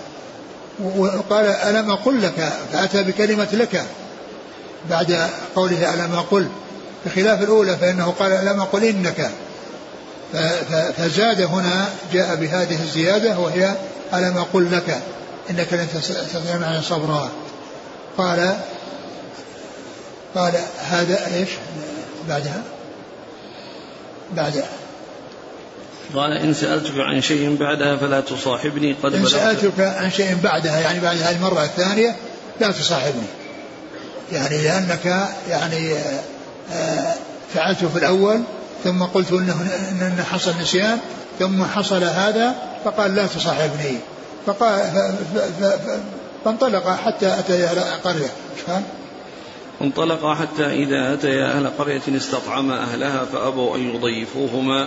وقال 0.96 1.46
ألم 1.46 1.90
أقل 1.90 2.22
لك؟ 2.22 2.52
فأتى 2.72 3.02
بكلمة 3.02 3.48
لك 3.52 3.84
بعد 4.90 5.28
قوله 5.56 5.94
ألم 5.94 6.14
أقل. 6.14 6.48
بخلاف 7.06 7.42
الأولى 7.42 7.76
فإنه 7.76 8.14
قال 8.18 8.32
ألم 8.32 8.60
أقل 8.60 8.84
إنك. 8.84 9.30
فزاد 10.96 11.40
هنا 11.40 11.88
جاء 12.12 12.34
بهذه 12.34 12.82
الزيادة 12.82 13.38
وهي 13.38 13.74
ألم 14.14 14.38
أقل 14.38 14.72
لك. 14.72 14.98
إنك 15.50 15.72
لن 15.72 15.88
تستطيع 15.94 16.56
معي 16.56 16.82
صبرا. 16.82 17.30
قال 18.18 18.56
قال 20.34 20.52
هذا 20.78 21.26
إيش؟ 21.34 21.48
بعدها؟ 22.28 22.62
بعدها 24.36 24.68
قال 26.14 26.32
إن 26.32 26.54
سألتك 26.54 26.98
عن 26.98 27.20
شيء 27.20 27.56
بعدها 27.56 27.96
فلا 27.96 28.20
تصاحبني 28.20 28.96
قد 29.02 29.14
إن 29.14 29.26
سألتك 29.26 29.80
عن 29.80 30.10
شيء 30.10 30.36
بعدها 30.42 30.80
يعني 30.80 31.00
بعد 31.00 31.16
هذه 31.16 31.36
المرة 31.36 31.64
الثانية 31.64 32.16
لا 32.60 32.70
تصاحبني. 32.70 33.26
يعني 34.32 34.62
لأنك 34.62 35.28
يعني 35.48 35.94
آه، 36.72 37.14
فعلته 37.54 37.88
في 37.88 37.98
الأول 37.98 38.40
ثم 38.84 39.02
قلت 39.02 39.32
إنه 39.32 39.68
إن 39.90 40.24
حصل 40.32 40.52
نسيان 40.62 40.98
ثم 41.38 41.64
حصل 41.64 42.04
هذا 42.04 42.54
فقال 42.84 43.14
لا 43.14 43.26
تصاحبني. 43.26 43.96
فقال 44.46 44.80
فانطلق 46.44 46.96
حتى 46.96 47.38
أتى 47.38 47.66
قرية. 48.04 48.30
قال 48.68 48.82
انطلق 49.82 50.32
حتى 50.32 50.66
إذا 50.66 51.14
أتيا 51.14 51.52
أهل 51.52 51.68
قرية 51.78 52.02
استطعما 52.08 52.82
أهلها 52.82 53.24
فأبوا 53.24 53.76
أن 53.76 53.94
يضيفوهما. 53.94 54.86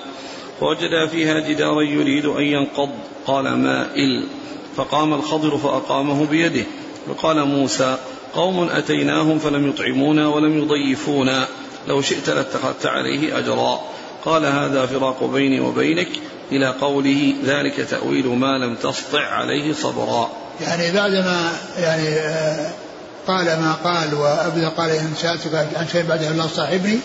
فوجدا 0.60 1.08
فيها 1.08 1.40
جدارا 1.40 1.82
يريد 1.82 2.26
أن 2.26 2.44
ينقض. 2.44 2.90
قال 3.28 3.58
مائل 3.58 4.28
فقام 4.76 5.14
الخضر 5.14 5.58
فأقامه 5.58 6.26
بيده. 6.26 6.64
وقال 7.10 7.46
موسى 7.46 7.98
قوم 8.36 8.70
أتيناهم 8.70 9.40
فلم 9.40 9.70
يطعمونا 9.70 10.28
ولم 10.28 10.58
يضيفونا. 10.58 11.48
لو 11.88 12.02
شئت 12.02 12.30
لاتخذت 12.30 12.86
عليه 12.86 13.38
أجرا. 13.38 13.80
قال 14.26 14.46
هذا 14.46 14.86
فراق 14.86 15.24
بيني 15.24 15.60
وبينك. 15.60 16.10
إلى 16.52 16.68
قوله 16.68 17.34
ذلك 17.46 17.88
تأويل 17.90 18.28
ما 18.28 18.58
لم 18.58 18.76
تسطع 18.76 19.22
عليه 19.22 19.74
صبرا. 19.74 20.30
يعني 20.62 20.92
بعدما 20.92 21.52
يعني 21.78 22.10
آه، 22.10 22.85
قال 23.28 23.46
ما 23.46 23.76
قال 23.84 24.14
وأبدا 24.14 24.70
قال 24.70 24.90
إن 24.90 25.14
سألتك 25.22 25.68
عن 25.76 25.88
شيء 25.92 26.06
بعد 26.06 26.24
الله 26.24 26.48
صاحبني 26.48 27.00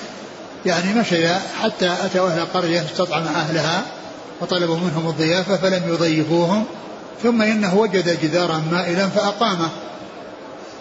يعني 0.66 0.94
مشي 0.94 1.34
حتى 1.62 1.94
أتوا 2.04 2.28
أهل 2.28 2.46
قرية 2.54 2.84
استطعم 2.92 3.26
أهلها 3.26 3.82
وطلبوا 4.40 4.76
منهم 4.76 5.08
الضيافة 5.08 5.56
فلم 5.56 5.82
يضيفوهم 5.88 6.64
ثم 7.22 7.42
إنه 7.42 7.74
وجد 7.74 8.20
جدارا 8.22 8.62
مائلا 8.72 9.08
فأقامه. 9.08 9.68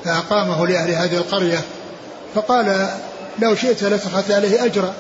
فأقامه 0.06 0.68
لأهل 0.68 0.92
هذه 0.92 1.18
القرية. 1.18 1.62
فقال 2.36 2.90
لو 3.40 3.56
شئت 3.56 3.84
لاتخذت 3.84 4.32
عليه 4.32 4.66
أجرا. 4.66 4.94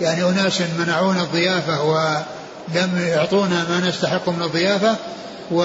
يعني 0.00 0.24
أناس 0.24 0.62
منعونا 0.78 1.22
الضيافة 1.22 1.82
ولم 1.82 2.98
يعطونا 3.08 3.66
ما 3.68 3.88
نستحق 3.88 4.28
من 4.28 4.42
الضيافة 4.42 4.96
و 5.50 5.64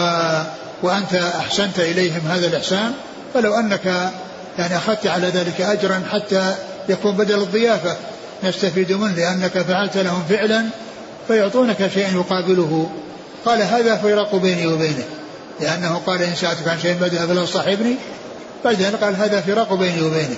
وأنت 0.83 1.13
أحسنت 1.13 1.79
إليهم 1.79 2.21
هذا 2.27 2.47
الإحسان. 2.47 2.93
فلو 3.33 3.53
أنك 3.55 4.11
يعني 4.57 4.77
أخذت 4.77 5.07
على 5.07 5.27
ذلك 5.27 5.61
أجرا 5.61 6.03
حتى 6.11 6.55
يكون 6.89 7.17
بدل 7.17 7.41
الضيافة 7.41 7.95
نستفيد 8.43 8.91
منه 8.91 9.15
لأنك 9.15 9.57
فعلت 9.57 9.97
لهم 9.97 10.23
فعلا 10.29 10.65
فيعطونك 11.27 11.91
شيئا 11.93 12.11
يقابله. 12.11 12.89
قال 13.45 13.61
هذا 13.61 13.95
فراق 13.95 14.35
بيني 14.35 14.67
وبينه 14.67 15.03
لأنه 15.59 16.01
قال 16.05 16.21
إن 16.21 16.35
سألتك 16.35 16.67
عن 16.67 16.79
شيء 16.79 16.93
بدأ 16.93 17.27
فلا 17.27 17.45
صاحبني. 17.45 17.95
بعدين 18.65 18.95
قال 18.95 19.15
هذا 19.15 19.41
فراق 19.41 19.73
بيني 19.73 20.01
وبينه 20.01 20.35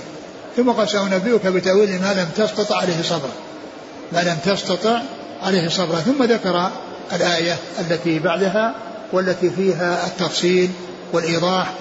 ثم 0.56 0.70
قال 0.70 0.88
سأنبئك 0.88 1.46
بتأويل 1.46 2.02
ما 2.02 2.14
لم 2.14 2.44
تستطع 2.44 2.76
عليه 2.76 3.02
صبرا. 3.02 3.32
ما 4.12 4.20
لم 4.20 4.36
تستطع 4.44 5.00
عليه 5.42 5.68
صبرا. 5.68 5.98
ثم 5.98 6.24
ذكر 6.24 6.70
الآية 7.12 7.56
التي 7.80 8.18
بعدها 8.18 8.74
والتي 9.12 9.50
فيها 9.50 10.06
التفصيل 10.06 10.70
والإيضاح 11.12 11.72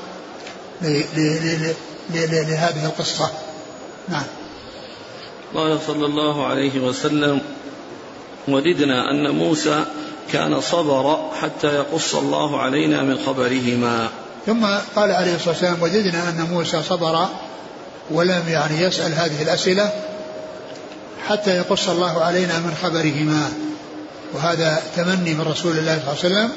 لهذه 2.13 2.85
القصة. 2.85 3.31
نعم. 4.09 4.23
قال 5.55 5.79
صلى 5.87 6.05
الله 6.05 6.45
عليه 6.45 6.79
وسلم 6.79 7.41
وددنا 8.47 9.11
أن 9.11 9.29
موسى 9.29 9.85
كان 10.31 10.61
صبر 10.61 11.29
حتى 11.41 11.67
يقص 11.67 12.15
الله 12.15 12.61
علينا 12.61 13.01
من 13.01 13.17
خبرهما. 13.25 14.09
ثم 14.45 14.65
قال 14.95 15.11
عليه 15.11 15.35
الصلاة 15.35 15.49
والسلام 15.49 15.81
وددنا 15.81 16.29
أن 16.29 16.47
موسى 16.51 16.83
صبر 16.83 17.27
ولم 18.11 18.43
يعني 18.47 18.81
يسأل 18.81 19.13
هذه 19.13 19.41
الأسئلة 19.41 19.91
حتى 21.27 21.57
يقص 21.57 21.89
الله 21.89 22.21
علينا 22.21 22.59
من 22.59 22.75
خبرهما. 22.83 23.51
وهذا 24.33 24.81
تمني 24.95 25.33
من 25.33 25.41
رسول 25.41 25.77
الله 25.77 25.99
صلى 25.99 26.13
الله 26.13 26.23
عليه 26.23 26.49
وسلم 26.49 26.51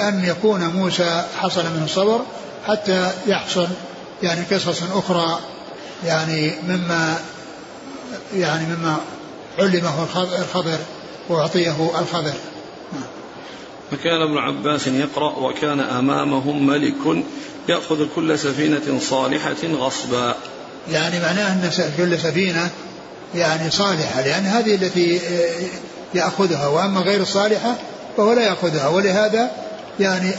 أن 0.00 0.24
يكون 0.24 0.66
موسى 0.66 1.24
حصل 1.38 1.64
منه 1.64 1.84
الصبر 1.84 2.20
حتى 2.66 3.10
يحصل 3.26 3.68
يعني 4.22 4.44
قصص 4.50 4.82
أخرى 4.82 5.38
يعني 6.04 6.52
مما 6.68 7.16
يعني 8.34 8.66
مما 8.66 8.96
علمه 9.58 10.06
الخبر 10.38 10.78
وأعطيه 11.28 11.90
الخبر 12.00 12.32
فكان 13.90 14.22
ابن 14.22 14.38
عباس 14.38 14.86
يقرأ 14.86 15.38
وكان 15.38 15.80
أمامهم 15.80 16.66
ملك 16.66 17.24
يأخذ 17.68 18.06
كل 18.14 18.38
سفينة 18.38 18.98
صالحة 19.00 19.56
غصبا. 19.64 20.34
يعني 20.90 21.20
معناه 21.20 21.52
أن 21.52 21.70
كل 21.96 22.18
سفينة 22.18 22.70
يعني 23.34 23.70
صالحة 23.70 24.20
لأن 24.20 24.46
هذه 24.46 24.74
التي 24.74 25.20
يأخذها 26.14 26.66
وأما 26.66 27.00
غير 27.00 27.20
الصالحة 27.20 27.74
فهو 28.16 28.32
لا 28.32 28.42
يأخذها 28.42 28.88
ولهذا 28.88 29.50
يعني 30.00 30.32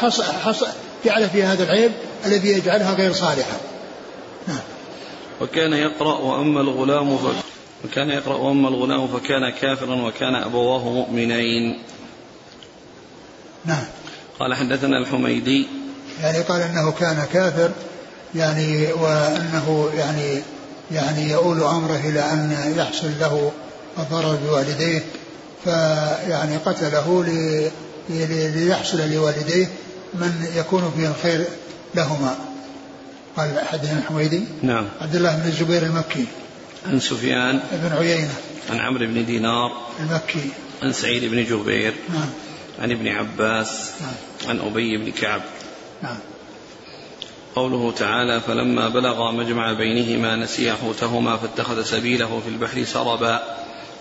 حص 0.00 0.20
حص 0.20 0.64
جعل 1.04 1.30
في 1.30 1.42
هذا 1.42 1.64
العيب 1.64 1.92
الذي 2.26 2.48
يجعلها 2.48 2.94
غير 2.94 3.12
صالحة. 3.12 3.56
نعم. 4.48 4.58
وكان 5.40 5.72
يقرأ 5.72 6.18
وأما 6.18 6.60
الغلام. 6.60 7.18
وكان 7.84 8.10
يقرأ 8.10 8.34
وأما 8.34 8.68
الغلام 8.68 9.08
فكان 9.08 9.50
كافرا 9.50 9.94
وكان 9.94 10.34
أبواه 10.34 10.84
مؤمنين. 10.84 11.78
نعم. 13.64 13.84
قال 14.40 14.54
حدثنا 14.54 14.98
الحميدي. 14.98 15.66
يعني 16.22 16.38
قال 16.38 16.60
إنه 16.60 16.92
كان 16.92 17.26
كافر 17.32 17.70
يعني 18.34 18.92
وأنه 18.92 19.90
يعني 19.96 20.42
يعني 20.92 21.30
يؤول 21.30 21.62
أمره 21.62 22.00
إلى 22.04 22.20
أن 22.20 22.74
يحصل 22.76 23.10
له 23.20 23.52
الضرر 23.98 24.36
بوالديه 24.46 25.02
فيعني 25.64 26.56
قتله 26.56 27.24
ليحصل 28.08 29.10
لوالديه 29.10 29.66
من 30.14 30.46
يكون 30.56 30.92
فيه 30.96 31.08
الخير 31.08 31.44
لهما. 31.94 32.38
قال 33.36 33.60
حدثنا 33.66 33.98
الحميدي. 33.98 34.44
نعم. 34.62 34.88
عبد 35.00 35.16
الله 35.16 35.36
بن 35.36 35.48
الزبير 35.48 35.82
المكي. 35.82 36.24
عن 36.86 37.00
سفيان. 37.00 37.60
بن 37.72 37.92
عيينة. 37.92 38.34
عن 38.70 38.80
عمرو 38.80 39.06
بن 39.06 39.26
دينار. 39.26 39.72
المكي. 40.00 40.50
عن 40.82 40.92
سعيد 40.92 41.24
بن 41.24 41.44
جبير. 41.44 41.94
نعم. 42.08 42.28
عن 42.78 42.90
ابن 42.90 43.08
عباس. 43.08 43.90
نعم. 44.00 44.14
عن 44.48 44.66
أبي 44.66 44.96
بن 44.96 45.12
كعب. 45.12 45.42
نعم. 46.02 46.16
قوله 47.54 47.92
تعالى 47.92 48.40
فلما 48.40 48.88
بلغا 48.88 49.32
مجمع 49.32 49.72
بينهما 49.72 50.36
نسيا 50.36 50.74
حوتهما 50.74 51.36
فاتخذ 51.36 51.82
سبيله 51.82 52.40
في 52.44 52.48
البحر 52.48 52.84
سربا 52.84 53.56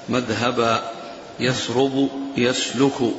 مذهبا 0.10 0.92
يسرب 1.40 2.10
يسلك. 2.38 3.12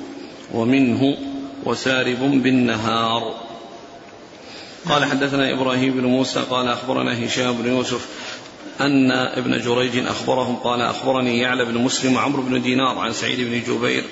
ومنه 0.54 1.16
وسارب 1.64 2.42
بالنهار. 2.42 3.34
قال 4.88 5.04
حدثنا 5.04 5.52
إبراهيم 5.52 5.92
بن 5.92 6.04
موسى 6.04 6.40
قال 6.50 6.68
أخبرنا 6.68 7.26
هشام 7.26 7.52
بن 7.52 7.68
يوسف 7.68 8.06
أن 8.80 9.10
ابن 9.10 9.58
جريج 9.60 10.06
أخبرهم 10.06 10.56
قال 10.56 10.80
أخبرني 10.80 11.38
يعلى 11.38 11.64
بن 11.64 11.78
مسلم 11.78 12.14
وعمرو 12.14 12.42
بن 12.42 12.62
دينار 12.62 12.98
عن 12.98 13.12
سعيد 13.12 13.40
بن 13.40 13.74
جبير. 13.74 14.04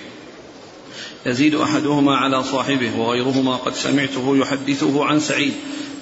يزيد 1.26 1.54
أحدهما 1.54 2.16
على 2.16 2.42
صاحبه 2.42 2.98
وغيرهما 2.98 3.56
قد 3.56 3.74
سمعته 3.74 4.36
يحدثه 4.36 5.04
عن 5.04 5.20
سعيد. 5.20 5.52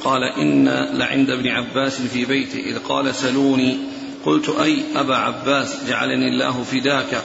قال 0.04 0.22
إن 0.24 0.68
لعند 0.98 1.30
ابن 1.30 1.48
عباس 1.48 2.00
في 2.00 2.24
بيته 2.24 2.58
إذ 2.58 2.78
قال 2.78 3.14
سلوني. 3.14 3.78
قلت 4.24 4.48
أي 4.48 4.82
أبا 4.96 5.16
عباس 5.16 5.84
جعلني 5.88 6.28
الله 6.28 6.62
فداك؟ 6.62 7.22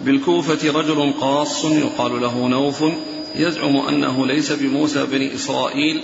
بالكوفة 0.00 0.80
رجل 0.80 1.12
قاص 1.20 1.64
يقال 1.64 2.20
له 2.20 2.48
نوف 2.48 2.84
يزعم 3.36 3.76
أنه 3.76 4.26
ليس 4.26 4.52
بموسى 4.52 5.06
بن 5.06 5.22
إسرائيل 5.22 6.02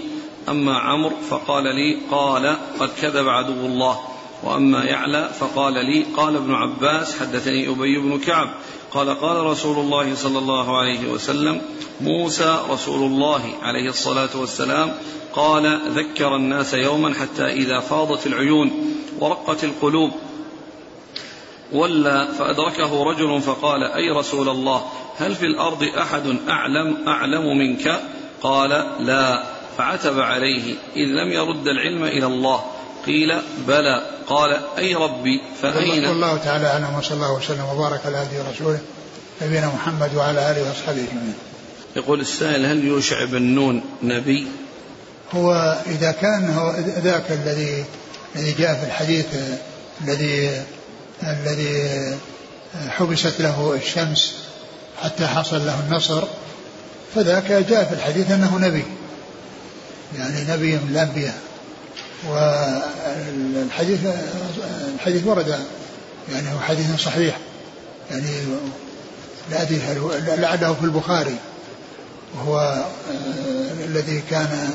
أما 0.48 0.78
عمرو 0.78 1.16
فقال 1.30 1.64
لي 1.64 1.98
قال 2.10 2.56
قد 2.80 2.88
كذب 3.02 3.28
عدو 3.28 3.66
الله 3.66 3.98
وأما 4.42 4.84
يعلى 4.84 5.30
فقال 5.40 5.72
لي 5.72 6.04
قال 6.16 6.36
ابن 6.36 6.54
عباس 6.54 7.18
حدثني 7.20 7.68
أبي 7.68 7.98
بن 7.98 8.18
كعب 8.18 8.54
قال 8.90 9.20
قال 9.20 9.36
رسول 9.46 9.78
الله 9.78 10.14
صلى 10.14 10.38
الله 10.38 10.78
عليه 10.78 11.08
وسلم 11.10 11.60
موسى 12.00 12.60
رسول 12.70 13.02
الله 13.02 13.42
عليه 13.62 13.88
الصلاة 13.88 14.28
والسلام 14.34 14.92
قال 15.32 15.80
ذكر 15.88 16.36
الناس 16.36 16.74
يوما 16.74 17.14
حتى 17.14 17.44
إذا 17.44 17.80
فاضت 17.80 18.26
العيون 18.26 18.70
ورقت 19.20 19.64
القلوب 19.64 20.10
ولى 21.72 22.28
فأدركه 22.38 23.04
رجل 23.04 23.42
فقال 23.42 23.82
أي 23.82 24.10
رسول 24.10 24.48
الله 24.48 24.84
هل 25.18 25.34
في 25.34 25.46
الأرض 25.46 25.82
أحد 25.98 26.36
أعلم 26.48 27.08
أعلم 27.08 27.58
منك؟ 27.58 28.00
قال 28.42 28.70
لا. 29.00 29.42
فعتب 29.78 30.20
عليه 30.20 30.74
إذ 30.96 31.06
لم 31.06 31.32
يرد 31.32 31.68
العلم 31.68 32.04
إلى 32.04 32.26
الله. 32.26 32.64
قيل 33.06 33.38
بلى. 33.68 34.06
قال 34.26 34.60
أي 34.78 34.94
ربي 34.94 35.40
فأين؟ 35.62 36.04
الله 36.04 36.36
تعالى 36.36 36.66
أعلم 36.66 36.98
وصلى 36.98 37.14
الله 37.14 37.32
وسلم 37.32 37.64
وبارك 37.74 38.00
على 38.06 38.16
هدي 38.16 38.38
رسوله 38.54 38.78
نبينا 39.42 39.66
محمد 39.66 40.14
وعلى 40.14 40.50
آله 40.50 40.68
وأصحابه 40.68 41.04
أجمعين. 41.10 41.34
يقول 41.96 42.20
السائل 42.20 42.66
هل 42.66 42.84
يوشع 42.84 43.24
بن 43.24 43.42
نون 43.42 43.82
نبي؟ 44.02 44.46
هو 45.34 45.78
إذا 45.86 46.12
كان 46.12 46.50
هو 46.50 46.74
ذاك 47.04 47.30
الذي 47.30 47.84
الذي 48.36 48.52
جاء 48.52 48.74
في 48.74 48.86
الحديث 48.86 49.26
الذي 50.04 50.62
الذي 51.26 52.16
حبست 52.88 53.40
له 53.40 53.74
الشمس 53.82 54.34
حتى 55.02 55.26
حصل 55.26 55.66
له 55.66 55.80
النصر 55.88 56.22
فذاك 57.14 57.52
جاء 57.52 57.84
في 57.84 57.94
الحديث 57.94 58.30
أنه 58.30 58.58
نبي. 58.58 58.84
يعني 60.18 60.52
نبي 60.52 60.72
من 60.72 60.88
الأنبياء 60.90 61.38
والحديث 62.28 64.00
الحديث 64.94 65.26
ورد 65.26 65.58
يعني 66.32 66.54
هو 66.54 66.60
حديث 66.60 67.00
صحيح. 67.00 67.38
يعني 68.10 68.30
لا 69.50 69.62
أدري 69.62 69.80
لعله 70.36 70.74
في 70.74 70.84
البخاري. 70.84 71.36
وهو 72.34 72.58
آه، 72.58 73.84
الذي 73.84 74.22
كان 74.30 74.70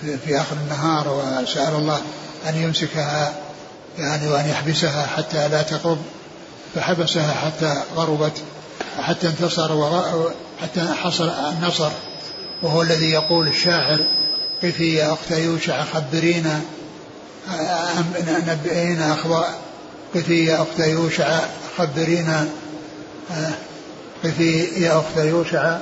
في 0.00 0.40
آخر 0.40 0.56
النهار 0.64 1.08
وسأل 1.42 1.74
الله 1.74 2.00
أن 2.48 2.56
يمسكها 2.56 3.34
يعني 3.98 4.28
وأن 4.28 4.48
يحبسها 4.48 5.06
حتى 5.06 5.48
لا 5.48 5.62
تقرب 5.62 5.98
فحبسها 6.74 7.32
حتى 7.32 7.82
غربت 7.96 8.42
حتى 9.02 9.28
انتصر 9.28 9.72
حتى 10.62 10.80
حصل 10.80 11.30
النصر. 11.30 11.90
وهو 12.62 12.82
الذي 12.82 13.10
يقول 13.10 13.48
الشاعر 13.48 13.98
قفي 14.62 14.94
يا 14.94 15.12
أخت 15.12 15.30
يوشع 15.30 15.84
خبرينا 15.84 16.60
نبئينا 18.46 19.12
أخبار 19.12 19.46
قفي 20.14 20.44
يا 20.44 20.62
أخت 20.62 20.78
يوشع 20.78 21.40
خبرينا 21.78 22.48
قفي 24.24 24.64
يا 24.64 24.98
أخت 24.98 25.16
يوشع 25.16 25.78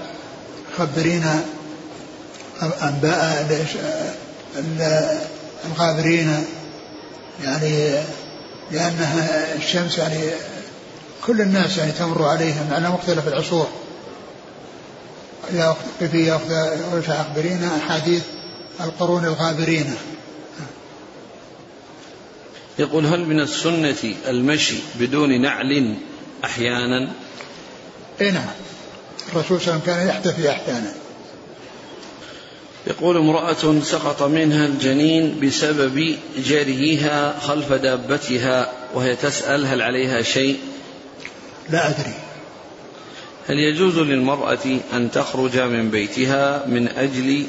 خبرينا 0.78 1.40
أنباء 2.82 3.66
الغابرين. 5.66 6.44
يعني 7.44 8.02
لأنها 8.70 9.54
الشمس 9.54 9.98
يعني 9.98 10.20
كل 11.26 11.40
الناس 11.40 11.78
يعني 11.78 11.92
تمر 11.92 12.24
عليهم 12.24 12.68
على 12.72 12.88
مختلف 12.88 13.28
العصور. 13.28 13.68
يا 15.52 15.76
قفي 16.00 16.26
يا 16.26 16.40
أخبرينا 17.08 17.76
أحاديث 17.76 18.22
القرون 18.80 19.24
الغابرين. 19.24 19.94
يقول 22.78 23.06
هل 23.06 23.26
من 23.26 23.40
السنة 23.40 24.14
المشي 24.28 24.76
بدون 24.94 25.40
نعل 25.40 25.96
أحيانا؟ 26.44 27.12
اي 28.20 28.30
نعم. 28.30 28.46
الرسول 29.32 29.60
صلى 29.60 29.74
الله 29.74 29.82
عليه 29.82 29.82
وسلم 29.82 29.94
كان 29.94 30.08
يحتفي 30.08 30.50
أحيانا. 30.50 30.92
يقول 32.86 33.16
امرأة 33.16 33.80
سقط 33.82 34.22
منها 34.22 34.66
الجنين 34.66 35.40
بسبب 35.40 36.16
جريها 36.38 37.38
خلف 37.40 37.72
دابتها 37.72 38.72
وهي 38.94 39.16
تسأل 39.16 39.66
هل 39.66 39.82
عليها 39.82 40.22
شيء؟ 40.22 40.58
لا 41.70 41.88
أدري. 41.90 42.14
هل 43.48 43.58
يجوز 43.58 43.98
للمرأة 43.98 44.78
أن 44.92 45.10
تخرج 45.10 45.58
من 45.58 45.90
بيتها 45.90 46.66
من 46.66 46.88
أجل 46.88 47.46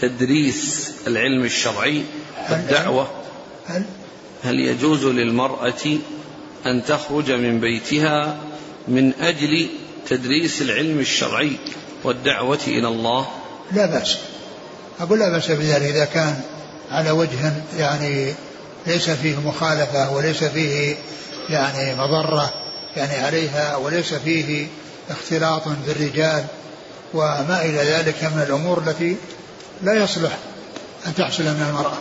تدريس 0.00 0.92
العلم 1.06 1.44
الشرعي 1.44 2.02
والدعوة؟ 2.50 3.10
هل, 3.66 3.84
هل 4.42 4.60
يجوز 4.60 5.04
للمرأة 5.04 5.98
أن 6.66 6.84
تخرج 6.84 7.32
من 7.32 7.60
بيتها 7.60 8.40
من 8.88 9.12
أجل 9.20 9.66
تدريس 10.08 10.62
العلم 10.62 10.98
الشرعي 10.98 11.52
والدعوة 12.04 12.60
إلى 12.66 12.88
الله؟ 12.88 13.28
لا 13.72 13.86
بأس. 13.86 14.18
أقول 15.00 15.18
لا 15.18 15.28
بأس 15.28 15.50
بذلك 15.50 15.82
إذا 15.82 16.04
كان 16.04 16.40
على 16.90 17.10
وجه 17.10 17.52
يعني 17.78 18.34
ليس 18.86 19.10
فيه 19.10 19.36
مخالفة 19.36 20.12
وليس 20.12 20.44
فيه 20.44 20.96
يعني 21.48 21.94
مضرة 21.94 22.52
يعني 22.96 23.14
عليها 23.26 23.76
وليس 23.76 24.14
فيه 24.14 24.66
اختلاط 25.10 25.62
بالرجال 25.86 26.44
وما 27.14 27.64
إلى 27.64 27.78
ذلك 27.78 28.24
من 28.24 28.42
الأمور 28.42 28.82
التي 28.86 29.16
لا 29.82 29.94
يصلح 29.94 30.38
أن 31.06 31.14
تحصل 31.14 31.42
من 31.42 31.66
المرأة. 31.68 31.98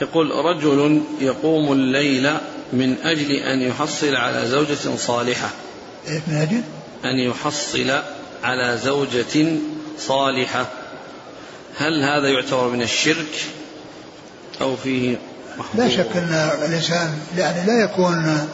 يقول 0.00 0.30
رجل 0.30 1.02
يقوم 1.20 1.72
الليل 1.72 2.32
من 2.72 2.96
أجل 3.02 3.30
أن 3.32 3.62
يحصل 3.62 4.16
على 4.16 4.46
زوجة 4.48 4.96
صالحة. 4.96 5.50
إيه 6.08 6.22
من 6.26 6.36
أجل؟ 6.36 6.62
أن 7.04 7.18
يحصل 7.18 8.02
على 8.44 8.78
زوجة 8.84 9.56
صالحة. 9.98 10.66
هل 11.78 12.02
هذا 12.02 12.28
يعتبر 12.28 12.68
من 12.68 12.82
الشرك 12.82 13.46
أو 14.60 14.76
فيه 14.76 15.16
لا 15.74 15.88
شك 15.88 16.16
أن 16.16 16.50
الإنسان 16.64 17.18
يعني 17.38 17.66
لا 17.66 17.84
يكون 17.84 18.48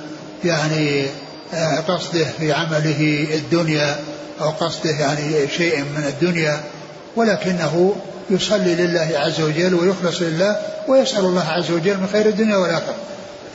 يعني 0.45 1.07
آه، 1.55 1.81
قصده 1.81 2.25
في 2.39 2.53
عمله 2.53 3.27
الدنيا 3.35 4.01
أو 4.41 4.51
قصده 4.51 4.91
يعني 4.91 5.49
شيء 5.49 5.79
من 5.79 6.05
الدنيا 6.09 6.61
ولكنه 7.17 7.97
يصلي 8.31 8.75
لله 8.75 9.11
عز 9.15 9.41
وجل 9.41 9.75
ويخلص 9.75 10.23
لله 10.23 10.57
ويسأل 10.89 11.25
الله 11.25 11.49
عز 11.49 11.71
وجل 11.71 11.97
من 11.97 12.09
خير 12.13 12.27
الدنيا 12.27 12.57
والآخرة. 12.57 12.95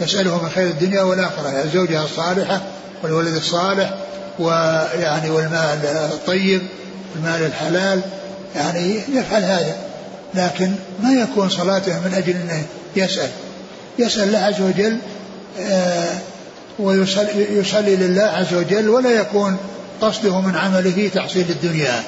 يسأله 0.02 0.44
من 0.44 0.50
خير 0.50 0.68
الدنيا 0.68 1.02
والآخرة 1.02 1.64
الزوجة 1.64 2.04
الصالحة 2.04 2.62
والولد 3.04 3.36
الصالح 3.36 3.94
ويعني 4.40 5.30
والمال 5.30 5.80
الطيب 5.86 6.62
المال 7.16 7.46
الحلال 7.46 8.02
يعني 8.56 9.00
يفعل 9.14 9.44
هذا. 9.44 9.76
لكن 10.36 10.72
ما 11.04 11.14
يكون 11.14 11.50
صلاته 11.50 12.00
من 12.00 12.14
أجل 12.14 12.36
أنه 12.36 12.66
يسأل. 12.96 13.30
يسأل 14.00 14.24
الله 14.24 14.40
عز 14.40 14.62
وجل 14.62 14.98
آه، 15.60 16.18
ويصلي 16.80 17.96
لله 17.96 18.24
عز 18.24 18.54
وجل 18.54 18.90
ولا 18.90 19.10
يكون 19.10 19.58
قصده 20.02 20.42
من 20.42 20.56
عمله 20.56 21.10
تحصيل 21.14 21.46
الدنيا. 21.50 22.04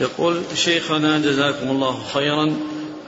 يقول 0.00 0.42
شيخنا 0.54 1.18
جزاكم 1.18 1.70
الله 1.70 1.98
خيرا 2.14 2.56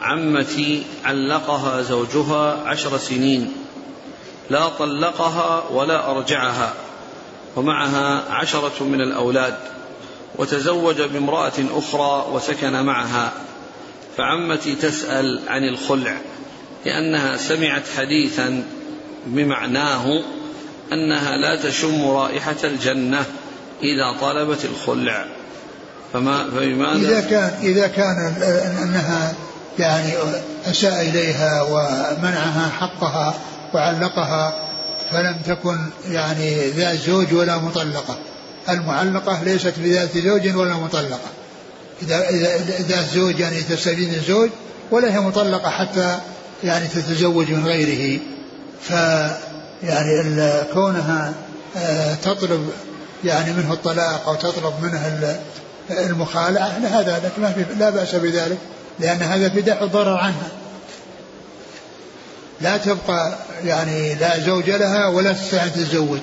عمتي 0.01 0.83
علقها 1.05 1.83
زوجها 1.83 2.53
عشر 2.66 2.99
سنين. 2.99 3.53
لا 4.51 4.68
طلقها 4.68 5.64
ولا 5.70 6.11
أرجعها 6.11 6.72
ومعها 7.57 8.22
عشرة 8.30 8.84
من 8.84 9.01
الأولاد 9.01 9.55
وتزوج 10.36 11.03
بامرأة 11.03 11.53
أخرى 11.74 12.26
وسكن 12.32 12.82
معها. 12.82 13.32
فعمتي 14.16 14.74
تسأل 14.74 15.40
عن 15.49 15.64
الخلع 15.64 16.16
لأنها 16.84 17.36
سمعت 17.36 17.82
حديثا 17.97 18.62
بمعناه 19.26 20.22
أنها 20.92 21.36
لا 21.36 21.57
تشم 21.57 22.11
رائحة 22.11 22.57
الجنة 22.64 23.24
إذا 23.82 24.16
طلبت 24.20 24.64
الخلع. 24.64 25.26
فما 26.12 26.44
فبماذا؟ 26.44 27.09
إذا 27.09 27.20
كان 27.20 27.51
إذا 27.62 27.86
كان 27.86 28.34
أنها 28.82 29.34
يعني 29.78 30.12
أساء 30.66 31.03
إليها 31.03 31.62
ومنعها 31.62 32.70
حقها 32.70 33.34
وعلقها 33.74 34.66
فلم 35.10 35.36
تكن 35.46 35.78
يعني 36.10 36.70
ذات 36.70 36.98
زوج 36.98 37.34
ولا 37.34 37.56
مطلقة. 37.56 38.18
المعلقة 38.68 39.42
ليست 39.42 39.74
بذات 39.78 40.18
زوج 40.18 40.56
ولا 40.56 40.74
مطلقة. 40.74 41.30
إذا 42.02 42.30
ذات 42.80 43.06
زوج 43.14 43.40
يعني 43.40 43.62
تستبين 43.62 44.14
الزوج 44.14 44.50
ولا 44.90 45.14
هي 45.14 45.20
مطلقة 45.20 45.70
حتى 45.70 46.18
يعني 46.64 46.86
تتزوج 46.86 47.50
من 47.50 47.66
غيره. 47.66 48.20
ف 48.82 48.90
يعني 49.82 50.62
كونها 50.74 51.34
آه، 51.76 52.14
تطلب 52.14 52.70
يعني 53.24 53.52
منه 53.52 53.72
الطلاق 53.72 54.28
أو 54.28 54.34
تطلب 54.34 54.74
منه 54.82 55.38
المخالعة 55.90 56.66
هذا 56.68 57.20
لك 57.24 57.38
ما 57.38 57.52
في 57.52 57.64
لا 57.78 57.90
بأس 57.90 58.14
بذلك 58.14 58.58
لأن 59.00 59.22
هذا 59.22 59.48
دفع 59.48 59.82
الضرر 59.82 60.16
عنها. 60.16 60.48
لا 62.60 62.76
تبقى 62.76 63.38
يعني 63.64 64.14
لا 64.14 64.40
زوج 64.40 64.70
لها 64.70 65.09
ولا 65.09 65.32
تستطيع 65.32 65.64
أن 65.64 65.72
تتزوج. 65.72 66.20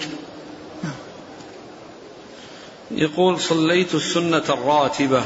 يقول 2.92 3.40
صليت 3.40 3.96
السنة 3.96 4.44
الراتبة 4.50 5.24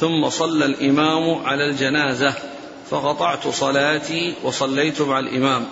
ثم 0.00 0.28
صلى 0.28 0.64
الإمام 0.64 1.44
على 1.44 1.70
الجنازة 1.70 2.34
فقطعت 2.90 3.48
صلاتي 3.48 4.34
وصليت 4.44 5.02
مع 5.02 5.18
الإمام 5.18 5.66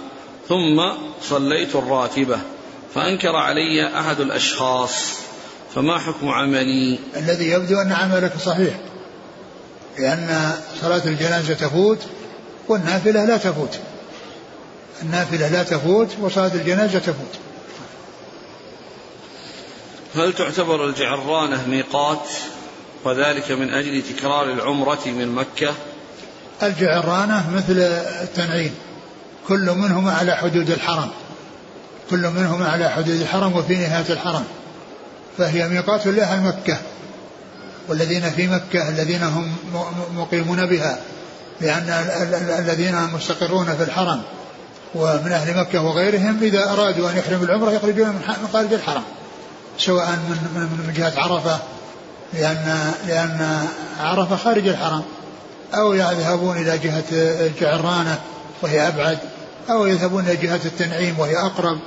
ثم 0.49 0.83
صليت 1.23 1.75
الراتبة 1.75 2.39
فأنكر 2.95 3.37
علي 3.37 3.99
أحد 4.01 4.21
الأشخاص 4.21 5.15
فما 5.75 5.99
حكم 5.99 6.29
عملي؟ 6.29 6.99
الذي 7.17 7.51
يبدو 7.51 7.81
أن 7.81 7.93
عملك 7.93 8.33
صحيح 8.45 8.75
لأن 9.99 10.53
صلاة 10.81 11.03
الجنازة 11.05 11.55
تفوت 11.55 11.99
والنافلة 12.69 13.25
لا 13.25 13.37
تفوت. 13.37 13.79
النافلة 15.03 15.49
لا 15.49 15.63
تفوت 15.63 16.09
وصلاة 16.21 16.55
الجنازة 16.55 16.99
تفوت. 16.99 17.39
هل 20.15 20.33
تعتبر 20.33 20.85
الجعرانة 20.85 21.69
ميقات 21.69 22.29
وذلك 23.05 23.51
من 23.51 23.75
أجل 23.75 24.03
تكرار 24.03 24.53
العمرة 24.53 25.01
من 25.07 25.29
مكة؟ 25.29 25.75
الجعرانة 26.63 27.51
مثل 27.51 27.79
التنعيم 28.23 28.75
كل 29.49 29.71
منهما 29.71 30.13
على 30.13 30.37
حدود 30.37 30.71
الحرم 30.71 31.11
كل 32.11 32.31
منهما 32.31 32.69
على 32.69 32.91
حدود 32.91 33.21
الحرم 33.21 33.57
وفي 33.57 33.75
نهاية 33.75 34.11
الحرم 34.11 34.45
فهي 35.39 35.69
ميقات 35.69 36.07
لها 36.07 36.41
مكة 36.41 36.79
والذين 37.89 38.31
في 38.31 38.47
مكة 38.47 38.89
الذين 38.89 39.23
هم 39.23 39.57
مقيمون 40.17 40.67
بها 40.67 40.99
لأن 41.61 41.89
الذين 42.59 43.09
مستقرون 43.15 43.77
في 43.77 43.83
الحرم 43.83 44.23
ومن 44.95 45.33
أهل 45.33 45.57
مكة 45.57 45.83
وغيرهم 45.83 46.39
إذا 46.43 46.73
أرادوا 46.73 47.11
أن 47.11 47.17
يحرموا 47.17 47.45
العمرة 47.45 47.71
يخرجون 47.71 48.09
من 48.09 48.49
خارج 48.53 48.73
الحرم 48.73 49.03
سواء 49.79 50.07
من 50.07 50.87
من 50.87 50.95
جهة 50.97 51.13
عرفة 51.17 51.59
لأن 52.33 52.93
لأن 53.09 53.67
عرفة 54.01 54.37
خارج 54.37 54.69
الحرم 54.69 55.03
أو 55.75 55.93
يذهبون 55.93 56.57
إلى 56.57 56.79
جهة 56.79 57.05
الجعرانة 57.47 58.19
وهي 58.63 58.89
أبعد 58.89 59.19
أو 59.71 59.87
يذهبون 59.87 60.25
إلى 60.27 60.37
جهة 60.37 60.61
التنعيم 60.65 61.19
وهي 61.19 61.37
أقرب 61.39 61.79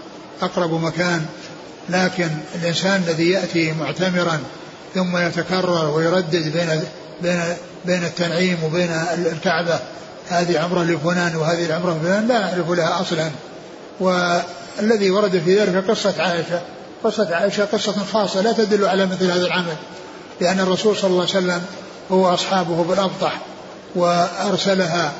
أقرب 0.41 0.73
مكان. 0.83 1.25
لكن 1.89 2.29
الإنسان 2.55 3.03
الذي 3.07 3.29
يأتي 3.29 3.71
معتمرا 3.71 4.39
ثم 4.95 5.17
يتكرر 5.17 5.89
ويردد 5.89 6.53
بين 6.53 6.83
بين 7.21 7.43
بين 7.85 8.03
التنعيم 8.03 8.63
وبين 8.63 8.91
الكعبة 9.31 9.79
هذه 10.29 10.59
عمرة 10.59 10.83
لفلان 10.83 11.35
وهذه 11.35 11.65
العمرة 11.65 11.97
لفلان 11.97 12.27
لا 12.27 12.39
يعرف 12.39 12.71
لها 12.71 13.01
أصلا. 13.01 13.31
والذي 13.99 15.11
ورد 15.11 15.41
في 15.45 15.59
ذلك 15.59 15.89
قصة 15.89 16.13
عائشة. 16.19 16.61
قصة 17.03 17.35
عائشة 17.35 17.65
قصة 17.65 18.05
خاصة 18.13 18.41
لا 18.41 18.51
تدل 18.51 18.85
على 18.85 19.05
مثل 19.05 19.31
هذا 19.31 19.45
العمل. 19.45 19.75
لأن 20.41 20.59
الرسول 20.59 20.97
صلى 20.97 21.09
الله 21.09 21.21
عليه 21.21 21.37
وسلم 21.37 21.61
هو 22.11 22.33
أصحابه 22.33 22.83
بالأبطح 22.83 23.39
وأرسلها 23.95 25.11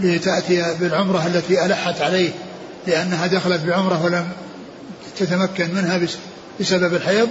لتأتي 0.00 0.74
بالعمرة 0.80 1.26
التي 1.26 1.64
ألحت 1.64 2.00
عليه 2.00 2.30
لأنها 2.86 3.26
دخلت 3.26 3.62
بعمرة 3.62 4.04
ولم 4.04 4.28
تتمكن 5.18 5.74
منها 5.74 6.00
بسبب 6.60 6.94
الحيض 6.94 7.28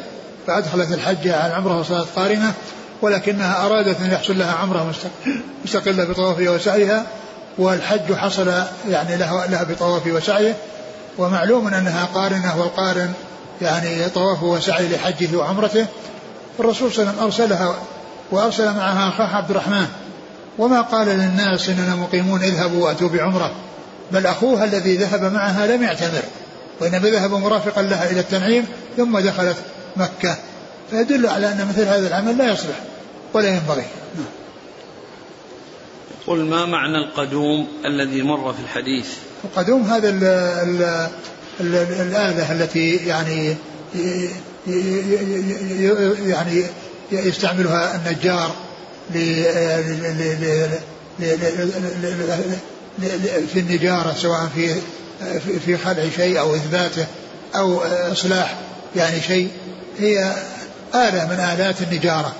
فأدخلت 0.47 0.91
الحج 0.91 1.27
على 1.27 1.47
العمرة 1.47 1.79
وصارت 1.79 2.07
قارنة 2.15 2.53
ولكنها 3.01 3.65
أرادت 3.65 4.01
أن 4.01 4.11
يحصل 4.11 4.39
لها 4.39 4.51
عمرة 4.53 4.93
مستقلة 5.65 6.03
بطوافها 6.03 6.49
وسعيها 6.49 7.05
والحج 7.57 8.13
حصل 8.13 8.53
يعني 8.89 9.17
لها, 9.17 9.47
لها 9.47 9.63
بطوافه 9.63 10.11
وسعيه 10.11 10.55
ومعلوم 11.17 11.67
أنها 11.67 12.05
قارنة 12.05 12.59
والقارن 12.59 13.13
يعني 13.61 14.09
طوافه 14.09 14.45
وسعي 14.45 14.87
لحجه 14.87 15.37
وعمرته. 15.37 15.85
الرسول 16.59 16.91
صلى 16.91 17.03
الله 17.03 17.11
عليه 17.11 17.23
وسلم 17.23 17.25
أرسلها 17.25 17.75
وأرسل 18.31 18.65
معها 18.65 19.09
أخاه 19.09 19.35
عبد 19.37 19.49
الرحمن. 19.49 19.87
وما 20.57 20.81
قال 20.81 21.07
للناس 21.07 21.69
إننا 21.69 21.95
مقيمون 21.95 22.41
اذهبوا 22.41 22.85
وأتوا 22.85 23.09
بعمرة. 23.09 23.51
بل 24.11 24.27
أخوها 24.27 24.63
الذي 24.65 24.97
ذهب 24.97 25.33
معها 25.33 25.67
لم 25.67 25.83
يعتمر 25.83 26.21
وإنما 26.81 27.09
ذهب 27.09 27.31
مرافقا 27.33 27.81
لها 27.81 28.11
إلى 28.11 28.19
التنعيم 28.19 28.65
ثم 28.97 29.19
دخلت 29.19 29.57
مكة. 29.95 30.37
فيدل 30.91 31.27
على 31.27 31.47
أن 31.47 31.67
مثل 31.69 31.81
هذا 31.87 32.07
العمل 32.07 32.37
لا 32.37 32.53
يصلح 32.53 32.79
ولا 33.33 33.47
ينبغي. 33.47 33.85
قل 36.27 36.45
ما 36.45 36.65
معنى 36.65 36.97
القدوم 36.97 37.67
الذي 37.85 38.21
مر 38.21 38.53
في 38.53 38.59
الحديث؟ 38.59 39.07
القدوم 39.43 39.81
هذا 39.81 40.09
ال 40.09 40.23
ال 40.23 40.81
ال 41.61 41.75
الآلة 42.01 42.51
التي 42.51 42.95
يعني 42.95 43.55
يعني 46.27 46.63
يستعملها 47.11 47.95
النجار 47.95 48.55
في 53.53 53.59
النجارة 53.59 54.13
سواء 54.13 54.49
في 54.55 54.75
في 55.65 55.77
خلع 55.77 56.09
شيء 56.15 56.39
أو 56.39 56.55
إثباته 56.55 57.05
أو 57.55 57.81
إصلاح 58.11 58.57
يعني 58.95 59.21
شيء. 59.21 59.49
هي 59.99 60.33
آلة 60.95 61.25
من 61.25 61.39
آلات 61.39 61.81
النجارة. 61.81 62.35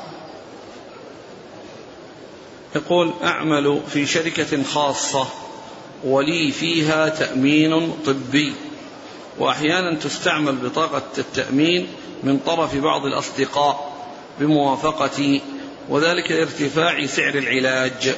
يقول 2.75 3.13
أعمل 3.23 3.81
في 3.87 4.05
شركة 4.05 4.63
خاصة 4.63 5.27
ولي 6.03 6.51
فيها 6.51 7.09
تأمين 7.09 7.93
طبي. 8.05 8.53
وأحيانا 9.39 9.99
تستعمل 9.99 10.55
بطاقة 10.55 11.01
التأمين 11.17 11.87
من 12.23 12.39
طرف 12.39 12.75
بعض 12.75 13.05
الأصدقاء 13.05 13.93
بموافقتي 14.39 15.41
وذلك 15.89 16.31
لارتفاع 16.31 17.05
سعر 17.05 17.35
العلاج. 17.35 18.15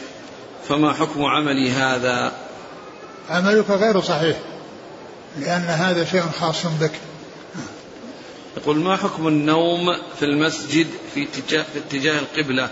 فما 0.70 0.94
حكم 0.94 1.26
عملي 1.26 1.72
هذا؟ 1.72 2.32
عملك 3.30 3.70
غير 3.70 4.02
صحيح 4.02 4.38
لأن 5.40 5.62
هذا 5.62 6.06
شيء 6.06 6.22
خاص 6.40 6.66
بك. 6.66 6.92
يقول 8.58 8.78
ما 8.80 8.96
حكم 8.96 9.28
النوم 9.28 9.96
في 10.20 10.26
المسجد 10.26 10.88
في 11.14 11.24
اتجاه, 11.24 11.64
في 11.74 11.80
اتجاه 11.80 12.20
القبلة؟ 12.20 12.70